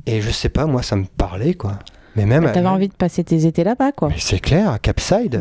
Et 0.06 0.20
je 0.20 0.30
sais 0.30 0.48
pas, 0.48 0.66
moi, 0.66 0.82
ça 0.82 0.96
me 0.96 1.04
parlait, 1.04 1.54
quoi. 1.54 1.78
Mais 2.16 2.26
même. 2.26 2.44
T'avais 2.52 2.66
envie 2.66 2.88
de 2.88 2.94
passer 2.94 3.24
tes 3.24 3.46
étés 3.46 3.64
là-bas, 3.64 3.92
quoi. 3.92 4.08
Mais 4.08 4.16
c'est 4.18 4.38
clair, 4.38 4.78
Capside, 4.82 5.40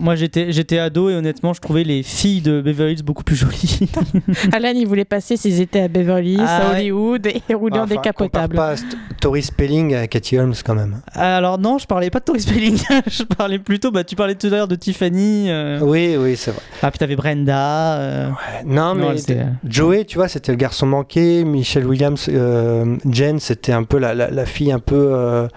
Moi, 0.00 0.16
j'étais 0.16 0.52
j'étais 0.52 0.78
ado 0.78 1.08
et 1.10 1.14
honnêtement 1.14 1.52
je 1.54 1.60
trouvais 1.60 1.84
les 1.84 2.02
filles 2.02 2.40
de 2.42 2.60
Beverly 2.60 2.92
Hills 2.94 3.02
beaucoup 3.02 3.24
plus 3.24 3.36
jolies. 3.36 3.88
Alan, 4.52 4.72
il 4.74 4.86
voulait 4.86 5.04
passer 5.04 5.36
ses 5.36 5.60
étés 5.60 5.82
à 5.82 5.88
Beverly 5.88 6.32
Hills, 6.34 6.40
Ah 6.46 6.56
à 6.56 6.70
ouais. 6.72 6.78
Hollywood 6.80 7.26
et 7.48 7.54
rouler 7.54 7.78
en 7.78 7.84
Enfin, 7.84 7.94
décapotable. 7.94 8.54
compare 8.54 8.74
pas 8.76 8.82
Tori 9.20 9.42
Spelling 9.42 9.94
à 9.94 10.06
Cathy 10.06 10.38
Holmes 10.38 10.54
quand 10.64 10.74
même. 10.74 11.00
Alors 11.14 11.58
non, 11.58 11.78
je 11.78 11.86
parlais 11.86 12.10
pas 12.10 12.18
de 12.20 12.24
Tori 12.24 12.40
Spelling, 12.40 12.78
je 13.06 13.22
parlais 13.24 13.58
plutôt 13.58 13.90
bah 13.90 14.04
tu 14.04 14.16
parlais 14.16 14.34
tout 14.34 14.46
à 14.48 14.50
l'heure 14.50 14.68
de 14.68 14.76
Tiffany. 14.76 15.46
euh, 15.50 15.78
Oui, 15.82 16.16
oui, 16.18 16.36
c'est 16.36 16.50
vrai. 16.50 16.60
Ah 16.82 16.90
puis 16.90 16.98
t'avais 16.98 17.16
Brenda. 17.16 17.98
euh, 17.98 18.28
Non, 18.66 18.94
non, 18.94 19.12
mais 19.14 19.46
Joey, 19.64 20.04
tu 20.04 20.18
vois, 20.18 20.28
c'était 20.28 20.52
le 20.52 20.58
garçon 20.58 20.86
manqué. 20.86 21.44
Michelle 21.44 21.86
Williams, 21.86 22.26
euh, 22.30 22.96
Jen, 23.10 23.38
c'était 23.40 23.72
un 23.72 23.84
peu 23.84 23.98
la, 23.98 24.14
la, 24.14 24.30
la 24.30 24.46
fille 24.46 24.72
un 24.72 24.78
peu 24.78 24.96
euh, 25.12 25.48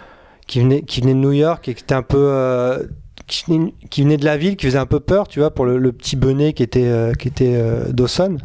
qui, 0.47 0.59
venait, 0.59 0.81
qui 0.81 1.01
venait 1.01 1.13
de 1.13 1.19
New 1.19 1.31
York 1.33 1.67
et 1.69 1.73
qui 1.73 1.83
était 1.83 1.95
un 1.95 2.01
peu. 2.03 2.17
euh, 2.19 2.83
qui, 3.27 3.43
venait, 3.47 3.73
qui 3.89 4.01
venait 4.03 4.17
de 4.17 4.25
la 4.25 4.37
ville, 4.37 4.55
qui 4.57 4.65
faisait 4.65 4.77
un 4.77 4.85
peu 4.85 4.99
peur, 4.99 5.27
tu 5.27 5.39
vois, 5.39 5.53
pour 5.53 5.65
le, 5.65 5.77
le 5.77 5.91
petit 5.93 6.15
bonnet 6.15 6.53
qui 6.53 6.61
était, 6.63 6.85
euh, 6.87 7.13
qui 7.13 7.27
était 7.29 7.55
euh, 7.55 7.85
Dawson. 7.91 8.37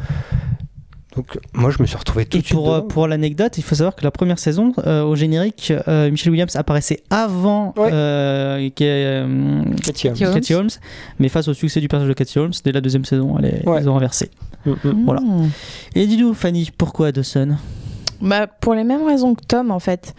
Donc, 1.17 1.37
moi, 1.53 1.71
je 1.71 1.83
me 1.83 1.87
suis 1.87 1.97
retrouvé 1.97 2.27
tout 2.27 2.37
Et 2.39 2.41
de 2.43 2.47
suite. 2.47 2.57
pour, 2.57 2.73
euh, 2.73 2.81
pour 2.83 3.09
l'anecdote, 3.09 3.59
il 3.59 3.65
faut 3.65 3.75
savoir 3.75 3.97
que 3.97 4.05
la 4.05 4.13
première 4.13 4.39
saison, 4.39 4.73
euh, 4.87 5.03
au 5.03 5.17
générique, 5.17 5.73
euh, 5.89 6.09
Michelle 6.13 6.31
Williams 6.31 6.55
apparaissait 6.55 7.03
avant 7.11 7.75
Ouais. 7.77 8.71
Cathy 8.77 10.09
Holmes. 10.09 10.35
Cathy 10.35 10.55
Holmes. 10.55 10.69
Mais 11.19 11.29
face 11.29 11.49
au 11.49 11.55
succès 11.55 11.81
du 11.81 11.89
personnage 11.89 12.09
de 12.11 12.15
Cathy 12.15 12.39
Holmes, 12.39 12.53
dès 12.65 12.71
la 12.71 12.81
deuxième 12.81 13.05
saison, 13.05 13.37
elle 13.39 13.47
est- 13.47 13.69
Ouais. 13.69 13.81
ils 13.83 13.89
ont 13.89 13.95
renversé. 13.95 14.31
Mm, 14.65 14.71
mm. 14.85 15.05
Voilà. 15.07 15.21
Mmh. 15.23 15.51
Et 15.97 16.07
dis-nous, 16.07 16.35
Fanny, 16.35 16.71
pourquoi 16.77 17.11
Dawson? 17.11 17.57
Bah, 18.21 18.47
pour 18.47 18.75
les 18.75 18.85
mêmes 18.85 19.05
raisons 19.05 19.35
que 19.35 19.45
Tom, 19.45 19.71
en 19.71 19.79
fait. 19.79 20.15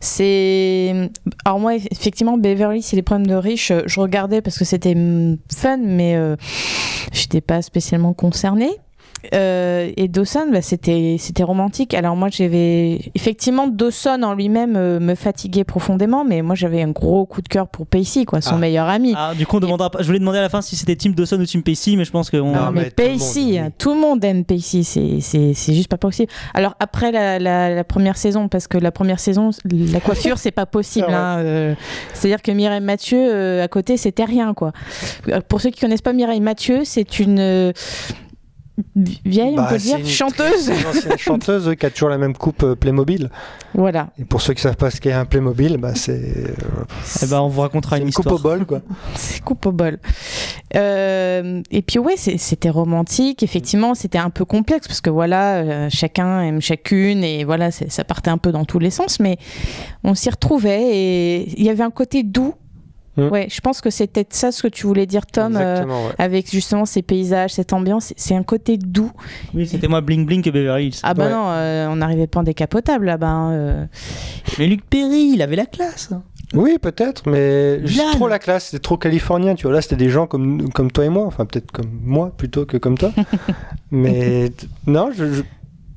C'est. 0.00 1.10
Alors, 1.44 1.60
moi, 1.60 1.74
effectivement, 1.74 2.38
Beverly, 2.38 2.82
c'est 2.82 2.96
les 2.96 3.02
problèmes 3.02 3.26
de 3.26 3.34
riches. 3.34 3.72
Je 3.86 4.00
regardais 4.00 4.40
parce 4.40 4.58
que 4.58 4.64
c'était 4.64 4.94
hum, 4.94 5.36
fun, 5.52 5.78
mais 5.78 6.16
euh, 6.16 6.36
j'étais 7.12 7.40
pas 7.40 7.62
spécialement 7.62 8.14
concernée. 8.14 8.70
Euh, 9.34 9.90
et 9.96 10.08
Dawson, 10.08 10.46
bah, 10.52 10.62
c'était 10.62 11.16
c'était 11.18 11.44
romantique. 11.44 11.94
Alors 11.94 12.16
moi, 12.16 12.28
j'avais 12.30 13.00
effectivement 13.14 13.68
Dawson 13.68 14.20
en 14.24 14.34
lui-même 14.34 14.74
euh, 14.76 14.98
me 14.98 15.14
fatiguait 15.14 15.64
profondément, 15.64 16.24
mais 16.24 16.42
moi 16.42 16.54
j'avais 16.56 16.82
un 16.82 16.88
gros 16.90 17.24
coup 17.24 17.40
de 17.40 17.48
cœur 17.48 17.68
pour 17.68 17.86
Pacey, 17.86 18.24
quoi, 18.24 18.40
son 18.40 18.56
Ah. 18.56 18.58
meilleur 18.58 18.88
ami. 18.88 19.14
Ah, 19.16 19.32
du 19.36 19.46
coup, 19.46 19.56
on 19.56 19.60
demandera 19.60 19.90
pas. 19.90 20.00
Je 20.00 20.06
voulais 20.06 20.18
demander 20.18 20.38
à 20.38 20.42
la 20.42 20.48
fin 20.48 20.60
si 20.60 20.74
c'était 20.74 20.96
Team 20.96 21.14
Dawson 21.14 21.38
ou 21.40 21.44
Team 21.46 21.62
Pacey, 21.62 21.94
mais 21.96 22.04
je 22.04 22.10
pense 22.10 22.30
que. 22.30 22.36
on- 22.36 22.52
Non, 22.52 22.64
Non, 22.66 22.72
mais, 22.72 22.80
mais 22.82 22.90
tout 22.90 23.02
le 23.04 23.08
monde, 23.12 23.20
oui. 23.36 23.72
tout 23.78 23.94
le 23.94 24.00
monde 24.00 24.24
aime 24.24 24.44
Pacey, 24.44 24.82
c'est- 24.82 25.20
c'est 25.20 25.54
c'est 25.54 25.74
juste 25.74 25.88
pas 25.88 25.98
possible. 25.98 26.30
Alors 26.54 26.74
après 26.80 27.12
la, 27.12 27.38
la- 27.38 27.74
la 27.74 27.84
première 27.84 28.16
saison, 28.16 28.48
parce 28.48 28.66
que 28.66 28.76
la 28.78 28.90
première 28.90 29.20
saison, 29.20 29.50
la 29.70 30.00
coiffure, 30.00 30.38
c'est 30.38 30.50
pas 30.50 30.66
possible. 30.66 31.06
C'est 31.06 31.12
vrai. 31.12 31.14
hein, 31.20 31.38
euh, 31.38 31.74
C'est-à-dire 32.12 32.42
que 32.42 32.50
Mireille 32.50 32.80
Mathieu, 32.80 33.18
euh, 33.18 33.62
à 33.62 33.68
côté, 33.68 33.96
c'était 33.96 34.24
rien, 34.24 34.52
quoi. 34.54 34.72
Euh, 35.28 35.40
Pour 35.48 35.60
ceux 35.60 35.70
qui 35.70 35.80
connaissent 35.80 36.02
pas 36.02 36.12
Mireille 36.12 36.40
Mathieu, 36.40 36.80
c'est 36.84 37.20
une 37.20 37.38
euh, 37.38 37.72
vieille, 38.96 39.52
on 39.52 39.56
Bah, 39.56 39.66
peut 39.70 39.78
c'est 39.78 39.88
dire, 39.88 39.98
une 39.98 40.06
chanteuse. 40.06 40.66
très 40.66 40.86
ancienne 40.86 41.18
chanteuse 41.18 41.68
oui, 41.68 41.76
qui 41.76 41.86
a 41.86 41.90
toujours 41.90 42.08
la 42.08 42.18
même 42.18 42.34
coupe 42.36 42.62
euh, 42.62 42.74
Playmobil. 42.74 43.30
Voilà. 43.74 44.08
Et 44.18 44.24
pour 44.24 44.40
ceux 44.40 44.54
qui 44.54 44.62
savent 44.62 44.76
pas 44.76 44.90
ce 44.90 45.00
qu'est 45.00 45.12
un 45.12 45.24
Playmobil, 45.24 45.76
bah, 45.76 45.94
c'est 45.94 46.12
euh, 46.12 46.54
Eh 47.22 47.26
ben, 47.26 47.40
on 47.40 47.48
vous 47.48 47.60
racontera 47.60 47.96
une, 47.98 48.06
une 48.06 48.12
coupe 48.12 48.26
histoire. 48.26 48.40
au 48.40 48.42
bol, 48.58 48.66
quoi. 48.66 48.80
C'est 49.14 49.42
coupe 49.42 49.64
au 49.66 49.72
bol. 49.72 49.98
Euh, 50.76 51.62
et 51.70 51.82
puis 51.82 51.98
ouais, 51.98 52.16
c'était 52.16 52.70
romantique. 52.70 53.42
Effectivement, 53.42 53.94
c'était 53.94 54.18
un 54.18 54.30
peu 54.30 54.44
complexe 54.44 54.88
parce 54.88 55.00
que 55.00 55.10
voilà, 55.10 55.56
euh, 55.56 55.88
chacun 55.90 56.42
aime 56.42 56.60
chacune 56.60 57.24
et 57.24 57.44
voilà, 57.44 57.70
ça 57.70 58.04
partait 58.04 58.30
un 58.30 58.38
peu 58.38 58.52
dans 58.52 58.64
tous 58.64 58.78
les 58.78 58.90
sens, 58.90 59.20
mais 59.20 59.36
on 60.04 60.14
s'y 60.14 60.30
retrouvait 60.30 60.96
et 60.96 61.60
il 61.60 61.64
y 61.64 61.70
avait 61.70 61.82
un 61.84 61.90
côté 61.90 62.22
doux. 62.22 62.54
Mm. 63.16 63.28
Ouais, 63.28 63.46
je 63.50 63.60
pense 63.60 63.80
que 63.82 63.90
c'était 63.90 64.26
ça 64.30 64.52
ce 64.52 64.62
que 64.62 64.68
tu 64.68 64.86
voulais 64.86 65.04
dire, 65.06 65.26
Tom. 65.26 65.56
euh, 65.56 65.84
ouais. 65.84 66.14
avec 66.18 66.50
justement 66.50 66.86
ces 66.86 67.02
paysages, 67.02 67.50
cette 67.52 67.72
ambiance, 67.74 68.14
c'est 68.16 68.34
un 68.34 68.42
côté 68.42 68.78
doux. 68.78 69.10
Oui, 69.54 69.66
c'était 69.66 69.88
moi 69.88 70.00
Bling 70.00 70.24
Bling 70.24 70.42
que 70.42 70.48
Beverly 70.50 70.86
Hills. 70.86 71.00
Ah 71.02 71.12
bah 71.12 71.24
Ouais. 71.26 71.30
non, 71.30 71.44
euh, 71.50 71.88
on 71.88 71.96
n'arrivait 71.96 72.26
pas 72.26 72.40
en 72.40 72.42
décapotable 72.42 73.04
là-bas. 73.06 73.28
hein, 73.28 73.52
euh. 73.52 73.86
Mais 74.58 74.66
Luc 74.66 74.84
Perry, 74.88 75.32
il 75.34 75.42
avait 75.42 75.56
la 75.56 75.66
classe. 75.66 76.10
Oui, 76.54 76.76
peut-être, 76.80 77.28
mais 77.28 77.86
juste 77.86 78.12
trop 78.12 78.28
la 78.28 78.38
classe, 78.38 78.66
c'était 78.66 78.82
trop 78.82 78.98
californien, 78.98 79.54
tu 79.54 79.62
vois. 79.66 79.72
Là, 79.74 79.80
c'était 79.82 79.96
des 79.96 80.10
gens 80.10 80.26
comme, 80.26 80.70
comme 80.70 80.90
toi 80.92 81.04
et 81.06 81.08
moi, 81.08 81.24
enfin, 81.26 81.46
peut-être 81.46 81.70
comme 81.72 81.90
moi 82.02 82.30
plutôt 82.36 82.66
que 82.66 82.76
comme 82.76 82.96
toi. 82.98 83.10
mais 83.90 84.50
non, 84.86 85.10
je. 85.16 85.32
je- 85.34 85.42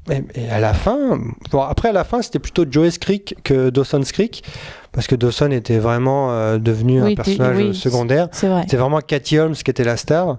Et, 0.10 0.24
et 0.36 0.50
à 0.50 0.60
la 0.60 0.74
fin, 0.74 1.20
bon, 1.52 1.62
après 1.62 1.90
à 1.90 1.94
la 1.94 2.04
fin, 2.04 2.22
c'était 2.22 2.40
plutôt 2.40 2.66
Joey's 2.70 2.98
Creek 2.98 3.36
que 3.44 3.70
Dawson's 3.70 4.12
Creek, 4.12 4.44
parce 4.92 5.08
que 5.08 5.16
Dawson 5.16 5.52
était 5.52 5.80
vraiment 5.80 6.32
euh, 6.32 6.58
devenu 6.58 7.02
Oui, 7.02 7.14
un 7.14 7.16
personnage 7.16 7.58
oui, 7.58 7.76
secondaire. 7.76 8.28
C'est 8.32 8.48
vrai. 8.48 8.62
C'était 8.62 8.78
vraiment 8.78 9.02
Cathy 9.02 9.40
Holmes 9.40 9.56
qui 9.56 9.72
était 9.72 9.84
la 9.84 9.98
star. 9.98 10.38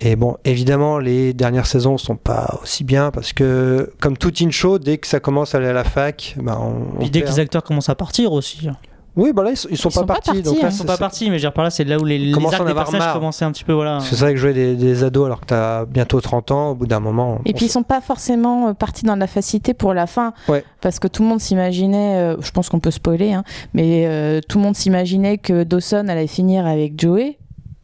Et 0.00 0.16
bon, 0.16 0.36
évidemment, 0.44 0.98
les 0.98 1.32
dernières 1.32 1.66
saisons 1.66 1.98
sont 1.98 2.16
pas 2.16 2.58
aussi 2.62 2.84
bien 2.84 3.10
parce 3.10 3.32
que, 3.32 3.92
comme 4.00 4.18
tout 4.18 4.30
teen 4.32 4.52
show, 4.52 4.78
dès 4.78 4.98
que 4.98 5.06
ça 5.06 5.20
commence 5.20 5.54
à 5.54 5.58
aller 5.58 5.68
à 5.68 5.72
la 5.72 5.84
fac, 5.84 6.34
bah, 6.38 6.58
on, 6.60 7.00
on 7.02 7.08
dès 7.08 7.22
que 7.22 7.28
les 7.28 7.38
acteurs 7.38 7.62
commencent 7.62 7.88
à 7.88 7.94
partir 7.94 8.32
aussi. 8.32 8.68
Oui, 9.16 9.32
bah 9.32 9.44
là, 9.44 9.50
ils 9.52 9.56
sont, 9.56 9.68
ils 9.70 9.76
sont 9.76 9.90
Ils 9.90 9.92
pas 9.94 10.00
sont 10.00 10.06
pas 10.06 10.14
partis. 10.14 10.30
partis, 10.30 10.42
donc 10.42 10.58
là, 10.60 10.66
hein. 10.66 10.70
Ils 10.72 10.76
sont 10.76 10.84
pas 10.84 10.96
partis, 10.96 11.24
mais 11.24 11.30
je 11.30 11.34
veux 11.34 11.40
dire 11.40 11.52
par 11.52 11.62
là, 11.64 11.70
c'est 11.70 11.84
là 11.84 11.98
où 11.98 12.04
les, 12.04 12.18
les 12.18 12.32
commencent 12.32 12.54
à 12.54 12.56
arcs 12.56 12.66
des 12.66 12.74
personnages 12.74 13.12
commençaient 13.12 13.44
un 13.44 13.52
petit 13.52 13.62
peu. 13.62 13.72
Voilà. 13.72 14.00
C'est 14.00 14.16
vrai 14.18 14.32
que 14.34 14.38
jouer 14.40 14.52
des, 14.52 14.74
des 14.74 15.04
ados 15.04 15.26
alors 15.26 15.40
que 15.40 15.46
t'as 15.46 15.84
bientôt 15.84 16.20
30 16.20 16.50
ans, 16.50 16.70
au 16.70 16.74
bout 16.74 16.86
d'un 16.88 16.98
moment. 17.00 17.38
Et 17.44 17.52
puis 17.52 17.66
ils 17.66 17.70
sont 17.70 17.84
pas 17.84 18.00
forcément 18.00 18.68
euh, 18.68 18.72
partis 18.72 19.04
dans 19.04 19.14
la 19.16 19.26
facilité 19.28 19.72
pour 19.72 19.94
la 19.94 20.06
fin, 20.08 20.32
Ouais. 20.48 20.64
parce 20.80 20.98
que 20.98 21.06
tout 21.06 21.22
le 21.22 21.28
monde 21.28 21.40
s'imaginait, 21.40 22.16
euh, 22.16 22.36
je 22.40 22.50
pense 22.50 22.68
qu'on 22.68 22.80
peut 22.80 22.90
spoiler, 22.90 23.32
hein, 23.34 23.44
mais 23.72 24.04
euh, 24.06 24.40
tout 24.48 24.58
le 24.58 24.64
monde 24.64 24.74
s'imaginait 24.76 25.38
que 25.38 25.62
Dawson 25.62 26.06
allait 26.08 26.26
finir 26.26 26.66
avec 26.66 27.00
Joey, 27.00 27.38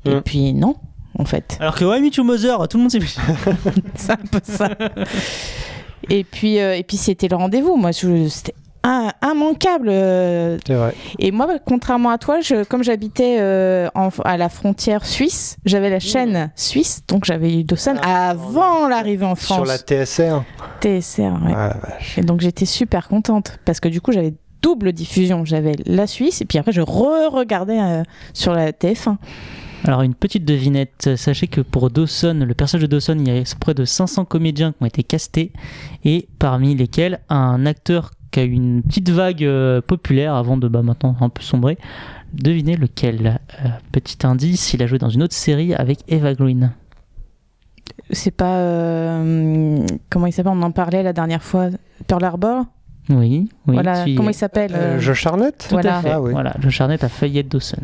et 0.05 0.15
Mm. 0.17 0.23
puis 0.23 0.53
non, 0.55 0.75
en 1.19 1.25
fait. 1.27 1.57
Alors 1.61 1.77
que 1.77 1.85
Me 1.85 2.11
to 2.11 2.25
Mother, 2.25 2.67
tout 2.67 2.77
le 2.79 2.83
monde 2.83 2.91
s'est 2.91 2.99
C'est 3.95 4.11
un 4.13 4.17
peu 4.17 4.41
ça. 4.43 4.69
et 6.09 6.25
puis, 6.25 6.59
euh, 6.61 6.77
et 6.77 6.83
puis 6.83 6.97
c'était 6.97 7.29
le 7.29 7.37
rendez-vous. 7.37 7.77
Moi, 7.77 7.93
je- 7.93 8.29
c'était 8.29 8.55
immanquable. 8.85 9.89
euh. 9.91 10.59
C'est 10.67 10.75
vrai. 10.75 10.95
Et 11.19 11.31
moi, 11.33 11.49
contrairement 11.65 12.11
à 12.11 12.19
toi, 12.19 12.41
je, 12.41 12.65
comme 12.65 12.83
j'habitais 12.83 13.37
euh, 13.41 13.89
en- 13.95 14.11
à 14.25 14.37
la 14.37 14.49
frontière 14.49 15.05
suisse, 15.05 15.57
j'avais 15.65 15.91
la 15.91 16.01
chaîne 16.01 16.51
suisse, 16.57 17.03
donc 17.09 17.25
j'avais 17.25 17.55
eu 17.61 17.65
Dawson 17.65 17.97
Ah, 18.03 18.31
avant 18.31 18.89
l'arrivée 18.89 19.27
en 19.27 19.35
France. 19.35 19.57
Sur 19.59 19.67
la 19.67 19.77
TSR. 19.79 20.43
TSR, 20.81 21.33
ouais. 21.45 21.53
Ah. 21.55 21.77
Et 22.17 22.23
donc 22.23 22.41
j'étais 22.41 22.65
super 22.67 23.09
contente 23.09 23.59
parce 23.65 23.81
que 23.81 23.89
du 23.89 24.01
coup 24.01 24.13
j'avais 24.13 24.35
double 24.63 24.93
diffusion. 24.93 25.45
J'avais 25.45 25.73
la 25.87 26.07
Suisse 26.07 26.41
et 26.41 26.45
puis 26.45 26.59
après 26.59 26.73
je 26.73 26.81
re-regardais 26.81 27.81
euh, 27.81 28.03
sur 28.35 28.53
la 28.55 28.73
TF1. 28.73 29.17
Alors 29.85 30.03
une 30.03 30.15
petite 30.15 30.45
devinette, 30.45 31.17
sachez 31.17 31.47
que 31.47 31.63
pour 31.63 31.89
Dawson, 31.91 32.45
le 32.47 32.53
personnage 32.55 32.83
de 32.83 32.87
Dawson, 32.87 33.17
il 33.19 33.35
y 33.35 33.39
a 33.39 33.43
près 33.59 33.73
de 33.73 33.87
500 33.87 34.27
comédiens 34.27 34.73
qui 34.73 34.83
ont 34.83 34.87
été 34.87 35.03
castés 35.03 35.53
et 36.05 36.29
parmi 36.39 36.75
lesquels 36.75 37.21
un 37.31 37.65
acteur 37.65 38.11
qui 38.31 38.41
a 38.41 38.45
eu 38.45 38.51
une 38.53 38.83
petite 38.83 39.11
vague 39.11 39.45
euh, 39.45 39.81
populaire 39.81 40.35
avant 40.35 40.57
de 40.57 40.69
bah, 40.69 40.83
maintenant 40.83 41.17
un 41.21 41.29
peu 41.29 41.43
sombrer. 41.43 41.79
Devinez 42.33 42.77
lequel 42.77 43.41
Euh, 43.65 43.69
Petit 43.93 44.25
indice, 44.27 44.73
il 44.75 44.83
a 44.83 44.87
joué 44.87 44.99
dans 44.99 45.09
une 45.09 45.23
autre 45.23 45.35
série 45.35 45.75
avec 45.75 46.01
Eva 46.09 46.35
Green. 46.35 46.73
C'est 48.11 48.31
pas 48.31 48.57
euh, 48.59 49.85
comment 50.09 50.27
il 50.27 50.33
s'appelle 50.33 50.53
On 50.55 50.63
en 50.63 50.71
parlait 50.71 51.03
la 51.03 51.13
dernière 51.13 51.43
fois. 51.43 51.69
Pearl 52.07 52.25
Harbor? 52.25 52.65
Oui, 53.09 53.49
oui. 53.67 53.75
voilà. 53.75 54.05
tu 54.05 54.15
Comment 54.15 54.31
il 54.31 54.35
s'appelle 54.35 55.01
Josh 55.01 55.27
Harnett 55.27 55.59
Tout 55.59 55.75
Voilà. 55.75 55.99
à 55.99 56.03
fait. 56.03 56.11
Ah 56.13 56.21
oui. 56.21 56.31
Voilà, 56.33 56.55
Joe 56.61 56.73
Charnett 56.73 57.03
a 57.03 57.09
failli 57.09 57.39
être 57.39 57.49
Dawson. 57.49 57.83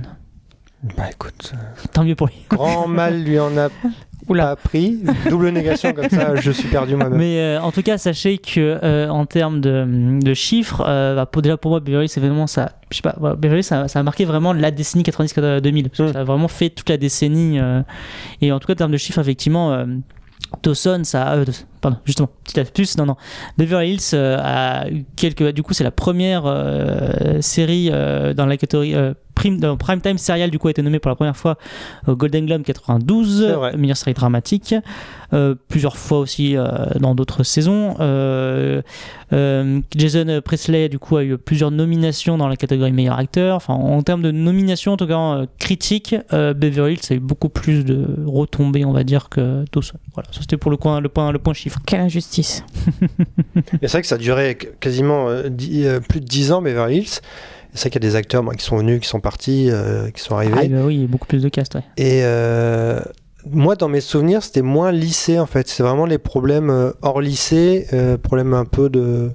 Bah 0.97 1.05
écoute, 1.11 1.53
Tant 1.93 2.05
mieux 2.05 2.15
pour 2.15 2.29
lui. 2.29 2.37
grand 2.49 2.87
mal 2.87 3.25
lui 3.25 3.39
en 3.41 3.57
a 3.57 3.69
pas 4.35 4.57
pris. 4.57 4.99
Double 5.29 5.49
négation 5.51 5.93
comme 5.93 6.09
ça, 6.09 6.37
je 6.37 6.51
suis 6.51 6.69
perdu 6.69 6.97
moi-même. 6.97 7.19
Mais 7.19 7.39
euh, 7.39 7.61
en 7.61 7.73
tout 7.73 7.83
cas, 7.83 7.99
sachez 7.99 8.39
que 8.39 8.79
euh, 8.83 9.09
en 9.09 9.27
termes 9.27 9.61
de, 9.61 10.19
de 10.21 10.35
chiffres, 10.35 10.85
euh, 10.87 11.15
bah, 11.15 11.27
pour, 11.27 11.43
déjà 11.43 11.57
pour 11.57 11.71
moi, 11.71 11.81
Beverly, 11.81 12.09
c'est 12.09 12.21
vraiment 12.21 12.47
ça. 12.47 12.73
Je 12.91 12.97
sais 12.97 13.03
pas, 13.03 13.15
voilà, 13.19 13.37
Beverly, 13.37 13.63
ça, 13.63 13.89
ça 13.89 14.01
a 14.01 14.03
marqué 14.03 14.25
vraiment 14.25 14.53
la 14.53 14.71
décennie 14.71 15.05
90-2000. 15.05 15.89
Parce 15.89 15.99
que 15.99 16.03
Mm. 16.03 16.13
ça 16.13 16.21
a 16.21 16.25
vraiment 16.25 16.49
fait 16.49 16.71
toute 16.71 16.89
la 16.89 16.97
décennie. 16.97 17.59
et 18.41 18.53
en 18.53 18.59
tout 18.59 18.67
cas, 18.67 18.75
en 18.75 18.77
termes 18.77 18.93
de 18.93 18.97
chiffres, 18.97 19.21
effectivement. 19.21 19.87
Dawson, 20.63 21.03
ça, 21.05 21.33
euh, 21.35 21.45
pardon, 21.81 21.99
justement, 22.05 22.29
petite 22.45 22.59
astuce, 22.59 22.97
non, 22.99 23.07
non. 23.07 23.17
Beverly 23.59 23.93
Hills 23.95 24.11
euh, 24.15 24.39
a 24.41 24.89
eu 24.91 25.05
quelques, 25.17 25.53
du 25.53 25.63
coup, 25.63 25.75
c'est 25.75 25.85
la 25.85 25.91
première 25.91 26.45
euh, 26.47 27.41
série 27.41 27.91
dans 27.91 28.47
la 28.47 28.57
catégorie 28.57 28.95
prime, 29.37 29.61
dans 29.61 29.77
prime 29.77 30.01
time 30.01 30.19
serial, 30.19 30.51
du 30.51 30.59
coup, 30.59 30.67
a 30.67 30.73
été 30.73 30.83
nommée 30.83 30.99
pour 30.99 31.11
la 31.11 31.15
première 31.15 31.37
fois 31.37 31.57
au 32.09 32.17
Golden 32.17 32.47
Globe 32.47 32.63
92, 32.65 33.45
C'est 33.47 33.53
vrai. 33.53 33.77
meilleure 33.77 33.97
série 33.97 34.15
dramatique, 34.15 34.75
euh, 35.33 35.55
plusieurs 35.69 35.97
fois 35.97 36.19
aussi 36.19 36.57
euh, 36.57 36.67
dans 36.99 37.15
d'autres 37.15 37.45
saisons. 37.45 37.95
Euh, 38.01 38.83
euh, 39.33 39.81
Jason 39.95 40.41
Presley, 40.45 40.89
du 40.89 40.99
coup, 40.99 41.17
a 41.17 41.25
eu 41.25 41.37
plusieurs 41.39 41.71
nominations 41.71 42.37
dans 42.39 42.49
la 42.49 42.57
catégorie 42.57 42.93
meilleur 42.93 43.19
acteur. 43.19 43.57
Enfin, 43.57 43.75
en 43.75 44.03
termes 44.03 44.23
de 44.23 44.31
nominations, 44.31 44.93
en 44.93 44.97
tout 44.97 45.07
cas 45.07 45.19
euh, 45.19 45.47
critiques, 45.59 46.15
euh, 46.33 46.55
Beverly 46.55 46.95
Hills 46.95 47.01
a 47.11 47.15
eu 47.15 47.21
beaucoup 47.21 47.49
plus 47.49 47.85
de 47.85 48.07
retombées, 48.27 48.85
on 48.85 48.93
va 48.93 49.05
dire, 49.05 49.29
que 49.29 49.65
Dawson. 49.73 49.99
Voilà, 50.15 50.29
ça 50.33 50.41
c'était 50.41 50.57
pour 50.57 50.71
le, 50.71 50.77
coin, 50.77 51.01
le, 51.01 51.09
point, 51.09 51.31
le 51.33 51.39
point 51.39 51.53
chiffre. 51.55 51.79
Quelle 51.87 52.01
injustice. 52.01 52.65
Et 53.57 53.63
c'est 53.83 53.89
vrai 53.93 54.03
que 54.03 54.09
ça 54.09 54.15
a 54.15 54.19
duré 54.19 54.57
qu- 54.57 54.69
quasiment 54.81 55.29
euh, 55.29 55.49
dix- 55.49 55.85
euh, 55.87 56.01
plus 56.01 56.21
de 56.21 56.27
10 56.27 56.53
ans, 56.53 56.63
Beverly 56.63 56.99
Hills. 56.99 57.21
Et 57.77 57.79
C'est 57.79 57.89
vrai 57.89 57.91
qu'il 57.91 58.05
y 58.05 58.07
a 58.07 58.11
des 58.11 58.17
acteurs 58.17 58.43
moi, 58.43 58.55
qui 58.55 58.65
sont 58.65 58.79
venus, 58.79 59.01
qui 59.01 59.07
sont 59.07 59.21
partis, 59.21 59.69
euh, 59.71 60.11
qui 60.11 60.23
sont 60.23 60.35
arrivés. 60.35 60.55
Ah, 60.57 60.67
bah 60.67 60.87
oui, 60.87 60.95
il 60.95 61.01
y 61.03 61.05
a 61.05 61.07
beaucoup 61.07 61.27
plus 61.27 61.43
de 61.43 61.49
cast, 61.51 61.75
ouais. 61.75 61.83
Et 61.99 62.21
euh, 62.23 63.01
moi, 63.51 63.77
dans 63.77 63.89
mes 63.89 64.01
souvenirs, 64.01 64.43
c'était 64.43 64.63
moins 64.63 64.93
lycée 64.93 65.39
en 65.39 65.45
fait. 65.45 65.69
C'est 65.69 65.83
vraiment 65.83 66.07
les 66.07 66.17
problèmes 66.17 66.71
euh, 66.71 66.93
hors 67.03 67.21
lycée, 67.21 67.87
problèmes 68.23 68.55
un 68.55 68.65
peu 68.65 68.89
de. 68.89 69.31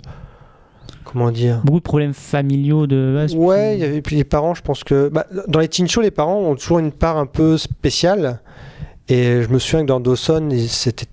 Comment 1.03 1.29
dire? 1.29 1.61
Beaucoup 1.63 1.79
de 1.79 1.83
problèmes 1.83 2.15
familiaux 2.15 2.87
de. 2.87 3.27
Ouais, 3.35 3.79
avait 3.83 4.01
puis 4.01 4.15
les 4.15 4.23
parents, 4.23 4.55
je 4.55 4.63
pense 4.63 4.83
que 4.83 5.09
bah, 5.09 5.27
dans 5.47 5.59
les 5.59 5.67
teen 5.67 5.87
shows, 5.87 6.01
les 6.01 6.09
parents 6.09 6.39
ont 6.39 6.55
toujours 6.55 6.79
une 6.79 6.91
part 6.91 7.17
un 7.17 7.27
peu 7.27 7.57
spéciale. 7.57 8.41
Et 9.07 9.43
je 9.43 9.49
me 9.49 9.59
souviens 9.59 9.81
que 9.81 9.87
dans 9.87 9.99
Dawson, 9.99 10.49
c'était 10.67 11.07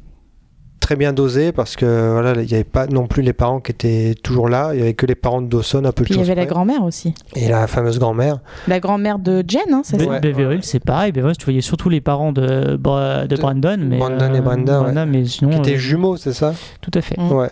très 0.89 0.97
bien 0.97 1.13
dosé 1.13 1.53
parce 1.53 1.77
que 1.77 2.13
voilà, 2.13 2.33
il 2.41 2.47
n'y 2.49 2.55
avait 2.55 2.65
pas 2.65 2.87
non 2.87 3.07
plus 3.07 3.21
les 3.21 3.35
parents 3.35 3.61
qui 3.61 3.73
étaient 3.73 4.15
toujours 4.23 4.49
là. 4.49 4.71
Il 4.73 4.79
y 4.79 4.83
avait 4.83 4.95
que 4.95 5.05
les 5.05 5.15
parents 5.15 5.43
de 5.43 5.47
Dawson, 5.47 5.85
un 5.85 5.93
peu 5.93 6.03
de 6.03 6.07
Puis 6.09 6.15
il 6.15 6.19
y 6.19 6.23
avait 6.23 6.35
la 6.35 6.47
grand-mère 6.47 6.83
aussi. 6.83 7.13
Et 7.37 7.47
la 7.47 7.67
fameuse 7.67 7.99
grand-mère. 7.99 8.39
La 8.69 8.81
grand-mère 8.81 9.19
de 9.19 9.45
Jen, 9.47 9.61
hein, 9.71 9.83
c'est 9.85 10.01
ça 10.01 10.07
Ouais, 10.09 10.19
Beverly 10.19 10.61
c'est 10.63 10.83
pareil. 10.83 11.13
Beverly 11.13 11.37
tu 11.37 11.45
voyais 11.45 11.61
surtout 11.61 11.91
les 11.91 12.01
parents 12.01 12.33
de, 12.33 12.77
Bra- 12.77 13.27
de 13.27 13.37
Brandon. 13.37 13.77
Mais, 13.79 13.99
Brandon 13.99 14.33
et 14.33 14.39
euh, 14.39 14.41
Brenda, 14.41 14.81
ouais. 14.81 15.05
mais 15.05 15.27
sinon. 15.27 15.51
Qui 15.51 15.59
étaient 15.59 15.75
euh, 15.75 15.77
jumeaux, 15.79 16.17
c'est 16.17 16.33
ça 16.33 16.55
tout 16.81 16.91
à 16.95 17.03
fait. 17.03 17.21
Mm. 17.21 17.33
Ouais. 17.33 17.51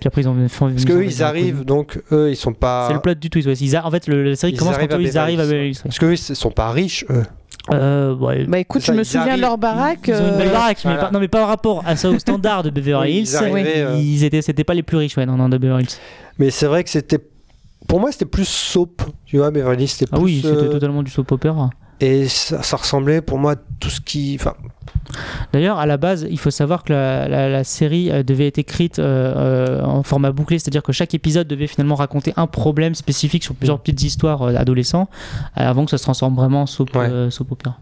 Puis 0.00 0.08
après, 0.08 0.22
ils 0.22 0.28
ont 0.28 0.34
fait. 0.48 0.58
Parce 0.58 0.84
qu'eux, 0.84 1.04
ils 1.04 1.22
arrivent, 1.22 1.64
donc 1.64 2.02
eux, 2.10 2.30
ils 2.32 2.36
sont 2.36 2.52
pas. 2.52 2.86
C'est 2.88 2.94
le 2.94 3.00
plot 3.00 3.14
du 3.14 3.30
twist. 3.30 3.46
Ouais. 3.46 3.54
Ils 3.54 3.76
a- 3.76 3.86
En 3.86 3.92
fait, 3.92 4.08
le- 4.08 4.24
la 4.24 4.34
série 4.34 4.54
Ils 4.54 4.58
commence 4.58 4.74
arrivent 4.74 4.88
quand 4.88 4.98
ils 4.98 5.16
arrivent 5.16 5.38
à 5.38 5.44
Beverly. 5.44 5.78
Parce 5.84 6.00
qu'eux, 6.00 6.14
ils 6.14 6.18
sont 6.18 6.50
pas 6.50 6.70
riches, 6.72 7.04
eux. 7.10 7.22
Euh, 7.72 8.14
ouais. 8.14 8.44
Bah 8.44 8.58
écoute, 8.58 8.82
je 8.84 8.92
me 8.92 9.00
ils 9.00 9.04
souviens 9.04 9.36
de 9.36 9.40
leur 9.40 9.58
baraque. 9.58 10.06
Ils 10.06 10.14
ont 10.14 10.28
une 10.28 10.36
belle 10.36 10.48
euh, 10.48 10.52
baraque, 10.52 10.78
mais, 10.84 10.92
voilà. 10.92 11.06
pas, 11.06 11.10
non, 11.10 11.20
mais 11.20 11.28
pas 11.28 11.38
par 11.40 11.48
rapport 11.48 11.82
à 11.86 11.96
ça 11.96 12.08
au 12.08 12.18
standard 12.18 12.62
de 12.62 12.70
Beverly 12.70 13.10
Oui, 13.10 13.18
Hills. 13.18 13.28
ils 13.28 13.36
arrivaient, 13.36 13.72
euh, 13.82 13.96
Ils 13.98 14.24
étaient, 14.24 14.42
c'était 14.42 14.64
pas 14.64 14.74
les 14.74 14.82
plus 14.82 14.96
riches, 14.96 15.16
ouais, 15.16 15.26
non, 15.26 15.36
non, 15.36 15.48
de 15.48 15.58
Beverly 15.58 15.84
Hills. 15.84 15.96
Mais 16.38 16.50
c'est 16.50 16.66
vrai 16.66 16.84
que 16.84 16.90
c'était. 16.90 17.18
Pour 17.88 18.00
moi, 18.00 18.12
c'était 18.12 18.24
plus 18.24 18.48
soap. 18.48 19.02
Tu 19.24 19.38
vois, 19.38 19.50
Beverly 19.50 19.82
Hills, 19.84 19.88
c'était 19.88 20.10
Ah 20.12 20.16
plus. 20.16 20.24
oui, 20.24 20.40
c'était 20.42 20.56
euh, 20.56 20.70
totalement 20.70 21.02
du 21.02 21.10
soap 21.10 21.30
opera. 21.32 21.70
Et 22.00 22.28
ça, 22.28 22.62
ça 22.62 22.76
ressemblait 22.76 23.20
pour 23.22 23.38
moi 23.38 23.52
à 23.52 23.56
tout 23.80 23.88
ce 23.88 24.00
qui. 24.00 24.36
Enfin, 24.38 24.54
D'ailleurs, 25.52 25.78
à 25.78 25.86
la 25.86 25.96
base, 25.96 26.26
il 26.30 26.38
faut 26.38 26.50
savoir 26.50 26.84
que 26.84 26.92
la, 26.92 27.26
la- 27.28 27.48
la 27.48 27.64
série 27.64 28.10
euh, 28.10 28.22
devait 28.22 28.46
être 28.48 28.58
écrite 28.58 28.98
euh, 28.98 29.78
euh, 29.80 29.82
en 29.84 30.02
format 30.02 30.30
bouclé, 30.32 30.58
c'est-à-dire 30.58 30.82
que 30.82 30.92
chaque 30.92 31.14
épisode 31.14 31.46
devait 31.46 31.66
finalement 31.66 31.94
raconter 31.94 32.32
un 32.36 32.46
problème 32.46 32.94
spécifique 32.94 33.44
sur 33.44 33.54
plusieurs 33.54 33.80
petites 33.80 34.02
histoires 34.02 34.42
euh, 34.42 34.54
adolescents, 34.56 35.08
euh, 35.58 35.62
avant 35.68 35.84
que 35.84 35.90
ça 35.90 35.98
se 35.98 36.02
transforme 36.02 36.34
vraiment 36.34 36.62
en 36.62 36.66
soap, 36.66 36.94
Ouais. 36.96 37.08
euh, 37.08 37.30
soap 37.30 37.52
opera. 37.52 37.78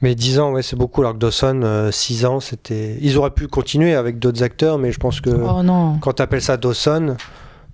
mais 0.00 0.14
10 0.16 0.40
ans, 0.40 0.52
ouais, 0.52 0.62
c'est 0.62 0.74
beaucoup. 0.76 1.02
Alors 1.02 1.12
que 1.12 1.18
Dawson, 1.18 1.88
6 1.92 2.24
ans, 2.24 2.40
c'était. 2.40 2.98
Ils 3.02 3.16
auraient 3.18 3.30
pu 3.30 3.46
continuer 3.46 3.94
avec 3.94 4.18
d'autres 4.18 4.42
acteurs, 4.42 4.78
mais 4.78 4.90
je 4.90 4.98
pense 4.98 5.20
que 5.20 5.30
Oh 5.30 5.62
non. 5.62 5.98
quand 6.00 6.14
tu 6.14 6.22
appelles 6.22 6.42
ça 6.42 6.56
Dawson, 6.56 7.16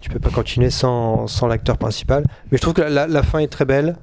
tu 0.01 0.11
peux 0.11 0.21
pas 0.21 0.31
continuer 0.31 0.71
sans, 0.71 1.27
sans 1.27 1.47
l'acteur 1.47 1.79
principal. 1.79 2.25
Mais 2.51 2.59
je 2.59 2.63
trouve 2.63 2.75
que 2.75 2.83
la, 2.83 3.07
la 3.07 3.23
fin 3.23 3.39
est 3.39 3.49
très 3.49 3.65
belle. 3.65 3.97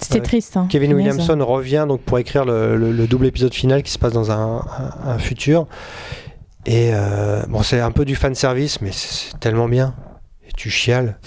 C'était 0.00 0.18
Euh, 0.20 0.22
triste. 0.22 0.56
Hein. 0.56 0.66
Kevin. 0.70 0.94
Williamson 0.94 1.38
revient 1.44 1.84
donc 1.88 2.00
pour 2.02 2.18
écrire 2.18 2.44
le, 2.44 2.76
le- 2.76 2.92
le 2.92 3.06
double 3.06 3.26
épisode 3.26 3.52
final 3.54 3.82
qui 3.82 3.90
se 3.92 3.98
passe 3.98 4.12
dans 4.12 4.30
un, 4.30 4.58
un- 4.58 5.10
un 5.10 5.18
futur. 5.18 5.66
Et 6.66 6.90
euh, 6.92 7.42
bon, 7.48 7.62
c'est 7.62 7.80
un 7.80 7.90
peu 7.90 8.04
du 8.04 8.14
fan 8.16 8.34
service, 8.34 8.80
mais 8.80 8.90
c'est 8.92 9.38
tellement 9.40 9.68
bien. 9.68 9.94
Et 10.46 10.52
tu 10.56 10.70
chiales. 10.70 11.18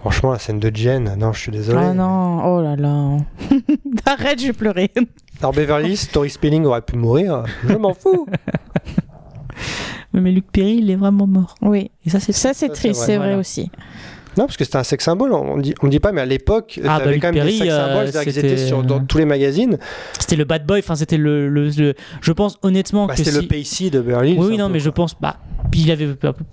Franchement, 0.00 0.30
la 0.32 0.38
scène 0.38 0.60
de 0.60 0.74
Jen, 0.74 1.16
non, 1.18 1.32
je 1.32 1.40
suis 1.40 1.52
désolé. 1.52 1.80
Oh 1.90 1.92
non, 1.92 2.44
oh 2.44 2.62
là 2.62 2.76
là. 2.76 3.16
Arrête, 4.06 4.40
je 4.40 4.46
vais 4.48 4.52
pleurer. 4.52 4.92
Alors 5.40 5.52
Beverly 5.52 5.98
Tori 6.12 6.30
Spelling 6.30 6.64
aurait 6.66 6.82
pu 6.82 6.96
mourir. 6.96 7.42
Je 7.68 7.74
m'en 7.74 7.94
fous. 7.94 8.26
Mais 10.12 10.32
Luc 10.32 10.46
Perry, 10.50 10.76
il 10.76 10.90
est 10.90 10.96
vraiment 10.96 11.26
mort. 11.26 11.54
Oui, 11.62 11.90
Et 12.04 12.10
ça, 12.10 12.18
c'est 12.18 12.32
ça 12.32 12.54
c'est 12.54 12.66
c'est 12.66 12.72
triste, 12.72 12.96
vrai. 12.96 13.06
c'est 13.06 13.16
vrai 13.16 13.26
Voilà. 13.28 13.38
aussi. 13.38 13.70
Non, 14.38 14.46
parce 14.46 14.56
que 14.56 14.64
c'était 14.64 14.78
un 14.78 14.84
sex 14.84 15.04
symbole. 15.04 15.32
On 15.32 15.58
dit, 15.58 15.74
on 15.82 15.88
dit 15.88 15.98
pas, 15.98 16.12
mais 16.12 16.20
à 16.20 16.26
l'époque, 16.26 16.78
Ah, 16.84 16.98
t'avais 17.00 17.16
bah, 17.16 17.20
quand 17.20 17.26
même 17.28 17.34
Perry, 17.34 17.52
des 17.52 17.58
sex 17.58 17.70
euh, 17.72 17.86
symboles. 17.88 18.06
c'est-à-dire 18.06 18.22
qu'ils 18.22 18.32
c'était- 18.32 18.52
étaient 18.52 18.66
sur, 18.66 18.82
dans 18.84 19.00
tous 19.00 19.18
les 19.18 19.24
magazines. 19.24 19.78
C'était 20.18 20.36
le 20.36 20.44
bad 20.44 20.64
boy, 20.64 20.78
enfin, 20.78 20.94
c'était 20.94 21.16
le, 21.16 21.48
le, 21.48 21.68
le- 21.70 21.94
Je 22.20 22.32
pense 22.32 22.56
honnêtement 22.62 23.06
Bah, 23.06 23.14
que. 23.14 23.18
c'était 23.18 23.32
si- 23.32 23.42
le 23.42 23.46
Pacey 23.48 23.90
de 23.90 23.98
Hills. 24.00 24.38
Oui, 24.38 24.56
non, 24.56 24.68
peu, 24.68 24.74
mais 24.74 24.80
je 24.80 24.90
pense. 24.90 25.14
Bah, 25.20 25.36
puis 25.70 25.80
il 25.80 25.90
avait. 25.90 26.08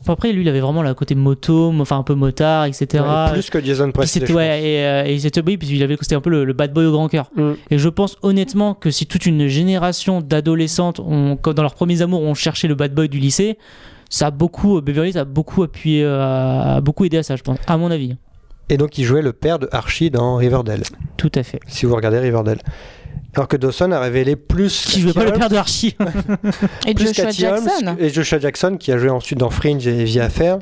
Après, 0.07 0.31
lui, 0.33 0.41
il 0.41 0.49
avait 0.49 0.59
vraiment 0.59 0.81
le 0.81 0.93
côté 0.95 1.13
moto, 1.15 1.71
enfin 1.79 1.97
un 1.99 2.03
peu 2.03 2.15
motard, 2.15 2.65
etc. 2.65 3.03
Ouais, 3.07 3.31
plus 3.33 3.49
que 3.49 3.63
Jason 3.63 3.91
Presley. 3.91 4.31
ouais, 4.31 4.63
et, 4.63 4.83
euh, 4.85 5.03
et 5.05 5.19
c'était 5.19 5.41
oui, 5.45 5.57
puis 5.57 5.67
il 5.69 5.83
avait 5.83 5.95
c'était 6.01 6.15
un 6.15 6.21
peu 6.21 6.31
le, 6.31 6.43
le 6.43 6.53
bad 6.53 6.73
boy 6.73 6.85
au 6.87 6.91
grand 6.91 7.07
cœur. 7.07 7.29
Mm. 7.35 7.51
Et 7.69 7.77
je 7.77 7.89
pense 7.89 8.17
honnêtement 8.23 8.73
que 8.73 8.89
si 8.89 9.05
toute 9.05 9.25
une 9.27 9.47
génération 9.47 10.21
d'adolescentes 10.21 10.99
dans 11.01 11.61
leurs 11.61 11.75
premiers 11.75 12.01
amours 12.01 12.21
ont 12.23 12.33
cherché 12.33 12.67
le 12.67 12.75
bad 12.75 12.93
boy 12.95 13.09
du 13.09 13.19
lycée, 13.19 13.57
ça 14.09 14.27
a 14.27 14.31
beaucoup 14.31 14.81
Beverly 14.81 15.11
Hills 15.11 15.17
a 15.17 15.25
beaucoup 15.25 15.63
appuyé 15.63 16.03
euh, 16.03 16.77
a 16.77 16.81
beaucoup 16.81 17.05
aidé 17.05 17.17
à 17.17 17.23
ça, 17.23 17.35
je 17.35 17.43
pense, 17.43 17.57
à 17.67 17.77
mon 17.77 17.91
avis. 17.91 18.15
Et 18.69 18.77
donc, 18.77 18.97
il 18.97 19.03
jouait 19.03 19.21
le 19.21 19.33
père 19.33 19.59
de 19.59 19.69
Archie 19.71 20.09
dans 20.09 20.37
Riverdale. 20.37 20.81
Tout 21.17 21.31
à 21.35 21.43
fait. 21.43 21.59
Si 21.67 21.85
vous 21.85 21.95
regardez 21.95 22.19
Riverdale. 22.19 22.59
Alors 23.35 23.47
que 23.47 23.57
Dawson 23.57 23.91
a 23.91 23.99
révélé 23.99 24.35
plus. 24.35 24.85
Qui 24.85 25.01
jouait 25.01 25.13
pas 25.13 25.25
le 25.25 25.33
père 25.33 25.49
de 25.49 25.55
Archie 25.55 25.95
Et 26.87 26.93
plus 26.93 27.07
Joshua 27.07 27.25
Cathy 27.25 27.45
Holmes 27.45 27.63
Jackson. 27.65 27.95
et 27.99 28.09
Joshua 28.09 28.39
Jackson 28.39 28.77
qui 28.79 28.91
a 28.91 28.97
joué 28.97 29.09
ensuite 29.09 29.37
dans 29.37 29.49
Fringe 29.49 29.85
et 29.85 30.03
Vie 30.05 30.19
à 30.21 30.29
faire 30.29 30.59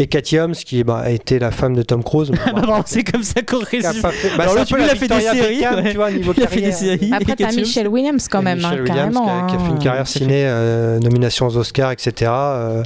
et 0.00 0.06
Cathy 0.06 0.38
Holmes 0.38 0.54
qui 0.54 0.82
bah, 0.82 0.98
a 1.04 1.10
été 1.10 1.38
la 1.38 1.50
femme 1.50 1.74
de 1.76 1.82
Tom 1.82 2.02
Cruise 2.02 2.30
Bah, 2.54 2.62
bon, 2.66 2.82
c'est 2.86 3.04
comme 3.04 3.22
ça 3.22 3.42
qu'on 3.42 3.58
résume. 3.58 4.00
pas 4.00 4.10
fait- 4.10 4.36
bah, 4.36 4.44
Alors 4.44 4.54
la 4.54 4.62
il 4.62 4.74
a 4.90 4.94
fait 4.94 5.08
des 5.08 5.20
séries, 5.20 5.60
ouais. 5.60 5.90
tu 5.90 5.96
vois 5.96 6.10
niveau 6.10 6.32
Il 6.36 6.42
a 6.42 6.46
fait 6.46 6.60
des 6.62 6.72
séries. 6.72 7.10
Après, 7.12 7.36
t'as. 7.36 7.52
Michelle 7.52 7.88
Williams 7.88 8.26
quand 8.28 8.40
même, 8.42 8.58
Michelle 8.58 8.78
hein, 8.78 8.82
Williams 8.82 9.14
carrément. 9.14 9.26
qui 9.26 9.30
a, 9.30 9.46
qui 9.46 9.54
a 9.56 9.58
fait 9.58 9.70
une 9.70 9.76
hein. 9.76 9.80
carrière 9.82 10.06
ciné 10.08 10.42
euh, 10.46 10.98
nomination 11.00 11.46
aux 11.48 11.56
Oscars 11.58 11.92
etc 11.92 12.30
euh, 12.34 12.82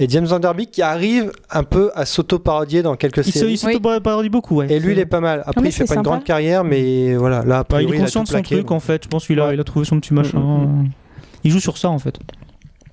et 0.00 0.08
James 0.08 0.24
Van 0.26 0.38
Der 0.40 0.54
Beek 0.54 0.70
qui 0.72 0.82
arrive 0.82 1.30
un 1.50 1.62
peu 1.64 1.90
à 1.94 2.04
s'auto-parodier 2.06 2.82
dans 2.82 2.96
quelques 2.96 3.18
Il 3.18 3.32
se 3.32 3.38
séries 3.38 3.52
il 3.52 3.58
s'auto-parodie 3.58 4.28
beaucoup, 4.28 4.56
ouais. 4.56 4.66
et 4.72 4.80
lui 4.80 4.92
il 4.92 4.98
est 4.98 5.06
pas 5.06 5.20
mal 5.20 5.42
après 5.46 5.60
mais 5.60 5.68
il 5.68 5.72
fait 5.72 5.84
pas 5.84 5.94
une 5.94 6.02
grande 6.02 6.24
carrière 6.24 6.64
mais 6.64 7.14
voilà 7.16 7.42
là 7.44 7.64
Bah, 7.68 7.82
il 7.82 7.92
est 7.94 7.98
conscient 7.98 8.20
a 8.22 8.24
de 8.24 8.28
son 8.28 8.42
truc 8.42 8.70
en 8.70 8.80
fait. 8.80 9.04
Je 9.04 9.08
pense 9.08 9.26
qu'il 9.26 9.38
a, 9.40 9.48
Ouais. 9.48 9.54
il 9.54 9.60
a 9.60 9.64
trouvé 9.64 9.84
son 9.84 10.00
petit 10.00 10.14
machin. 10.14 10.38
Mm, 10.38 10.88
Il 11.44 11.50
joue 11.52 11.60
sur 11.60 11.78
ça 11.78 11.88
en 11.88 11.98
fait. 11.98 12.18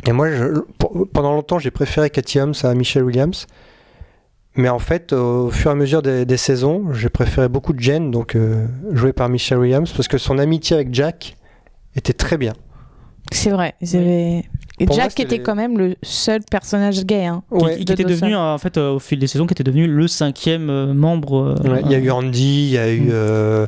Et 0.08 0.12
moi, 0.12 0.30
je- 0.32 0.60
pour- 0.78 1.08
pendant 1.12 1.32
longtemps, 1.34 1.60
j'ai 1.60 1.72
préféré 1.72 2.10
Cathy 2.10 2.40
Holmes 2.40 2.54
à 2.64 2.74
Michelle 2.74 3.04
Williams. 3.04 3.48
Mais 4.58 4.70
en 4.70 4.80
fait, 4.80 5.12
au 5.12 5.50
fur 5.50 5.72
et 5.72 5.74
à 5.74 5.76
mesure 5.76 6.02
des, 6.02 6.26
des 6.26 6.38
saisons, 6.38 6.94
j'ai 6.94 7.10
préféré 7.10 7.50
beaucoup 7.50 7.74
de 7.74 7.80
Jen, 7.80 8.10
donc 8.12 8.36
euh, 8.36 8.68
jouée 8.92 9.12
par 9.12 9.28
Michelle 9.28 9.58
Williams, 9.58 9.92
parce 9.92 10.08
que 10.08 10.18
son 10.18 10.38
amitié 10.38 10.76
avec 10.78 10.94
Jack 10.94 11.36
était 11.96 12.14
très 12.14 12.38
bien. 12.38 12.54
C'est 13.32 13.50
vrai. 13.50 13.74
ils 13.82 13.98
avaient- 13.98 14.44
Et 14.80 14.86
Pour 14.86 14.96
Jack 14.98 15.18
était 15.20 15.38
les- 15.38 15.42
quand 15.42 15.56
même 15.56 15.78
le 15.78 15.96
seul 16.04 16.42
personnage 16.50 17.04
gay. 17.06 17.26
Hein. 17.26 17.44
Qui, 17.50 17.64
Ouais, 17.66 17.78
qui 17.78 17.86
de 17.86 17.94
était 17.94 18.04
Dawson. 18.04 18.20
devenu 18.26 18.36
en 18.36 18.58
fait 18.58 18.78
euh, 18.78 18.92
au 18.96 19.00
fil 19.00 19.18
des 19.20 19.28
saisons, 19.28 19.48
qui 19.48 19.54
était 19.54 19.64
devenu 19.64 19.88
le 19.88 20.08
cinquième 20.08 20.70
euh, 20.70 20.94
membre. 20.94 21.56
euh, 21.66 21.70
ouais, 21.70 21.82
il 21.86 21.92
y 21.92 21.96
a 21.96 21.98
eu 21.98 22.12
Andy, 22.12 22.66
il 22.68 22.72
y 22.72 22.78
a 22.78 22.92
eu. 22.94 23.00
Mm. 23.02 23.10
euh, 23.12 23.68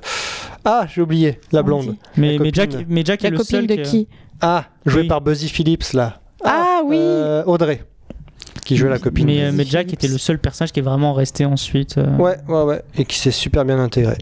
Ah, 0.66 0.86
j'ai 0.94 1.02
oublié, 1.02 1.40
la 1.54 1.64
blonde. 1.64 1.96
Mais, 2.18 2.38
la 2.38 2.44
mais 2.44 2.50
Jack, 2.54 2.72
mais 2.90 3.04
Jack 3.06 3.22
est 3.24 3.28
La 3.28 3.32
le 3.32 3.38
copine 3.38 3.52
seul 3.58 3.68
de 3.68 3.76
qui- 3.76 3.82
qui? 3.84 4.08
Ah, 4.42 4.66
jouée 4.86 5.02
Oui. 5.02 5.08
par 5.08 5.22
Buzzy 5.22 5.50
Phillips, 5.50 5.94
là. 5.94 6.20
Ah, 6.44 6.82
oui 6.86 6.98
euh, 7.00 7.44
Audrey, 7.46 7.84
qui 8.64 8.78
jouait 8.78 8.90
la 8.90 9.00
copine. 9.00 9.26
Mais, 9.26 9.44
euh, 9.46 9.52
mais 9.54 9.66
Jack 9.66 9.92
était 9.94 10.08
le 10.08 10.18
seul 10.18 10.38
personnage 10.40 10.72
qui 10.72 10.80
est 10.80 10.84
vraiment 10.84 11.14
resté 11.14 11.46
ensuite. 11.46 11.98
euh. 11.98 12.16
Ouais, 12.18 12.38
ouais, 12.48 12.62
ouais, 12.64 12.82
et 12.96 13.06
qui 13.06 13.18
s'est 13.18 13.32
super 13.32 13.66
bien 13.66 13.80
intégré. 13.80 14.18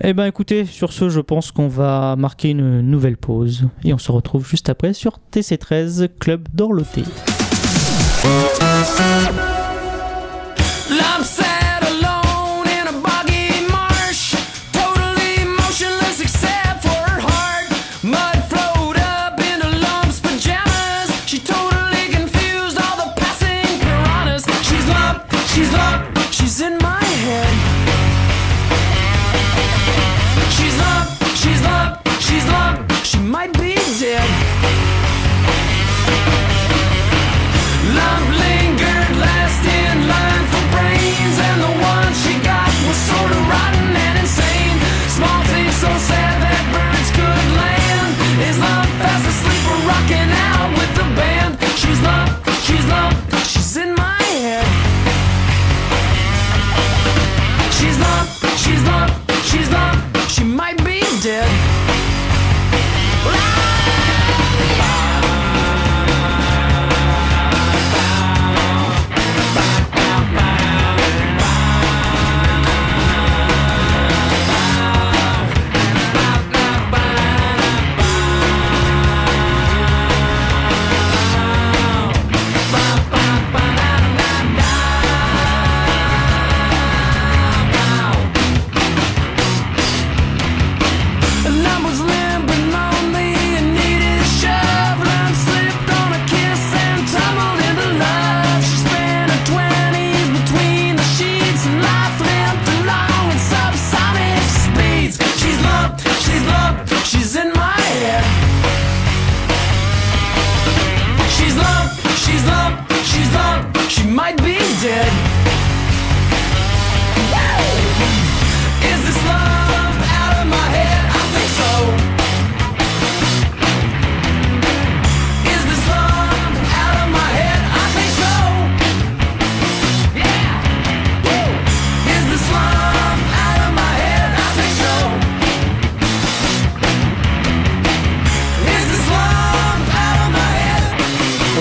Eh 0.00 0.12
ben 0.12 0.24
écoutez, 0.26 0.64
sur 0.64 0.92
ce, 0.92 1.08
je 1.08 1.20
pense 1.20 1.52
qu'on 1.52 1.68
va 1.68 2.16
marquer 2.16 2.50
une 2.50 2.80
nouvelle 2.80 3.16
pause 3.16 3.68
et 3.84 3.94
on 3.94 3.98
se 3.98 4.10
retrouve 4.10 4.46
juste 4.46 4.68
après 4.68 4.92
sur 4.92 5.18
TC13 5.32 6.08
Club 6.18 6.48
d'Orloté. 6.52 7.04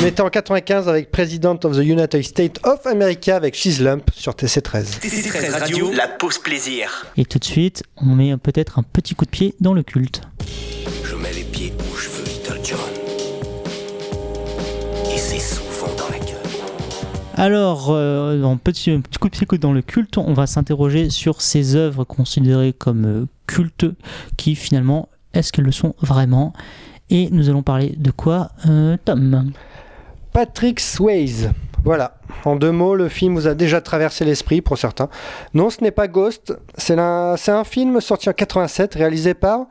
On 0.04 0.06
était 0.06 0.20
en 0.20 0.30
95 0.30 0.90
avec 0.90 1.12
President 1.12 1.58
of 1.64 1.78
the 1.78 1.86
United 1.86 2.22
States 2.24 2.60
of 2.66 2.86
America 2.86 3.38
avec 3.38 3.56
She's 3.56 3.80
Lump 3.80 4.12
sur 4.14 4.34
TC13. 4.34 5.00
TC13 5.00 5.52
Radio, 5.52 5.94
la 5.94 6.10
pause 6.10 6.40
plaisir. 6.40 7.06
Et 7.16 7.24
tout 7.24 7.40
de 7.40 7.46
suite, 7.46 7.84
on 7.96 8.08
met 8.08 8.36
peut-être 8.36 8.80
un 8.80 8.84
petit 8.84 9.16
coup 9.16 9.24
de 9.24 9.30
pied 9.30 9.56
dans 9.62 9.74
le 9.74 9.82
culte. 9.82 10.20
Je 11.06 11.16
mets 11.16 11.32
les 11.32 11.46
pieds 11.46 11.72
où 11.80 11.96
je 11.96 12.10
veux, 12.10 12.26
Little 12.26 12.60
John. 12.66 12.80
Et 15.10 15.18
c'est 15.18 15.40
souvent 15.40 15.88
dans 15.96 16.10
la 16.10 16.20
gueule. 16.20 16.36
Alors, 17.36 17.92
euh, 17.92 18.44
en 18.44 18.58
petit, 18.58 18.92
un 18.92 19.00
petit 19.00 19.20
coup 19.20 19.30
de 19.30 19.38
pied 19.38 19.58
dans 19.58 19.72
le 19.72 19.82
culte, 19.82 20.18
on 20.18 20.34
va 20.34 20.48
s'interroger 20.48 21.12
sur 21.12 21.42
ces 21.42 21.78
œuvres 21.78 22.04
considérées 22.04 22.74
comme 22.74 23.06
euh, 23.06 23.26
cultes, 23.48 23.86
qui 24.36 24.56
finalement, 24.56 25.08
est-ce 25.34 25.54
qu'elles 25.54 25.64
le 25.64 25.72
sont 25.72 25.96
vraiment? 26.02 26.52
Et 27.10 27.30
nous 27.30 27.50
allons 27.50 27.64
parler 27.64 27.96
de 27.98 28.12
quoi, 28.12 28.50
euh, 28.68 28.98
Tom? 29.06 29.54
Patrick 30.34 30.80
Swayze. 30.80 31.52
Voilà. 31.84 32.16
En 32.46 32.56
deux 32.56 32.72
mots, 32.72 32.96
le 32.96 33.08
film 33.08 33.36
vous 33.36 33.48
a 33.48 33.54
déjà 33.54 33.82
traversé 33.82 34.26
l'esprit 34.26 34.62
pour 34.62 34.78
certains. 34.78 35.10
Non, 35.54 35.70
ce 35.70 35.84
n'est 35.84 35.92
pas 35.92 36.08
Ghost. 36.08 36.58
C'est 36.78 36.98
un, 36.98 37.64
film 37.66 38.02
sorti 38.02 38.30
en 38.30 38.34
87, 38.34 38.96
réalisé 38.96 39.34
par. 39.34 39.68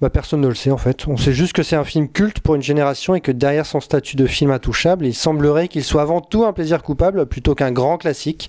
Bah, 0.00 0.08
personne 0.08 0.40
ne 0.40 0.48
le 0.48 0.54
sait 0.54 0.70
en 0.70 0.78
fait. 0.78 1.06
On 1.06 1.16
sait 1.16 1.32
juste 1.32 1.52
que 1.52 1.62
c'est 1.62 1.76
un 1.76 1.84
film 1.84 2.08
culte 2.08 2.40
pour 2.40 2.54
une 2.54 2.62
génération 2.62 3.14
et 3.14 3.20
que 3.20 3.32
derrière 3.32 3.66
son 3.66 3.80
statut 3.80 4.16
de 4.16 4.26
film 4.26 4.50
intouchable, 4.50 5.06
il 5.06 5.14
semblerait 5.14 5.68
qu'il 5.68 5.84
soit 5.84 6.02
avant 6.02 6.20
tout 6.20 6.44
un 6.44 6.52
plaisir 6.52 6.82
coupable 6.82 7.26
plutôt 7.26 7.54
qu'un 7.54 7.72
grand 7.72 7.98
classique. 7.98 8.48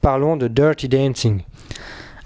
Parlons 0.00 0.36
de 0.36 0.48
Dirty 0.48 0.88
Dancing. 0.88 1.42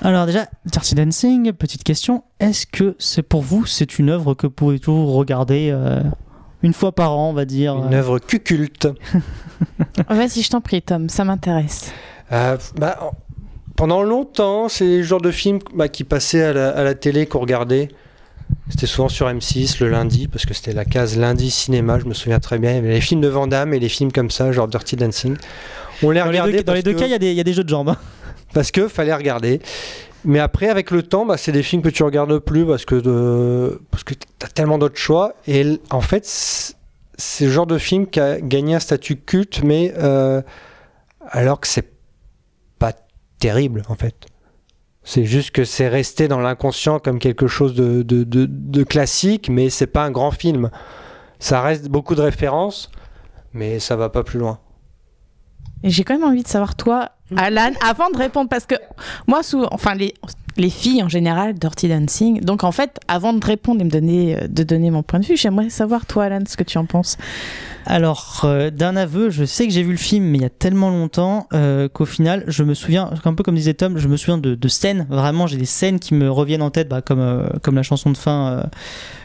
Alors 0.01 0.27
déjà, 0.27 0.47
Dirty 0.66 0.95
Dancing, 0.95 1.53
petite 1.53 1.85
question, 1.85 2.24
est-ce 2.41 2.66
que 2.66 2.97
c'est 2.99 3.22
pour 3.22 3.43
vous, 3.43 3.64
c'est 3.64 3.99
une 3.99 4.11
œuvre 4.11 4.35
que 4.35 4.47
vous 4.47 4.53
pouvez 4.53 4.79
toujours 4.79 5.14
regarder 5.14 5.70
euh, 5.72 6.03
une 6.63 6.73
fois 6.73 6.93
par 6.93 7.13
an, 7.17 7.31
on 7.31 7.33
va 7.33 7.45
dire 7.45 7.75
Une 7.77 7.95
euh, 7.95 7.99
œuvre 7.99 8.19
cuculte. 8.19 8.89
Vas-y, 10.09 10.43
je 10.43 10.51
t'en 10.51 10.61
prie, 10.61 10.83
Tom, 10.83 11.09
ça 11.09 11.25
m'intéresse. 11.25 11.93
Euh, 12.33 12.57
bah, 12.79 12.99
en- 13.03 13.13
pendant 13.77 14.03
longtemps, 14.03 14.69
c'est 14.69 14.85
le 14.99 15.03
genre 15.03 15.21
de 15.21 15.31
film 15.31 15.59
bah, 15.75 15.89
qui 15.89 16.03
passait 16.05 16.43
à 16.43 16.53
la, 16.53 16.71
à 16.71 16.83
la 16.83 16.95
télé 16.95 17.27
qu'on 17.27 17.41
regardait. 17.41 17.89
C'était 18.71 18.87
souvent 18.87 19.09
sur 19.09 19.29
M6 19.29 19.77
le 19.81 19.91
lundi, 19.91 20.29
parce 20.29 20.47
que 20.47 20.55
c'était 20.55 20.73
la 20.73 20.85
case 20.85 21.17
lundi 21.19 21.51
cinéma, 21.51 21.99
je 21.99 22.05
me 22.07 22.15
souviens 22.15 22.41
très 22.41 22.59
bien. 22.59 22.71
Il 22.73 22.75
y 22.77 22.79
avait 22.79 22.89
les 22.95 23.01
films 23.01 23.21
de 23.21 23.29
Van 23.29 23.47
Damme 23.47 23.75
et 23.75 23.79
les 23.79 23.89
films 23.89 24.13
comme 24.13 24.31
ça, 24.31 24.51
genre 24.53 24.67
Dirty 24.69 24.97
Dancing. 24.97 25.37
On 26.03 26.11
les 26.11 26.21
Dans 26.21 26.25
les 26.27 26.31
regardait 26.31 26.53
deux, 26.59 26.63
dans 26.63 26.75
les 26.75 26.83
deux 26.83 26.95
que- 26.95 26.99
cas, 27.01 27.07
il 27.07 27.11
y, 27.11 27.15
a 27.15 27.19
des- 27.19 27.31
il 27.33 27.37
y 27.37 27.41
a 27.41 27.45
des 27.45 27.53
jeux 27.53 27.65
de 27.65 27.69
jambes. 27.69 27.89
hein. 27.91 27.97
parce 28.55 28.71
que 28.71 28.89
fallait 28.89 29.15
regarder. 29.15 29.61
Mais 30.27 30.41
après, 30.41 30.68
avec 30.68 30.91
le 30.91 31.05
temps, 31.05 31.24
bah, 31.24 31.37
c'est 31.37 31.53
des 31.53 31.62
films 31.62 31.83
que 31.83 31.89
tu 31.89 32.03
regardes 32.03 32.37
plus 32.41 32.66
parce 32.66 32.85
que 32.85 32.97
de... 32.97 33.81
parce 33.93 34.03
que 34.03 34.12
t'as 34.39 34.49
tellement 34.49 34.77
d'autres 34.77 34.99
choix. 34.99 35.35
Et 35.47 35.81
en 35.91 36.01
fait, 36.01 36.27
c'est 36.27 37.45
le 37.45 37.51
genre 37.53 37.66
de 37.66 37.79
film 37.79 38.09
qui 38.09 38.18
a 38.18 38.41
gagné 38.41 38.74
un 38.74 38.81
statut 38.81 39.16
culte, 39.16 39.62
mais 39.62 39.95
euh, 39.97 40.43
alors 41.20 41.61
que 41.61 41.68
c'est 41.68 41.89
pas 42.81 42.93
terrible 43.39 43.85
en 43.89 43.95
fait. 43.95 44.27
C'est 45.05 45.24
juste 45.24 45.53
que 45.53 45.64
c'est 45.64 45.87
resté 45.87 46.27
dans 46.27 46.41
l'inconscient 46.41 46.99
comme 46.99 47.20
quelque 47.20 47.47
chose 47.47 47.77
de, 47.77 48.03
de, 48.03 48.24
de- 48.24 48.83
classique, 48.83 49.49
mais 49.49 49.70
c'est 49.70 49.87
pas 49.87 50.03
un 50.03 50.11
grand 50.11 50.33
film. 50.33 50.70
Ça 51.39 51.62
reste 51.62 51.89
beaucoup 51.89 52.16
de 52.16 52.22
références, 52.22 52.91
mais 53.53 53.79
ça 53.79 53.95
va 53.95 54.09
pas 54.09 54.24
plus 54.24 54.41
loin. 54.41 54.59
J'ai 55.85 56.03
quand 56.03 56.14
même 56.18 56.29
envie 56.29 56.43
de 56.43 56.49
savoir, 56.49 56.74
toi, 56.74 57.12
Alan, 57.37 57.72
avant 57.81 58.11
de 58.11 58.16
répondre, 58.16 58.49
parce 58.49 58.66
que 58.66 58.77
moi, 59.27 59.43
souvent, 59.43 59.68
enfin, 59.72 59.95
les, 59.95 60.14
les 60.57 60.70
filles 60.70 61.03
en 61.03 61.09
général, 61.09 61.55
Dirty 61.55 61.89
Dancing. 61.89 62.41
Donc, 62.41 62.62
en 62.64 62.72
fait, 62.72 63.01
avant 63.09 63.33
de 63.33 63.45
répondre 63.45 63.81
et 63.81 63.85
me 63.85 63.91
donner, 63.91 64.37
euh, 64.37 64.47
de 64.49 64.62
donner 64.62 64.91
mon 64.91 65.03
point 65.03 65.18
de 65.18 65.27
vue, 65.27 65.37
j'aimerais 65.37 65.70
savoir, 65.70 66.07
toi, 66.07 66.24
Alan, 66.24 66.45
ce 66.47 66.57
que 66.57 66.64
tu 66.64 66.79
en 66.79 66.87
penses. 66.87 67.16
Alors, 67.89 68.41
euh, 68.43 68.70
d'un 68.70 68.97
aveu, 68.97 69.30
je 69.30 69.45
sais 69.45 69.64
que 69.68 69.72
j'ai 69.72 69.84
vu 69.84 69.93
le 69.93 69.97
film, 69.97 70.24
mais 70.24 70.39
il 70.39 70.43
y 70.43 70.45
a 70.45 70.51
tellement 70.51 70.91
longtemps 70.91 71.47
euh, 71.55 71.89
qu'au 71.89 72.05
final, 72.05 72.43
je 72.49 72.64
me 72.64 72.74
souviens, 72.74 73.11
un 73.24 73.34
peu 73.34 73.45
comme 73.45 73.55
disait 73.55 73.74
Tom, 73.74 73.97
je 73.97 74.09
me 74.09 74.16
souviens 74.16 74.39
de, 74.39 74.57
de 74.57 74.68
scènes. 74.68 75.07
Vraiment, 75.09 75.47
j'ai 75.47 75.57
des 75.57 75.66
scènes 75.66 76.01
qui 76.01 76.14
me 76.14 76.28
reviennent 76.28 76.62
en 76.62 76.70
tête, 76.70 76.89
bah, 76.89 77.01
comme, 77.01 77.20
euh, 77.20 77.47
comme 77.62 77.76
la 77.76 77.84
chanson 77.84 78.11
de 78.11 78.16
fin. 78.16 78.49
euh, 78.49 78.62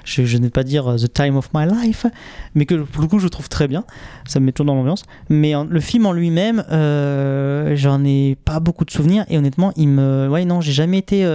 je, 0.03 0.26
je 0.26 0.38
ne 0.38 0.43
vais 0.43 0.51
pas 0.51 0.64
dire 0.64 0.91
euh, 0.91 0.97
The 0.97 1.12
Time 1.12 1.38
of 1.38 1.49
My 1.55 1.66
Life, 1.66 2.05
mais 2.53 2.68
que 2.68 2.76
pour 2.76 3.01
le 3.01 3.07
coup, 3.07 3.18
je 3.18 3.28
trouve 3.28 3.49
très 3.49 3.68
bien. 3.68 3.84
Ça 4.28 4.39
me 4.39 4.45
met 4.45 4.53
dans 4.55 4.64
l'ambiance. 4.76 5.05
Mais 5.30 5.53
le 5.68 5.80
film 5.80 6.05
en 6.05 6.12
lui-même, 6.12 6.64
euh, 6.72 7.76
j'en 7.76 8.05
ai 8.05 8.38
pas 8.45 8.59
beaucoup 8.59 8.86
de 8.86 8.91
souvenirs. 8.91 9.26
Et 9.30 9.39
honnêtement, 9.39 9.74
il 9.76 9.88
me. 9.88 10.30
Ouais, 10.30 10.45
non, 10.45 10.62
j'ai 10.62 10.72
jamais 10.72 10.99
été. 10.99 11.28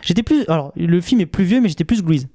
J'étais 0.00 0.22
plus. 0.22 0.44
Alors, 0.48 0.72
le 0.76 1.00
film 1.02 1.20
est 1.20 1.26
plus 1.26 1.44
vieux, 1.44 1.60
mais 1.60 1.68
j'étais 1.68 1.84
plus 1.84 2.02
Grease. 2.02 2.28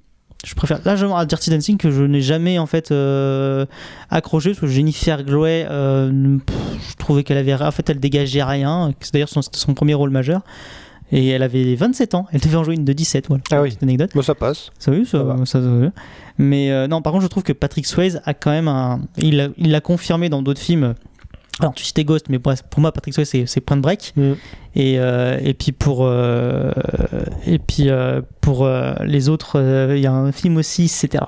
Je 0.46 0.54
préfère 0.54 0.80
largement 0.84 1.16
à 1.16 1.26
Dirty 1.26 1.50
Dancing 1.50 1.76
que 1.78 1.90
je 1.90 2.02
n'ai 2.04 2.20
jamais 2.20 2.58
en 2.60 2.66
fait 2.66 2.92
euh, 2.92 3.66
accroché 4.08 4.50
parce 4.50 4.60
que 4.60 4.66
Jennifer 4.68 5.24
Grey, 5.24 5.66
euh, 5.68 6.38
pff, 6.38 6.56
je 6.90 6.94
trouvais 6.96 7.24
qu'elle 7.24 7.38
avait 7.38 7.54
en 7.54 7.70
fait 7.72 7.90
elle 7.90 7.98
dégageait 7.98 8.44
rien. 8.44 8.92
C'est 9.00 9.12
d'ailleurs 9.12 9.28
son, 9.28 9.74
premier 9.74 9.94
rôle 9.94 10.10
majeur 10.10 10.42
et 11.10 11.26
elle 11.28 11.42
avait 11.42 11.74
27 11.74 12.14
ans. 12.14 12.26
Elle 12.32 12.40
devait 12.40 12.56
en 12.56 12.62
jouer 12.62 12.76
une 12.76 12.84
de 12.84 12.92
17. 12.92 13.26
Voilà. 13.28 13.42
Ah 13.50 13.62
oui. 13.62 13.70
Petite 13.70 13.82
anecdote. 13.82 14.10
Bon, 14.14 14.22
ça 14.22 14.36
passe. 14.36 14.70
Ça 14.78 14.92
oui, 14.92 15.04
ça, 15.06 15.18
Ça 15.40 15.44
ça- 15.46 15.60
ça. 15.62 15.90
Mais 16.38 16.70
euh, 16.70 16.86
non, 16.86 17.02
par 17.02 17.12
contre, 17.12 17.24
je 17.24 17.28
trouve 17.28 17.42
que 17.42 17.52
Patrick 17.52 17.84
Swayze 17.86 18.20
a 18.24 18.32
quand 18.32 18.50
même 18.52 18.68
un. 18.68 19.00
Il 19.16 19.50
l'a 19.58 19.80
confirmé 19.80 20.28
dans 20.28 20.40
d'autres 20.42 20.60
films. 20.60 20.94
Alors, 21.60 21.74
tu 21.74 21.82
citais 21.82 22.04
Ghost, 22.04 22.26
mais 22.28 22.38
pour, 22.38 22.52
pour 22.70 22.80
moi, 22.80 22.92
Patrick 22.92 23.12
Swayze, 23.14 23.28
c'est- 23.28 23.46
c'est 23.46 23.60
Point 23.60 23.78
Break. 23.78 24.12
Mm. 24.16 24.32
Et, 24.80 24.94
euh, 25.00 25.36
et 25.42 25.54
puis 25.54 25.72
pour, 25.72 26.04
euh, 26.06 26.70
et 27.46 27.58
puis, 27.58 27.90
euh, 27.90 28.20
pour 28.40 28.64
euh, 28.64 28.94
les 29.04 29.28
autres, 29.28 29.58
euh, 29.58 29.94
il 29.96 30.02
y 30.02 30.06
a 30.06 30.12
un 30.12 30.30
film 30.30 30.56
aussi. 30.56 30.86
C'était. 30.86 31.18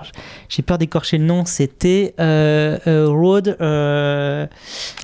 J'ai 0.48 0.62
peur 0.62 0.78
d'écorcher 0.78 1.18
le 1.18 1.24
nom. 1.24 1.44
C'était 1.44 2.14
euh, 2.20 2.78
euh, 2.86 3.08
Road. 3.08 3.56
Euh, 3.60 4.46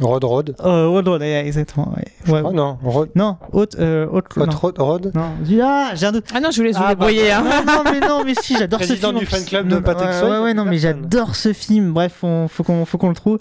Rod 0.01 0.23
Rod. 0.25 0.55
euh, 0.65 0.89
Road, 0.89 1.09
Road, 1.09 1.21
ouais, 1.23 1.45
exactement. 1.47 1.93
ouais. 1.97 2.33
Ouais. 2.33 2.43
Oh 2.45 2.53
non, 2.53 2.79
Rod. 2.85 3.11
Non, 3.17 3.37
Haute. 3.53 3.77
Euh, 3.81 4.07
haute 4.13 4.37
non. 4.37 4.47
Rod. 4.49 4.79
Rod. 4.79 5.11
Non, 5.15 5.31
ah, 5.63 5.91
j'ai 5.95 6.07
un 6.07 6.13
doute. 6.13 6.27
Ah 6.33 6.41
non, 6.41 6.51
je 6.53 6.59
voulais 6.59 6.71
vous 6.71 6.79
Ah, 6.81 6.95
bah, 6.95 7.07
débrouiller. 7.07 7.33
hein. 7.33 7.43
non, 7.67 7.73
non, 7.75 7.83
mais 7.91 8.01
non, 8.01 8.23
mais 8.25 8.35
si, 8.41 8.57
j'adore 8.57 8.83
ce 8.85 8.93
film. 8.95 9.19
du 9.19 9.27
fan 9.27 9.45
club 9.45 9.67
de 9.69 9.79
Patrick 9.81 10.09
ouais, 10.11 10.19
Swayze, 10.21 10.31
Ouais, 10.31 10.39
ouais, 10.39 10.55
non, 10.55 10.65
mais 10.65 10.79
j'adore 10.79 11.35
ce 11.35 11.53
film. 11.53 11.93
Bref, 11.93 12.19
on, 12.23 12.47
faut 12.47 12.63
qu'on 12.63 12.85
faut 12.85 12.97
qu'on 12.99 13.09
le 13.09 13.15
trouve. 13.17 13.39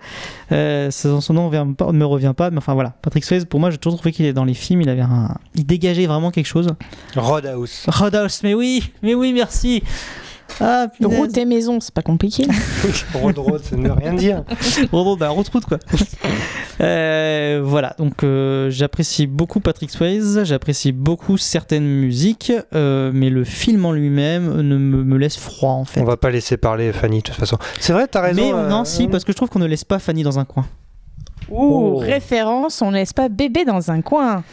Euh, 0.52 0.90
son 0.90 1.22
son 1.22 1.34
nom 1.34 1.52
ne 1.52 1.92
me, 1.92 2.06
revient 2.06 2.34
pas, 2.36 2.50
mais 2.50 2.58
enfin 2.58 2.74
voilà. 2.74 2.94
Patrick 3.04 3.24
Swayze, 3.24 3.46
pour 3.46 3.60
moi, 3.60 3.70
j'ai 3.70 3.78
toujours 3.78 4.00
trouvé 4.00 4.12
qu'il 4.12 4.26
est 4.26 4.34
dans 4.34 4.46
les 4.46 4.54
films, 4.54 4.82
il 4.82 4.90
avait 4.96 5.10
un, 5.10 5.36
il 5.56 5.66
dégageait 5.66 6.06
vraiment 6.08 6.32
quelque 6.32 6.48
chose. 6.48 6.68
Roadhouse. 7.16 7.86
Roadhouse, 7.88 8.42
mais 8.44 8.54
oui, 8.54 8.92
mais 9.02 9.14
oui, 9.14 9.34
merci. 9.34 9.84
Ah, 10.62 10.88
punaise. 10.96 11.20
Route 11.20 11.38
et 11.38 11.46
maison, 11.46 11.80
c'est 11.80 11.94
pas 11.94 12.02
compliqué. 12.02 12.46
Rod 13.14 13.38
Rod, 13.38 13.64
ça 13.64 13.76
ne 13.76 13.88
veut 13.88 13.94
rien 13.94 14.14
dire. 14.14 14.44
Bon, 14.92 15.04
bon, 15.04 15.18
bah, 15.18 15.30
route, 15.30 15.50
route, 15.50 15.66
quoi. 15.66 15.80
Euh, 16.82 17.62
voilà, 17.64 17.96
donc 17.98 18.22
euh, 18.24 18.70
j'apprécie 18.70 19.28
beaucoup 19.28 19.62
Patrick 19.62 19.90
Swayze, 19.90 20.44
j'apprécie 20.44 20.92
beaucoup 20.92 21.38
certaines 21.38 21.86
musiques, 21.86 22.52
euh, 22.74 23.12
mais 23.14 23.30
le 23.30 23.46
film 23.46 23.86
en 23.86 23.94
lui-même 23.94 24.60
ne 24.60 24.78
me, 24.78 25.06
me 25.06 25.18
laisse 25.18 25.38
froid 25.38 25.72
en 25.72 25.86
fait. 25.86 26.02
On 26.02 26.04
va 26.04 26.18
pas 26.18 26.32
laisser 26.32 26.58
parler 26.58 26.92
Fanny 26.92 27.20
de 27.20 27.24
toute 27.24 27.36
façon. 27.36 27.58
C'est 27.80 27.94
vrai, 27.94 28.08
t'as 28.08 28.20
raison. 28.20 28.42
mais 28.42 28.54
euh, 28.54 28.68
non, 28.68 28.84
si, 28.84 29.08
parce 29.08 29.24
que 29.24 29.32
je 29.32 29.38
trouve 29.38 29.48
qu'on 29.48 29.60
ne 29.60 29.68
laisse 29.68 29.86
pas 29.86 30.00
Fanny 30.00 30.24
dans 30.24 30.38
un 30.38 30.44
coin. 30.44 30.66
Ouh, 31.50 31.96
Oh. 31.96 31.98
référence, 31.98 32.82
on 32.82 32.92
laisse 32.92 33.14
pas 33.14 33.30
bébé 33.30 33.66
dans 33.66 33.92
un 33.92 34.02
coin. 34.02 34.44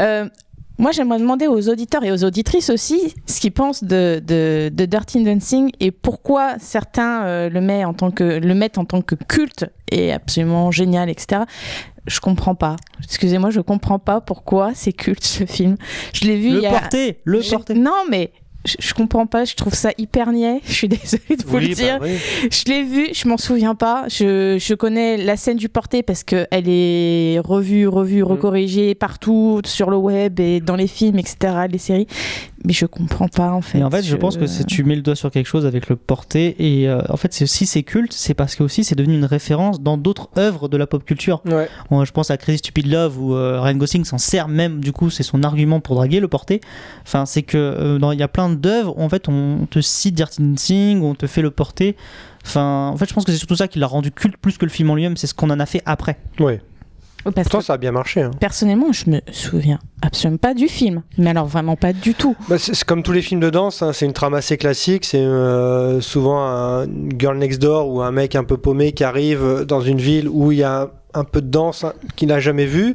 Euh, 0.00 0.28
moi, 0.76 0.90
j'aimerais 0.90 1.20
demander 1.20 1.46
aux 1.46 1.68
auditeurs 1.68 2.02
et 2.02 2.10
aux 2.10 2.24
auditrices 2.24 2.68
aussi 2.68 3.14
ce 3.26 3.40
qu'ils 3.40 3.52
pensent 3.52 3.84
de, 3.84 4.20
de, 4.26 4.70
de 4.72 4.84
Dirty 4.86 5.22
Dancing 5.22 5.70
et 5.78 5.92
pourquoi 5.92 6.58
certains 6.58 7.24
euh, 7.24 7.48
le, 7.48 7.60
mettent 7.60 7.86
en 7.86 7.94
tant 7.94 8.10
que, 8.10 8.24
le 8.24 8.54
mettent 8.54 8.78
en 8.78 8.84
tant 8.84 9.00
que 9.00 9.14
culte 9.14 9.66
et 9.92 10.12
absolument 10.12 10.72
génial, 10.72 11.08
etc. 11.08 11.42
Je 12.06 12.18
comprends 12.18 12.56
pas. 12.56 12.74
Excusez-moi, 13.04 13.50
je 13.50 13.60
comprends 13.60 14.00
pas 14.00 14.20
pourquoi 14.20 14.72
c'est 14.74 14.92
culte 14.92 15.22
ce 15.24 15.46
film. 15.46 15.76
Je 16.12 16.24
l'ai 16.24 16.36
vu 16.36 16.50
Le 16.50 16.56
il 16.56 16.62
y 16.62 16.66
a. 16.66 16.70
porter, 16.70 17.18
le 17.24 17.40
porter. 17.48 17.74
Non, 17.74 17.92
mais 18.10 18.32
je, 18.64 18.76
je 18.78 18.94
comprends 18.94 19.26
pas. 19.26 19.44
Je 19.44 19.54
trouve 19.54 19.74
ça 19.74 19.90
hyper 19.98 20.32
niais. 20.32 20.60
Je 20.66 20.72
suis 20.72 20.88
désolée 20.88 21.36
de 21.38 21.44
vous 21.46 21.56
oui, 21.58 21.68
le 21.68 21.74
bah 21.74 21.82
dire. 21.82 21.98
oui. 22.02 22.18
Je 22.50 22.64
l'ai 22.72 22.82
vu, 22.82 23.08
je 23.12 23.28
m'en 23.28 23.36
souviens 23.36 23.74
pas. 23.74 24.04
Je, 24.08 24.56
je 24.58 24.74
connais 24.74 25.16
la 25.16 25.36
scène 25.36 25.56
du 25.56 25.68
porté 25.68 26.02
parce 26.02 26.24
que 26.24 26.46
elle 26.50 26.68
est 26.68 27.38
revue, 27.44 27.86
revue, 27.88 28.22
Mm. 28.22 28.26
recorrigée 28.26 28.94
partout 28.94 29.60
sur 29.66 29.90
le 29.90 29.96
web 29.96 30.40
et 30.40 30.60
dans 30.60 30.76
les 30.76 30.86
films, 30.86 31.18
etc., 31.18 31.36
les 31.70 31.78
séries. 31.78 32.06
Mais 32.66 32.72
je 32.72 32.86
comprends 32.86 33.28
pas 33.28 33.50
en 33.50 33.60
fait. 33.60 33.76
Mais 33.78 33.84
en 33.84 33.90
fait, 33.90 34.02
je 34.02 34.16
pense 34.16 34.36
que 34.38 34.46
si 34.46 34.64
tu 34.64 34.84
mets 34.84 34.96
le 34.96 35.02
doigt 35.02 35.14
sur 35.14 35.30
quelque 35.30 35.46
chose 35.46 35.66
avec 35.66 35.88
le 35.90 35.96
porté, 35.96 36.56
et 36.58 36.88
euh, 36.88 37.02
en 37.10 37.16
fait, 37.18 37.32
si 37.34 37.66
c'est 37.66 37.82
culte, 37.82 38.12
c'est 38.14 38.32
parce 38.32 38.54
que 38.56 38.62
aussi 38.62 38.84
c'est 38.84 38.94
devenu 38.94 39.14
une 39.14 39.26
référence 39.26 39.82
dans 39.82 39.98
d'autres 39.98 40.28
œuvres 40.38 40.68
de 40.68 40.76
la 40.78 40.86
pop 40.86 41.04
culture. 41.04 41.42
Ouais. 41.44 41.68
Bon, 41.90 42.04
je 42.06 42.12
pense 42.12 42.30
à 42.30 42.38
Crazy 42.38 42.58
Stupid 42.58 42.86
Love 42.86 43.20
où 43.20 43.34
euh, 43.34 43.60
Ryan 43.60 43.76
Gosling 43.76 44.04
s'en 44.04 44.16
sert 44.18 44.48
même, 44.48 44.80
du 44.80 44.92
coup, 44.92 45.10
c'est 45.10 45.22
son 45.22 45.42
argument 45.42 45.80
pour 45.80 45.94
draguer 45.96 46.20
le 46.20 46.28
porté. 46.28 46.60
Enfin, 47.02 47.26
c'est 47.26 47.42
que 47.42 47.58
euh, 47.58 47.98
dans- 47.98 48.12
il 48.12 48.18
y 48.18 48.22
a 48.22 48.28
plein 48.28 48.48
d'œuvres 48.48 48.96
où 48.98 49.02
en 49.02 49.08
fait 49.10 49.28
on 49.28 49.66
te 49.70 49.80
cite 49.82 50.14
Dirty 50.14 50.40
Dancing, 50.42 51.00
où 51.02 51.04
on 51.06 51.14
te 51.14 51.26
fait 51.26 51.42
le 51.42 51.50
porté. 51.50 51.96
Enfin, 52.46 52.90
en 52.92 52.96
fait, 52.96 53.08
je 53.08 53.14
pense 53.14 53.24
que 53.24 53.32
c'est 53.32 53.38
surtout 53.38 53.56
ça 53.56 53.68
qui 53.68 53.78
l'a 53.78 53.86
rendu 53.86 54.10
culte 54.10 54.36
plus 54.36 54.58
que 54.58 54.64
le 54.64 54.70
film 54.70 54.90
en 54.90 54.94
lui-même, 54.94 55.16
c'est 55.16 55.26
ce 55.26 55.34
qu'on 55.34 55.50
en 55.50 55.60
a 55.60 55.66
fait 55.66 55.82
après. 55.86 56.18
Ouais. 56.40 56.60
Parce 57.24 57.34
Pourtant, 57.48 57.58
que 57.58 57.64
ça 57.64 57.72
a 57.74 57.76
bien 57.78 57.92
marché. 57.92 58.22
hein. 58.22 58.30
personnellement, 58.40 58.92
je 58.92 59.08
me 59.10 59.20
souviens 59.32 59.78
absolument 60.02 60.36
pas 60.38 60.54
du 60.54 60.68
film. 60.68 61.02
Mais 61.18 61.30
alors 61.30 61.46
vraiment 61.46 61.76
pas 61.76 61.92
du 61.92 62.14
tout. 62.14 62.36
Bah, 62.48 62.56
c'est 62.58 62.84
comme 62.84 63.02
tous 63.02 63.12
les 63.12 63.22
films 63.22 63.40
de 63.40 63.50
danse, 63.50 63.82
hein, 63.82 63.92
c'est 63.92 64.04
une 64.06 64.12
trame 64.12 64.34
assez 64.34 64.56
classique. 64.58 65.04
C'est 65.04 65.18
euh, 65.18 66.00
souvent 66.00 66.44
un 66.46 66.86
girl 67.18 67.38
next 67.38 67.60
door 67.62 67.88
ou 67.88 68.02
un 68.02 68.10
mec 68.12 68.34
un 68.36 68.44
peu 68.44 68.56
paumé 68.56 68.92
qui 68.92 69.04
arrive 69.04 69.64
dans 69.66 69.80
une 69.80 69.98
ville 69.98 70.28
où 70.28 70.52
il 70.52 70.58
y 70.58 70.62
a 70.62 70.90
un 71.14 71.24
peu 71.24 71.40
de 71.40 71.48
danse 71.48 71.84
hein, 71.84 71.92
qu'il 72.16 72.28
n'a 72.28 72.40
jamais 72.40 72.66
vu. 72.66 72.94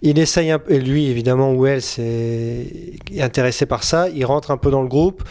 Il 0.00 0.18
essaye 0.20 0.52
un 0.52 0.60
peu, 0.60 0.72
et 0.74 0.78
lui 0.80 1.06
évidemment, 1.06 1.52
ou 1.52 1.66
elle, 1.66 1.82
c'est 1.82 2.66
est 3.12 3.20
intéressé 3.22 3.66
par 3.66 3.82
ça. 3.82 4.08
Il 4.08 4.24
rentre 4.24 4.52
un 4.52 4.56
peu 4.56 4.70
dans 4.70 4.82
le 4.82 4.88
groupe. 4.88 5.24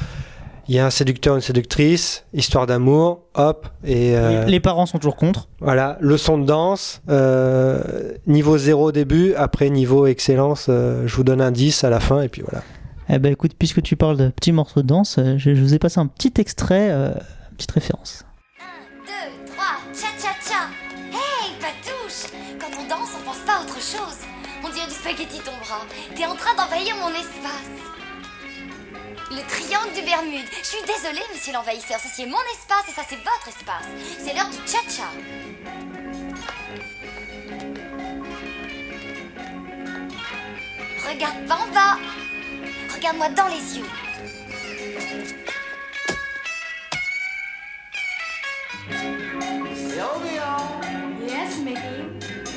Il 0.69 0.75
y 0.75 0.79
a 0.79 0.85
un 0.85 0.89
séducteur, 0.89 1.35
une 1.35 1.41
séductrice, 1.41 2.25
histoire 2.33 2.67
d'amour, 2.67 3.21
hop, 3.35 3.67
et 3.85 4.17
euh, 4.17 4.43
Les 4.45 4.59
parents 4.59 4.85
sont 4.85 4.97
toujours 4.97 5.15
contre. 5.15 5.47
voilà, 5.61 5.97
leçon 6.01 6.37
de 6.37 6.45
danse, 6.45 7.01
euh, 7.09 7.81
niveau 8.27 8.57
zéro 8.57 8.89
au 8.89 8.91
début, 8.91 9.33
après 9.35 9.69
niveau 9.69 10.07
excellence, 10.07 10.65
euh, 10.67 11.07
je 11.07 11.15
vous 11.15 11.23
donne 11.23 11.39
un 11.41 11.51
10 11.51 11.85
à 11.85 11.89
la 11.89 12.01
fin, 12.01 12.21
et 12.21 12.27
puis 12.27 12.41
voilà. 12.41 12.63
Eh 13.09 13.17
ben 13.19 13.31
écoute, 13.31 13.53
puisque 13.57 13.81
tu 13.81 13.95
parles 13.95 14.17
de 14.17 14.27
petits 14.27 14.51
morceaux 14.51 14.81
de 14.81 14.87
danse, 14.87 15.15
euh, 15.19 15.37
je, 15.37 15.55
je 15.55 15.61
vous 15.61 15.73
ai 15.73 15.79
passé 15.79 15.99
un 16.01 16.07
petit 16.07 16.33
extrait, 16.37 16.89
euh, 16.91 17.11
une 17.51 17.55
petite 17.55 17.71
référence. 17.71 18.25
2, 19.05 19.11
3, 19.53 19.65
cha 19.93 20.07
cha 20.19 20.33
cha. 20.43 20.67
Hey, 21.11 21.53
Patouche 21.61 22.29
Quand 22.59 22.75
on 22.77 22.89
danse, 22.89 23.11
on 23.17 23.23
pense 23.25 23.39
pas 23.45 23.59
à 23.59 23.61
autre 23.61 23.75
chose. 23.79 24.19
On 24.65 24.69
dirait 24.69 24.87
du 24.87 24.93
spaghetti 24.93 25.39
ton 25.45 25.51
bras. 25.63 25.85
T'es 26.13 26.25
en 26.25 26.35
train 26.35 26.53
d'envahir 26.57 26.95
mon 26.97 27.07
espace. 27.11 27.71
Le 29.29 29.41
triangle 29.45 29.93
du 29.93 30.01
Bermude. 30.03 30.47
Je 30.61 30.65
suis 30.65 30.83
désolée, 30.83 31.23
monsieur 31.33 31.51
l'envahisseur. 31.51 31.99
Ceci 31.99 32.23
est 32.23 32.27
mon 32.27 32.37
espace 32.53 32.87
et 32.87 32.91
ça, 32.93 33.01
c'est 33.07 33.17
votre 33.17 33.47
espace. 33.49 33.85
C'est 34.19 34.33
l'heure 34.33 34.49
du 34.49 34.57
cha-cha. 34.65 35.09
Regarde 41.09 41.45
pas 41.45 41.55
en 41.55 41.67
bas. 41.73 41.97
Regarde-moi 42.93 43.29
dans 43.29 43.47
les 43.47 43.77
yeux. 43.77 43.85
Yes, 51.27 51.59
Mickey. 51.59 52.05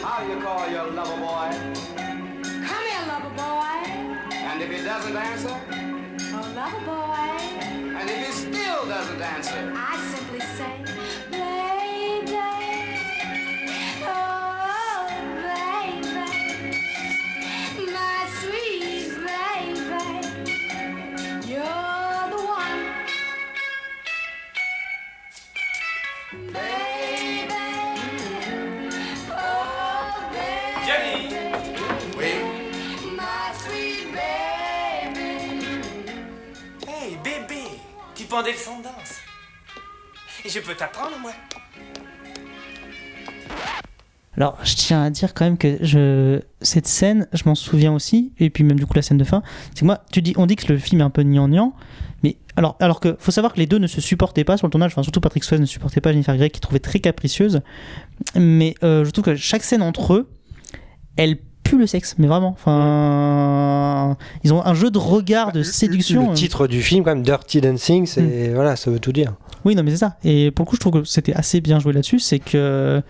How 0.00 0.22
you 0.24 0.40
call 0.40 0.70
your 0.70 0.86
lover 0.92 1.16
boy? 1.18 1.50
Come 1.96 2.84
here, 2.86 3.06
lover 3.08 3.34
boy. 3.36 3.82
And 4.32 4.62
if 4.62 4.70
he 4.70 4.84
doesn't 4.84 5.16
answer? 5.16 5.89
Oh, 6.32 6.52
lover 6.54 6.84
boy. 6.86 7.96
And 7.98 8.08
if 8.08 8.26
he 8.26 8.32
still 8.32 8.86
doesn't 8.86 9.20
answer? 9.20 9.72
I 9.74 9.96
simply 10.14 10.40
say, 10.40 11.39
Et 40.44 40.48
je 40.48 40.60
peux 40.60 40.74
t'apprendre, 40.74 41.18
moi. 41.20 41.32
Alors, 44.36 44.56
je 44.62 44.74
tiens 44.76 45.02
à 45.02 45.10
dire 45.10 45.34
quand 45.34 45.44
même 45.44 45.58
que 45.58 46.40
cette 46.62 46.86
scène, 46.86 47.26
je 47.32 47.42
m'en 47.46 47.56
souviens 47.56 47.92
aussi, 47.92 48.32
et 48.38 48.48
puis 48.48 48.62
même 48.62 48.78
du 48.78 48.86
coup 48.86 48.94
la 48.94 49.02
scène 49.02 49.18
de 49.18 49.24
fin, 49.24 49.42
c'est 49.74 49.80
que 49.80 49.84
moi, 49.84 50.04
tu 50.12 50.22
dis, 50.22 50.34
on 50.36 50.46
dit 50.46 50.54
que 50.54 50.72
le 50.72 50.78
film 50.78 51.00
est 51.00 51.04
un 51.04 51.10
peu 51.10 51.24
gnangnan, 51.24 51.74
mais 52.22 52.36
alors, 52.56 52.76
alors 52.78 53.00
que 53.00 53.16
faut 53.18 53.32
savoir 53.32 53.52
que 53.52 53.58
les 53.58 53.66
deux 53.66 53.78
ne 53.78 53.88
se 53.88 54.00
supportaient 54.00 54.44
pas 54.44 54.56
sur 54.56 54.68
le 54.68 54.70
tournage, 54.70 54.92
enfin 54.92 55.02
surtout 55.02 55.20
Patrick 55.20 55.42
Swayze 55.42 55.60
ne 55.60 55.66
supportait 55.66 56.00
pas 56.00 56.12
Jennifer 56.12 56.36
Grey, 56.36 56.50
qui 56.50 56.60
trouvait 56.60 56.78
très 56.78 57.00
capricieuse, 57.00 57.62
mais 58.36 58.76
euh, 58.84 59.04
je 59.04 59.10
trouve 59.10 59.24
que 59.24 59.34
chaque 59.34 59.64
scène 59.64 59.82
entre 59.82 60.14
eux, 60.14 60.30
elle 61.16 61.38
pue 61.70 61.78
le 61.78 61.86
sexe, 61.86 62.16
mais 62.18 62.26
vraiment, 62.26 62.48
enfin, 62.48 64.16
ils 64.42 64.52
ont 64.52 64.64
un 64.64 64.74
jeu 64.74 64.90
de 64.90 64.98
regard, 64.98 65.52
de 65.52 65.62
séduction. 65.62 66.26
Le 66.26 66.30
euh. 66.30 66.34
titre 66.34 66.66
du 66.66 66.82
film, 66.82 67.04
quand 67.04 67.14
même, 67.14 67.22
Dirty 67.22 67.60
Dancing, 67.60 68.06
c'est 68.06 68.48
voilà, 68.52 68.74
ça 68.74 68.90
veut 68.90 68.98
tout 68.98 69.12
dire. 69.12 69.34
Oui, 69.64 69.76
non, 69.76 69.84
mais 69.84 69.92
c'est 69.92 69.98
ça. 69.98 70.16
Et 70.24 70.50
pour 70.50 70.64
le 70.64 70.70
coup, 70.70 70.76
je 70.76 70.80
trouve 70.80 71.02
que 71.02 71.04
c'était 71.04 71.34
assez 71.34 71.60
bien 71.60 71.78
joué 71.78 71.92
là-dessus. 71.92 72.18
C'est 72.18 72.40
que 72.40 73.00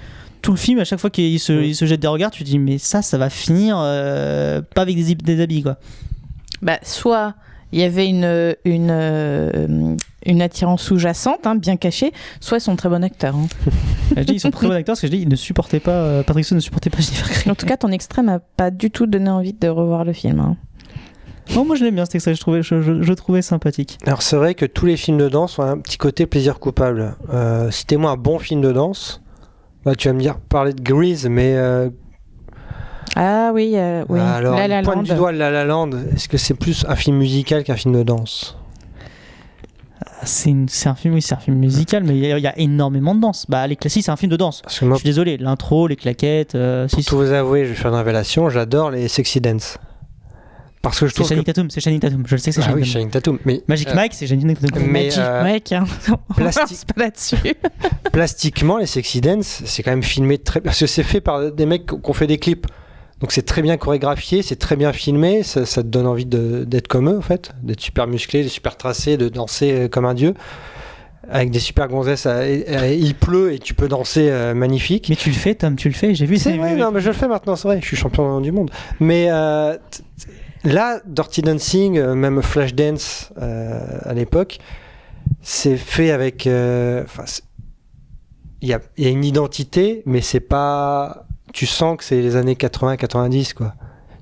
tout 0.43 0.51
le 0.51 0.59
film, 0.59 0.79
à 0.79 0.85
chaque 0.85 1.01
fois 1.01 1.09
qu'il 1.09 1.41
se, 1.41 1.53
il 1.53 1.75
se 1.75 1.87
jette 1.87 2.01
des 2.01 2.09
regards, 2.09 2.31
tu 2.31 2.45
te 2.45 2.49
dis, 2.49 2.59
mais 2.59 2.77
ça, 2.77 3.01
ça 3.01 3.17
va 3.17 3.31
finir 3.31 3.79
euh, 3.79 4.61
pas 4.75 4.83
avec 4.83 4.97
des, 4.97 5.15
des 5.15 5.41
habits, 5.41 5.63
quoi. 5.63 5.79
Bah, 6.61 6.79
soit 6.83 7.35
il 7.73 7.79
y 7.81 7.83
avait 7.83 8.07
une, 8.09 8.55
une, 8.65 8.89
euh, 8.91 9.97
une 10.27 10.43
attirance 10.43 10.83
sous-jacente, 10.83 11.47
hein, 11.47 11.55
bien 11.57 11.77
cachée, 11.77 12.13
soit 12.41 12.59
ils 12.59 12.63
sont 12.63 12.77
très 12.77 12.89
bons 12.89 13.03
acteurs. 13.05 13.37
hein. 13.37 13.47
Je 14.17 14.23
dis, 14.23 14.33
ils 14.35 14.41
sont 14.41 14.51
très 14.51 14.67
bons 14.67 14.73
acteurs 14.75 14.95
parce 14.95 15.01
que 15.03 15.07
je 15.07 15.13
dis, 15.13 15.23
ils 15.23 15.29
ne 15.29 15.37
supportaient 15.37 15.79
pas, 15.81 15.93
euh, 15.93 16.23
Patrick 16.25 16.45
Swayze 16.45 16.57
ne 16.57 16.61
supportait 16.61 16.91
pas 16.91 16.99
Jennifer 16.99 17.29
Grey. 17.29 17.51
En 17.51 17.55
tout 17.55 17.67
cas, 17.67 17.77
ton 17.77 17.89
extrait 17.93 18.23
m'a 18.23 18.41
pas 18.41 18.71
du 18.73 18.91
tout 18.91 19.07
donné 19.07 19.31
envie 19.31 19.53
de 19.53 19.69
revoir 19.69 20.05
le 20.05 20.13
film. 20.13 20.41
hein. 20.41 20.57
Non, 21.55 21.65
moi 21.65 21.75
je 21.77 21.85
l'aime 21.85 21.95
bien 21.97 22.05
cet 22.05 22.15
extrait, 22.17 22.35
je 22.35 22.41
trouvais, 22.41 22.63
je, 22.63 22.81
je- 22.81 23.03
je 23.03 23.09
le 23.09 23.17
trouvais 23.17 23.43
sympathique. 23.43 23.99
Alors 24.07 24.23
c'est 24.23 24.37
vrai 24.37 24.55
que 24.55 24.65
tous 24.67 24.87
les 24.87 24.97
films 24.97 25.19
de 25.19 25.29
danse 25.29 25.59
ont 25.59 25.63
un 25.63 25.79
petit 25.79 25.97
côté 25.99 26.27
plaisir 26.27 26.59
coupable. 26.61 27.15
Euh, 27.33 27.71
Citez-moi 27.73 28.11
un 28.13 28.17
bon 28.17 28.39
film 28.39 28.61
de 28.61 28.71
danse. 28.73 29.21
Bah, 29.85 29.95
tu 29.97 30.09
vas 30.09 30.15
me 30.15 30.21
dire 30.21 30.39
parler 30.39 30.73
de 30.73 30.81
Grease, 30.83 31.27
mais 31.29 31.55
euh, 31.57 31.89
Ah 33.17 33.51
oui, 33.55 33.73
euh, 33.75 34.05
oui. 34.09 34.21
alors 34.21 34.57
La 34.57 34.69
La 34.69 34.83
pointe 34.83 35.05
du 35.05 35.15
doigt 35.15 35.33
La 35.33 35.51
La 35.51 35.65
Land. 35.65 35.91
Est-ce 36.15 36.29
que 36.29 36.37
c'est 36.39 36.55
plus 36.55 36.85
un 36.89 36.97
film 36.97 37.17
musical 37.19 37.65
qu'un 37.65 37.77
film 37.77 37.95
de 37.97 38.03
danse? 38.03 38.57
C'est 40.23 40.51
une- 40.51 40.69
c'est 40.69 40.89
un 40.89 40.95
film, 40.95 41.15
oui, 41.15 41.23
c'est 41.23 41.35
un 41.35 41.39
film 41.39 41.57
musical, 41.57 42.05
mais 42.05 42.15
il 42.17 42.25
y, 42.27 42.31
a- 42.33 42.37
il 42.39 42.45
y 42.45 42.47
a 42.47 42.59
énormément 42.59 43.15
de 43.15 43.21
danse. 43.21 43.47
Bah, 43.49 43.67
les 43.67 43.77
classiques, 43.77 44.05
c'est 44.05 44.11
un 44.11 44.17
film 44.17 44.31
de 44.31 44.37
danse. 44.37 44.61
Parce 44.63 44.79
que 44.79 44.85
moi, 44.85 44.97
Je 44.97 45.01
suis 45.01 45.07
désolé, 45.09 45.39
l'intro, 45.39 45.87
les 45.89 45.97
claquettes, 45.97 46.55
euh, 46.55 46.87
si, 46.89 46.97
pour 46.97 47.03
si. 47.05 47.09
tout 47.09 47.17
vous 47.17 47.33
avouer, 47.33 47.65
je 47.65 47.71
vais 47.71 47.75
faire 47.75 47.91
une 47.91 47.97
révélation. 47.97 48.51
J'adore 48.51 48.91
les 48.91 49.09
sexy 49.09 49.41
dance. 49.41 49.79
Parce 50.83 50.99
que 51.01 51.07
je 51.07 51.11
c'est 51.11 51.17
trouve 51.17 51.29
Channing 51.29 51.45
que 51.45 51.51
Tatum, 51.51 51.71
c'est 51.71 51.81
Channing 51.81 52.01
Tatum, 52.01 52.23
je 52.27 52.35
le 52.35 52.39
sais 52.39 52.51
que 52.51 52.55
c'est 52.55 52.61
ah 52.63 52.65
Channing 52.71 52.83
oui, 52.85 52.89
Tatum. 52.89 52.93
Channing 52.93 53.11
Tatum. 53.11 53.39
Mais 53.45 53.63
Magic 53.69 53.89
euh, 53.89 53.95
Mike, 53.95 54.15
c'est 54.15 54.27
Channing 54.27 54.55
Tatum. 54.57 54.83
mais, 54.87 55.05
Magic 55.05 55.19
euh, 55.19 55.43
Mike, 55.43 55.73
hein. 55.73 55.85
Avance 56.39 56.85
pas 56.85 57.03
là-dessus. 57.03 57.37
plastiquement, 58.13 58.79
les 58.79 58.87
sexy 58.87 59.21
dance, 59.21 59.63
c'est 59.67 59.83
quand 59.83 59.91
même 59.91 60.03
filmé 60.03 60.39
très 60.39 60.61
parce 60.63 60.79
que 60.81 60.87
c'est 60.87 61.03
fait 61.03 61.21
par 61.21 61.51
des 61.53 61.67
mecs 61.67 61.87
qui 61.87 61.95
ont 62.11 62.13
fait 62.15 62.27
des 62.27 62.39
clips. 62.39 62.67
Donc 63.21 63.33
c'est 63.33 63.43
très 63.43 63.61
bien 63.63 63.77
chorégraphié, 63.77 64.43
c'est 64.43 64.57
très 64.57 64.77
bien 64.77 64.93
filmé, 64.93 65.43
ça, 65.43 65.67
ça 65.67 65.83
te 65.83 65.89
donne 65.89 66.07
envie 66.07 66.25
de- 66.27 66.65
d'être 66.65 66.89
comme 66.89 67.11
eux 67.11 67.19
en 67.19 67.23
fait, 67.23 67.53
d'être 67.63 67.81
super 67.81 68.07
musclé, 68.07 68.49
super 68.49 68.77
tracé, 68.77 69.17
de 69.19 69.29
danser 69.29 69.73
euh, 69.73 69.89
comme 69.89 70.07
un 70.07 70.15
dieu. 70.15 70.35
avec 71.29 71.51
des 71.51 71.61
super 71.61 71.87
gonzesses. 71.87 72.27
il 72.27 73.15
pleut 73.15 73.53
et 73.53 73.59
tu 73.61 73.75
peux 73.75 73.87
danser 73.89 74.29
euh, 74.31 74.53
magnifique. 74.55 75.09
Mais 75.11 75.17
tu 75.17 75.29
le 75.29 75.37
fais, 75.37 75.55
Tom, 75.55 75.77
tu 75.77 75.89
le 75.89 75.95
fais, 75.95 76.13
j'ai 76.15 76.27
vu. 76.27 76.37
Vrai, 76.37 76.75
non, 76.77 76.91
mais 76.91 77.01
je 77.01 77.09
le 77.09 77.13
fais 77.13 77.29
maintenant, 77.29 77.55
c'est 77.57 77.69
vrai, 77.69 77.79
je 77.81 77.87
suis 77.87 77.97
champion 77.97 78.41
du 78.41 78.51
monde. 78.51 78.71
Mais 78.99 79.27
euh, 79.31 79.77
là, 80.65 81.01
Dirty 81.07 81.43
Dancing, 81.43 81.99
euh, 81.99 82.15
même 82.17 82.43
Flashdance 82.43 83.33
euh, 83.41 83.99
à 84.03 84.13
l'époque, 84.15 84.59
c'est 85.43 85.77
fait 85.77 86.11
avec. 86.11 86.47
euh, 86.49 87.05
enfin, 87.05 87.25
il 88.63 88.69
y 88.71 89.03
y 89.03 89.07
a 89.07 89.11
une 89.11 89.25
identité, 89.25 90.03
mais 90.07 90.23
c'est 90.23 90.41
pas. 90.41 91.27
Tu 91.53 91.67
sens 91.67 91.97
que 91.97 92.05
c'est 92.05 92.21
les 92.21 92.37
années 92.37 92.55
80-90, 92.55 93.55
quoi. 93.55 93.75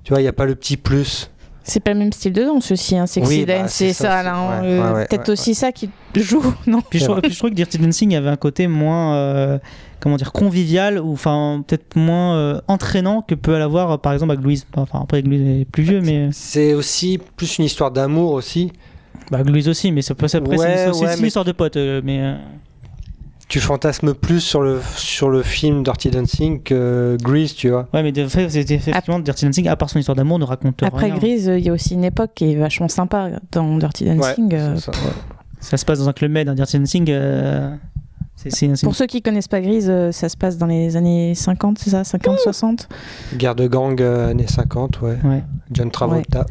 Tu 0.05 0.13
vois, 0.13 0.21
il 0.21 0.25
n'y 0.25 0.29
a 0.29 0.33
pas 0.33 0.47
le 0.47 0.55
petit 0.55 0.77
plus. 0.77 1.31
C'est 1.63 1.81
pas 1.81 1.93
le 1.93 1.99
même 1.99 2.13
style 2.13 2.33
de 2.33 2.45
danse 2.45 2.73
aussi, 2.73 2.97
hein, 2.97 3.07
Sexy 3.07 3.41
Oui, 3.41 3.45
bah, 3.45 3.59
Dance, 3.59 3.73
c'est 3.73 3.89
c'est 3.89 4.05
ça 4.05 4.05
ça, 4.05 4.17
aussi. 4.17 4.25
là. 4.25 4.35
hein, 4.37 4.63
Ouais, 4.63 4.67
euh, 4.69 4.83
ouais, 4.83 4.95
ouais, 5.01 5.07
Peut-être 5.07 5.27
ouais, 5.29 5.33
aussi 5.33 5.55
ça 5.55 5.71
qui 5.71 5.91
joue, 6.15 6.43
non 6.67 6.81
Puis 6.89 6.99
je, 6.99 7.05
trouve, 7.05 7.21
puis 7.21 7.31
je 7.31 7.37
trouve 7.39 7.51
que 7.51 7.55
Dirty 7.55 7.77
Dancing 7.77 8.15
avait 8.17 8.31
un 8.31 8.37
côté 8.37 8.69
moins, 8.69 9.15
euh, 9.17 9.59
comment 10.01 10.17
dire, 10.17 10.33
convivial 10.33 10.99
ou 10.99 11.13
enfin 11.13 11.63
peut-être 11.67 11.95
moins 11.97 12.37
euh, 12.37 12.61
entraînant 12.69 13.21
que 13.21 13.35
peut 13.35 13.59
l'avoir 13.59 14.01
par 14.01 14.15
exemple 14.15 14.33
avec 14.33 14.43
Louise. 14.43 14.67
Enfin 14.75 15.01
après 15.03 15.21
Louise 15.21 15.61
est 15.61 15.65
plus 15.67 15.83
vieux, 15.83 16.01
mais 16.01 16.31
C'est 16.33 16.73
aussi 16.73 17.19
plus 17.37 17.59
une 17.59 17.67
histoire 17.67 17.91
d'amour 17.91 18.33
aussi. 18.33 18.73
bah, 19.31 19.43
Louise 19.43 19.69
aussi, 19.69 19.93
mais 19.93 20.01
ça 20.01 20.15
peut 20.15 20.27
c'est 20.27 20.41
ouais, 20.41 21.19
une 21.19 21.27
histoire 21.27 21.45
de 21.45 21.53
potes, 21.53 21.77
mais 21.77 22.21
euh, 22.23 22.37
Tu 23.49 23.61
fantasmes 23.61 24.13
plus 24.15 24.41
sur 24.41 24.61
le, 24.61 24.81
sur 24.97 25.31
le 25.31 25.43
film 25.43 25.83
Dirty 25.83 26.11
Dancing 26.11 26.63
que 26.63 27.17
Grease, 27.23 27.55
tu 27.55 27.71
vois. 27.71 27.89
ouais, 27.95 28.03
mais 28.03 28.13
de 28.13 28.27
fait, 28.29 28.49
c'était 28.51 28.75
effectivement 28.75 29.19
Dirty 29.19 29.47
Dancing 29.47 29.69
à 29.69 29.77
part 29.77 29.89
son 29.89 29.99
histoire 29.99 30.17
d'amour 30.17 30.39
ne 30.39 30.45
raconte 30.45 30.83
Après 30.83 31.07
rien. 31.07 31.17
Grise, 31.17 31.51
il 31.57 31.65
y 31.65 31.71
a 31.71 31.73
aussi 31.73 31.95
une 31.95 32.05
époque 32.05 32.33
qui 32.35 32.53
est 32.53 32.57
vachement 32.57 32.89
sympa 32.89 33.31
dans 33.53 33.79
Dirty 33.79 34.05
Dancing. 34.05 34.53
Ouais, 34.53 34.59
euh, 34.59 34.77
ça, 34.77 34.91
ouais. 34.93 34.99
Ça 35.61 35.77
se 35.79 35.85
passe 35.85 35.99
dans 35.99 36.09
un 36.09 36.13
club 36.13 36.31
med, 36.31 36.49
un 36.49 36.55
Dirty 36.55 36.79
Dancing. 36.79 37.07
euh, 37.11 37.75
Pour 38.85 38.95
ceux 38.95 39.07
qui 39.07 39.23
connaissent 39.23 39.49
pas 39.49 39.61
Grise, 39.61 39.89
euh, 39.89 40.13
ça 40.13 40.29
se 40.29 40.37
passe 40.37 40.59
dans 40.59 40.67
les 40.67 40.97
années 40.97 41.35
50, 41.35 41.79
c'est 41.79 41.91
ça 41.91 42.05
50, 42.05 42.39
60 42.39 42.89
Guerre 43.37 43.55
de 43.55 43.67
gang 43.67 44.01
euh, 44.01 44.31
années 44.31 44.47
50, 44.47 45.01
ouais. 45.01 45.17
Ouais. 45.25 45.43
John 45.73 45.91
Travolta. 45.91 46.47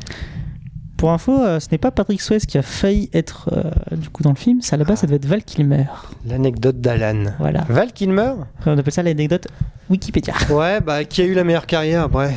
Pour 0.98 1.12
info, 1.12 1.40
euh, 1.40 1.60
ce 1.60 1.68
n'est 1.72 1.78
pas 1.78 1.92
Patrick 1.92 2.20
Swayze 2.22 2.46
qui 2.48 2.58
a 2.58 2.64
failli 2.64 3.10
être 3.14 3.50
euh, 3.54 3.96
du 3.96 4.10
coup 4.10 4.24
dans 4.24 4.32
le 4.32 4.36
film. 4.36 4.62
Ça 4.62 4.76
à 4.76 4.80
la 4.80 4.84
base, 4.86 5.00
ça 5.00 5.06
devait 5.08 5.18
être 5.18 5.26
Val 5.28 5.44
Kilmer. 5.44 5.86
L'anecdote 6.26 6.82
d'Alan. 6.82 7.26
Voilà. 7.40 7.66
Val 7.70 7.94
Kilmer 7.94 8.34
On 8.66 8.78
appelle 8.78 8.92
ça 8.94 9.04
l'anecdote 9.04 9.48
Wikipédia. 9.90 10.34
Ouais, 10.50 10.82
bah 10.82 11.04
qui 11.06 11.22
a 11.22 11.26
eu 11.26 11.34
la 11.36 11.44
meilleure 11.44 11.68
carrière 11.68 12.04
après 12.04 12.36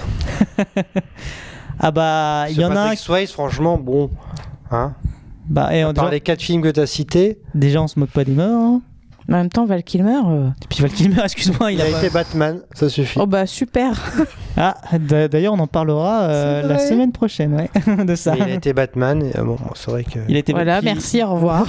Ah 1.79 1.91
bah, 1.91 2.45
il 2.51 2.61
y 2.61 2.65
en 2.65 2.71
a. 2.73 2.75
Patrick 2.75 2.99
Swayze, 2.99 3.33
franchement, 3.33 3.79
bon. 3.79 4.11
Hein 4.71 4.95
Bah, 5.49 5.75
et 5.75 5.83
on 5.85 5.95
Par 5.95 6.05
déjà, 6.05 6.13
les 6.13 6.21
quatre 6.21 6.43
films 6.43 6.61
que 6.63 6.69
t'as 6.69 6.87
cités, 6.87 7.41
déjà, 7.55 7.81
on 7.81 7.89
se 7.89 7.99
moque 7.99 8.11
pas 8.11 8.25
des 8.25 8.33
morts. 8.33 8.47
hein. 8.51 8.83
En 9.31 9.35
même 9.35 9.49
temps, 9.49 9.65
Val 9.65 9.83
Kilmer. 9.85 10.21
euh, 10.27 10.49
Et 10.49 10.67
puis 10.69 10.81
Val 10.83 10.91
Kilmer, 10.91 11.21
excuse-moi, 11.25 11.71
il 11.73 11.77
il 11.79 11.81
a. 11.83 11.85
a 11.85 11.91
pas- 11.91 11.99
été 11.99 12.11
Batman, 12.11 12.61
ça 12.75 12.89
suffit. 12.89 13.19
Oh 13.21 13.27
bah 13.27 13.47
super 13.47 13.93
Ah, 14.57 14.75
d- 14.99 15.29
d'ailleurs, 15.29 15.55
on 15.55 15.59
en 15.61 15.67
parlera 15.69 16.23
euh, 16.23 16.63
C'est 16.63 16.69
la 16.69 16.75
vrai. 16.75 16.87
semaine 16.89 17.13
prochaine, 17.13 17.55
ouais, 17.55 17.71
de 18.05 18.15
ça. 18.17 18.33
Mais 18.33 18.39
il 18.47 18.51
a 18.51 18.55
été 18.55 18.73
Batman, 18.73 19.23
et 19.23 19.39
euh, 19.39 19.45
bon, 19.45 19.57
c'est 19.77 19.91
vrai 19.91 20.03
que. 20.05 20.19
Il 20.29 20.35
a 20.37 20.41
été- 20.41 20.53
Voilà, 20.53 20.79
puis- 20.79 20.87
merci, 20.87 21.23
au 21.23 21.33
revoir. 21.35 21.65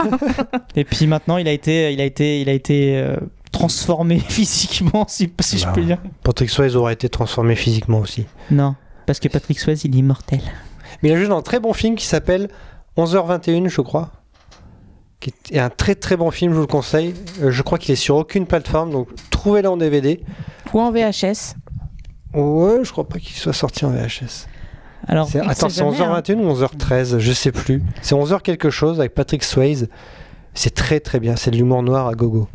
Et 0.75 0.83
puis 0.83 1.05
maintenant, 1.07 1.37
il 1.37 1.47
a 1.47 1.51
été, 1.51 1.93
il 1.93 2.01
a 2.01 2.05
été, 2.05 2.41
il 2.41 2.49
a 2.49 2.53
été 2.53 2.97
euh, 2.97 3.15
transformé 3.51 4.17
physiquement, 4.19 5.05
si, 5.07 5.31
si 5.41 5.59
je 5.59 5.65
Bah, 5.65 5.71
peux 5.75 5.81
dire. 5.83 5.99
Patrick 6.23 6.49
Swayze 6.49 6.75
aurait 6.75 6.93
été 6.93 7.09
transformé 7.09 7.55
physiquement 7.55 7.99
aussi. 7.99 8.25
Non, 8.49 8.75
parce 9.05 9.19
que 9.19 9.27
Patrick 9.27 9.59
Swayze, 9.59 9.83
il 9.85 9.95
est 9.95 9.99
immortel. 9.99 10.41
Mais 11.03 11.09
il 11.09 11.11
a 11.13 11.17
joué 11.17 11.27
dans 11.27 11.37
un 11.37 11.41
très 11.43 11.59
bon 11.59 11.73
film 11.73 11.95
qui 11.95 12.05
s'appelle 12.07 12.47
11h21, 12.97 13.67
je 13.69 13.81
crois. 13.81 14.11
Qui 15.21 15.33
est 15.51 15.59
un 15.59 15.69
très 15.69 15.95
très 15.95 16.17
bon 16.17 16.29
film, 16.31 16.51
je 16.51 16.55
vous 16.55 16.61
le 16.63 16.67
conseille. 16.67 17.13
Euh, 17.41 17.51
je 17.51 17.61
crois 17.61 17.77
qu'il 17.77 17.93
est 17.93 17.95
sur 17.95 18.15
aucune 18.17 18.45
plateforme, 18.47 18.91
donc 18.91 19.07
trouvez-le 19.29 19.69
en 19.69 19.77
DVD. 19.77 20.19
Ou 20.73 20.79
en 20.81 20.91
VHS. 20.91 21.55
Ouais, 22.33 22.79
je 22.83 22.91
crois 22.91 23.07
pas 23.07 23.19
qu'il 23.19 23.35
soit 23.35 23.53
sorti 23.53 23.85
en 23.85 23.91
VHS. 23.91 24.47
Alors, 25.07 25.27
C'est- 25.29 25.39
Attends, 25.39 25.69
c'est 25.69 25.79
jamais, 25.83 25.91
11h21 25.97 26.35
ou 26.39 26.49
11h13 26.51 27.19
Je 27.19 27.31
sais 27.33 27.51
plus. 27.51 27.81
C'est 28.01 28.15
11h 28.15 28.41
quelque 28.41 28.69
chose 28.69 28.99
avec 28.99 29.13
Patrick 29.13 29.43
Swayze. 29.43 29.89
C'est 30.53 30.73
très 30.73 30.99
très 30.99 31.19
bien. 31.19 31.35
C'est 31.35 31.51
de 31.51 31.55
l'humour 31.55 31.81
noir 31.83 32.07
à 32.07 32.13
gogo. 32.13 32.47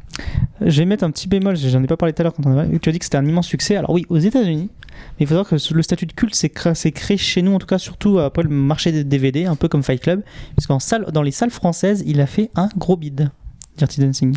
Je 0.60 0.78
vais 0.78 0.86
mettre 0.86 1.04
un 1.04 1.10
petit 1.10 1.28
bémol, 1.28 1.56
j'en 1.56 1.82
ai 1.82 1.86
pas 1.86 1.96
parlé 1.96 2.12
tout 2.12 2.22
à 2.22 2.24
l'heure 2.24 2.32
quand 2.34 2.46
on 2.46 2.58
a... 2.58 2.66
tu 2.78 2.88
as 2.88 2.92
dit 2.92 2.98
que 2.98 3.04
c'était 3.04 3.18
un 3.18 3.26
immense 3.26 3.46
succès. 3.46 3.76
Alors 3.76 3.90
oui, 3.90 4.04
aux 4.08 4.18
États-Unis, 4.18 4.70
mais 5.18 5.24
il 5.24 5.26
faut 5.26 5.34
savoir 5.34 5.48
que 5.48 5.74
le 5.74 5.82
statut 5.82 6.06
de 6.06 6.12
culte 6.12 6.34
s'est 6.34 6.48
créé, 6.48 7.16
chez 7.16 7.42
nous, 7.42 7.52
en 7.54 7.58
tout 7.58 7.66
cas 7.66 7.78
surtout 7.78 8.18
après 8.18 8.42
le 8.42 8.48
marché 8.48 8.92
des 8.92 9.04
DVD, 9.04 9.44
un 9.46 9.56
peu 9.56 9.68
comme 9.68 9.82
Fight 9.82 10.00
Club, 10.00 10.22
parce 10.54 10.66
qu'en 10.66 10.78
salle, 10.78 11.06
dans 11.12 11.22
les 11.22 11.30
salles 11.32 11.50
françaises, 11.50 12.02
il 12.06 12.20
a 12.20 12.26
fait 12.26 12.50
un 12.54 12.68
gros 12.76 12.96
bid. 12.96 13.30
Dirty 13.76 14.00
Dancing. 14.00 14.34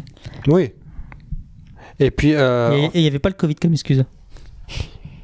Oui. 0.47 0.71
Et 1.99 2.11
puis, 2.11 2.33
euh, 2.33 2.71
Et 2.73 2.89
il 2.95 3.01
n'y 3.01 3.07
avait 3.07 3.19
pas 3.19 3.29
le 3.29 3.35
Covid 3.35 3.55
comme 3.55 3.71
excuse. 3.71 4.03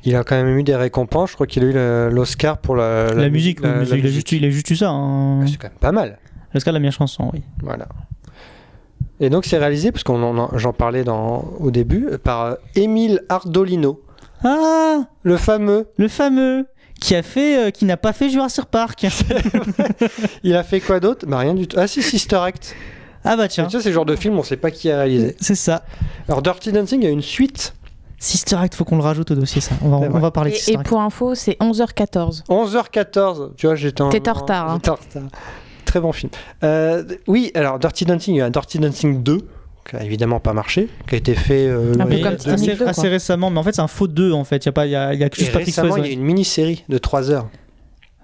il 0.05 0.15
a 0.15 0.23
quand 0.23 0.35
même 0.41 0.57
eu 0.57 0.63
des 0.63 0.75
récompenses. 0.75 1.31
Je 1.31 1.35
crois 1.35 1.47
qu'il 1.47 1.63
a 1.63 1.67
eu 1.67 2.09
l'Oscar 2.13 2.59
pour 2.59 2.75
la, 2.77 3.13
La, 3.13 3.29
musique, 3.29 3.59
oui, 3.61 3.67
la- 3.67 3.75
mais 3.79 3.85
la 3.85 3.85
il, 3.85 3.91
a 3.91 3.95
musique. 4.03 4.13
juste, 4.13 4.31
il 4.31 4.45
a 4.45 4.49
juste 4.49 4.69
eu 4.71 4.75
ça. 4.77 4.89
Hein. 4.89 5.45
C'est 5.47 5.57
quand 5.57 5.67
même 5.69 5.77
pas 5.79 5.91
mal. 5.91 6.17
L'Oscar 6.53 6.71
de 6.73 6.75
la 6.77 6.79
meilleure 6.79 6.93
chanson, 6.93 7.29
oui. 7.33 7.41
Voilà. 7.61 7.87
Et 9.19 9.29
donc 9.29 9.45
c'est 9.45 9.57
réalisé, 9.57 9.91
parce 9.91 10.03
qu'on 10.03 10.21
en- 10.21 10.57
j'en 10.57 10.73
parlais 10.73 11.03
dans, 11.03 11.45
au 11.59 11.71
début, 11.71 12.07
par 12.23 12.41
euh, 12.43 12.53
Émile 12.75 13.21
Ardolino, 13.29 14.01
Ah 14.43 15.03
le 15.23 15.37
fameux. 15.37 15.87
Le 15.97 16.07
fameux 16.07 16.65
qui 16.99 17.15
a 17.15 17.23
fait, 17.23 17.57
euh, 17.67 17.71
qui 17.71 17.85
n'a 17.85 17.97
pas 17.97 18.13
fait 18.13 18.29
Jurassic 18.29 18.65
Park. 18.65 19.05
Il 20.43 20.55
a 20.55 20.63
fait 20.63 20.79
quoi 20.79 20.99
d'autre? 20.99 21.25
Bah 21.27 21.39
rien 21.39 21.53
du 21.53 21.67
tout. 21.67 21.77
Ah 21.79 21.87
si, 21.87 22.01
Sister 22.01 22.35
Act. 22.37 22.75
ah 23.23 23.35
bah 23.37 23.47
tiens, 23.47 23.65
Tu 23.65 23.71
sais, 23.77 23.81
c'est 23.83 23.89
le 23.89 23.95
genre 23.95 24.05
de 24.05 24.15
film, 24.15 24.37
on 24.37 24.43
sait 24.43 24.57
pas 24.57 24.71
qui 24.71 24.89
a 24.91 24.97
réalisé. 24.99 25.35
c'est 25.39 25.55
ça. 25.55 25.83
Alors 26.27 26.41
Dirty 26.41 26.71
Dancing 26.71 27.05
a 27.05 27.09
une 27.09 27.21
suite. 27.21 27.73
Sister 28.17 28.55
Act, 28.55 28.75
faut 28.75 28.85
qu'on 28.85 28.95
le 28.97 29.03
rajoute 29.03 29.31
au 29.31 29.35
dossier, 29.35 29.61
ça. 29.61 29.75
On 29.83 29.89
va, 29.89 29.97
on 30.27 30.31
parler 30.31 30.51
de 30.51 30.55
Et, 30.55 30.57
Sister 30.57 30.73
et 30.73 30.77
Act. 30.77 30.87
pour 30.87 31.01
info, 31.01 31.35
c'est 31.35 31.57
11h14. 31.59 32.43
11h14. 32.49 33.51
Tu 33.57 33.67
vois, 33.67 33.75
j'étais 33.75 34.01
en. 34.01 34.09
T'étais 34.09 34.29
en 34.29 34.33
retard, 34.33 34.69
hein. 34.69 34.75
J'étais 34.75 34.89
en 34.89 34.95
retard. 34.95 35.29
Très 35.85 35.99
bon 36.01 36.11
film. 36.11 36.31
Euh, 36.63 37.03
oui, 37.27 37.51
alors 37.55 37.79
Dirty 37.79 38.05
Dancing, 38.05 38.35
il 38.35 38.37
y 38.39 38.41
a 38.41 38.45
un 38.45 38.49
Dirty 38.49 38.79
Dancing 38.79 39.23
2, 39.23 39.37
qui 39.89 39.95
a 39.95 40.03
évidemment 40.03 40.39
pas 40.39 40.53
marché, 40.53 40.87
qui 41.07 41.15
a 41.15 41.17
été 41.17 41.35
fait. 41.35 41.67
euh, 41.67 41.93
Un 41.93 42.03
peu 42.03 42.09
Mais 42.09 42.15
il 42.17 42.21
y 42.21 42.25
a 42.25 42.29
comme 42.29 42.37
Titanic 42.37 42.59
assez, 42.69 42.71
2, 42.73 42.77
quoi. 42.79 42.87
assez 42.89 43.07
récemment, 43.07 43.49
mais 43.51 43.59
en 43.59 43.63
fait 43.63 43.75
c'est 43.75 43.81
un 43.81 43.87
faux 43.87 44.07
2 44.07 44.31
en 44.31 44.43
fait. 44.43 44.57
Il 44.63 44.65
y 44.65 44.69
a 44.69 44.71
pas, 44.71 44.85
il 44.87 44.91
y 44.91 44.95
a, 44.95 45.13
y 45.13 45.23
a 45.23 45.29
juste 45.33 45.51
Patrick 45.51 45.67
récemment, 45.67 45.97
il 45.97 46.05
y 46.05 46.09
a 46.09 46.11
une 46.13 46.21
mini-série 46.23 46.83
de 46.89 46.97
3 46.97 47.29
heures. 47.31 47.47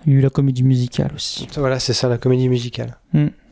Il 0.08 0.14
y 0.14 0.16
a 0.16 0.20
eu 0.20 0.22
la 0.22 0.32
comédie 0.32 0.64
musicale 0.64 1.12
aussi, 1.16 1.48
Voilà, 1.58 1.78
c'est 1.80 1.94
ça, 1.94 2.10
la 2.10 2.18
comédie 2.18 2.50
musicale. 2.50 2.98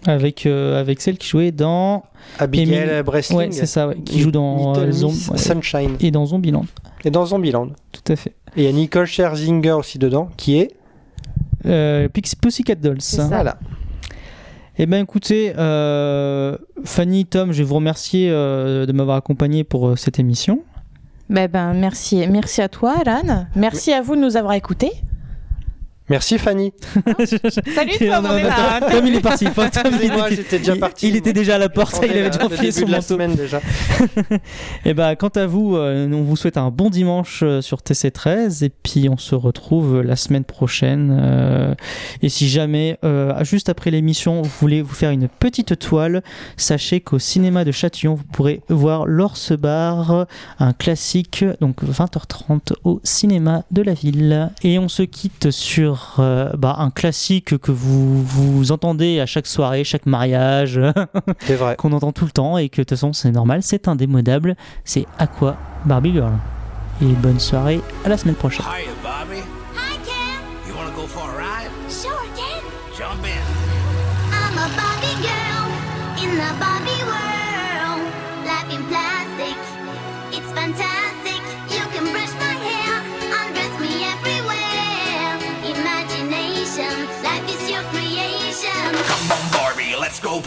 avec 0.08 0.48
euh, 0.48 0.80
avec 0.82 1.00
celle 1.02 1.20
qui 1.20 1.28
jouait 1.28 1.52
dans. 1.52 2.04
Abigail 2.40 2.74
Emily- 2.90 3.04
Breslin. 3.04 3.38
Ouais, 3.38 3.48
c'est 3.52 3.68
ça, 3.68 3.88
ouais, 3.88 3.98
qui 4.04 4.20
joue 4.22 4.32
dans 4.32 4.76
euh, 4.76 4.92
Sunshine. 4.92 5.96
et 6.00 6.10
dans 6.10 6.26
Zombieland. 6.26 6.66
Et 7.06 7.12
dans 7.12 7.26
Zombieland. 7.28 7.68
Tout 7.92 8.12
à 8.12 8.16
fait. 8.16 8.32
Et 8.58 8.64
il 8.64 8.64
y 8.64 8.68
a 8.68 8.72
Nicole 8.72 9.06
Scherzinger 9.06 9.74
aussi 9.74 10.00
dedans, 10.00 10.30
qui 10.38 10.58
est. 10.58 10.72
Euh, 11.68 12.08
Pussycat 12.42 12.76
Dolls. 12.76 12.98
Voilà. 13.28 13.60
Eh 14.82 14.86
ben 14.86 15.04
écoutez, 15.04 15.52
euh, 15.58 16.56
Fanny, 16.86 17.26
Tom, 17.26 17.52
je 17.52 17.58
vais 17.58 17.64
vous 17.66 17.76
remercier 17.76 18.30
euh, 18.32 18.86
de 18.86 18.94
m'avoir 18.94 19.18
accompagné 19.18 19.66
pour 19.66 19.90
euh, 19.90 19.96
cette 19.98 20.20
émission. 20.20 20.62
Ben, 21.30 21.50
ben, 21.52 21.74
merci, 21.74 22.26
merci 22.30 22.62
à 22.62 22.70
toi, 22.70 22.96
Alan. 23.06 23.46
Merci 23.58 23.92
à 23.92 24.02
vous 24.02 24.16
de 24.16 24.22
nous 24.22 24.38
avoir 24.38 24.54
écoutés. 24.54 24.94
Merci 26.10 26.38
Fanny. 26.40 26.74
Salut, 27.26 27.98
Tom, 28.00 28.28
on 28.30 28.38
est 28.38 28.44
là. 28.44 28.80
Tom, 28.90 29.06
il 29.06 29.16
est 29.16 29.22
parti. 29.22 29.46
Tom, 29.46 29.54
il, 29.62 29.66
Excusez-moi, 29.68 30.28
était, 30.32 30.36
j'étais 30.36 30.58
déjà 30.60 30.76
parti. 30.76 31.08
il 31.10 31.16
était 31.16 31.34
déjà 31.34 31.56
à 31.56 31.58
la 31.60 31.70
porte, 31.70 32.00
il 32.04 32.10
avait 32.18 32.30
déjà 32.30 32.46
enfilé 32.46 32.72
son 32.72 32.86
de 32.86 32.92
la 32.92 32.98
manteau. 32.98 33.08
semaine 33.14 33.36
déjà. 33.36 33.62
Et 34.86 34.94
ben, 34.94 35.16
quant 35.16 35.28
à 35.30 35.46
vous, 35.46 35.76
euh, 35.76 36.10
on 36.12 36.24
vous 36.24 36.36
souhaite 36.36 36.58
un 36.58 36.72
bon 36.72 36.90
dimanche 36.90 37.42
euh, 37.44 37.62
sur 37.62 37.80
TC13 37.80 38.64
et 38.66 38.70
puis 38.70 39.08
on 39.10 39.18
se 39.18 39.36
retrouve 39.36 40.02
la 40.02 40.16
semaine 40.16 40.44
prochaine. 40.46 41.16
euh, 41.22 41.76
et 42.22 42.30
si 42.30 42.50
jamais, 42.50 42.98
euh, 43.04 43.44
juste 43.44 43.70
après 43.70 43.92
l'émission, 43.92 44.42
vous 44.42 44.52
voulez 44.60 44.82
vous 44.82 44.94
faire 44.94 45.12
une 45.12 45.28
petite 45.28 45.78
toile, 45.78 46.24
sachez 46.58 47.02
qu'au 47.02 47.20
cinéma 47.20 47.64
de 47.66 47.72
Châtillon, 47.72 48.16
vous 48.16 48.24
pourrez 48.24 48.62
voir 48.70 49.06
L'Orse 49.06 49.54
Bar, 49.54 50.26
un 50.60 50.74
classique, 50.74 51.46
donc 51.62 51.84
20h30 51.84 52.74
au 52.84 53.00
cinéma 53.04 53.64
de 53.72 53.82
la 53.84 53.94
ville. 53.94 54.50
Et 54.64 54.80
on 54.80 54.88
se 54.88 55.04
quitte 55.04 55.52
sur 55.52 55.99
euh, 56.20 56.52
bah, 56.58 56.76
un 56.80 56.90
classique 56.90 57.58
que 57.58 57.72
vous, 57.72 58.24
vous 58.24 58.72
entendez 58.72 59.20
à 59.20 59.26
chaque 59.26 59.48
soirée, 59.48 59.84
chaque 59.84 60.06
mariage 60.06 60.80
C'est 61.40 61.56
vrai. 61.56 61.76
qu'on 61.78 61.92
entend 61.94 62.12
tout 62.12 62.26
le 62.26 62.32
temps 62.32 62.58
et 62.58 62.70
que 62.70 62.78
de 62.78 62.84
toute 62.84 62.92
façon 62.92 63.14
c'est 63.14 63.32
normal, 63.32 63.62
c'est 63.64 63.88
indémodable, 63.88 64.56
c'est 64.84 65.06
Aqua 65.18 65.58
Barbie 65.86 66.14
Girl. 66.14 66.34
Et 67.02 67.06
bonne 67.06 67.40
soirée, 67.40 67.82
à 68.04 68.10
la 68.10 68.18
semaine 68.18 68.36
prochaine. 68.36 68.66
Hiya. 68.66 69.59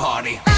Party. 0.03 0.41
Oh, 0.49 0.52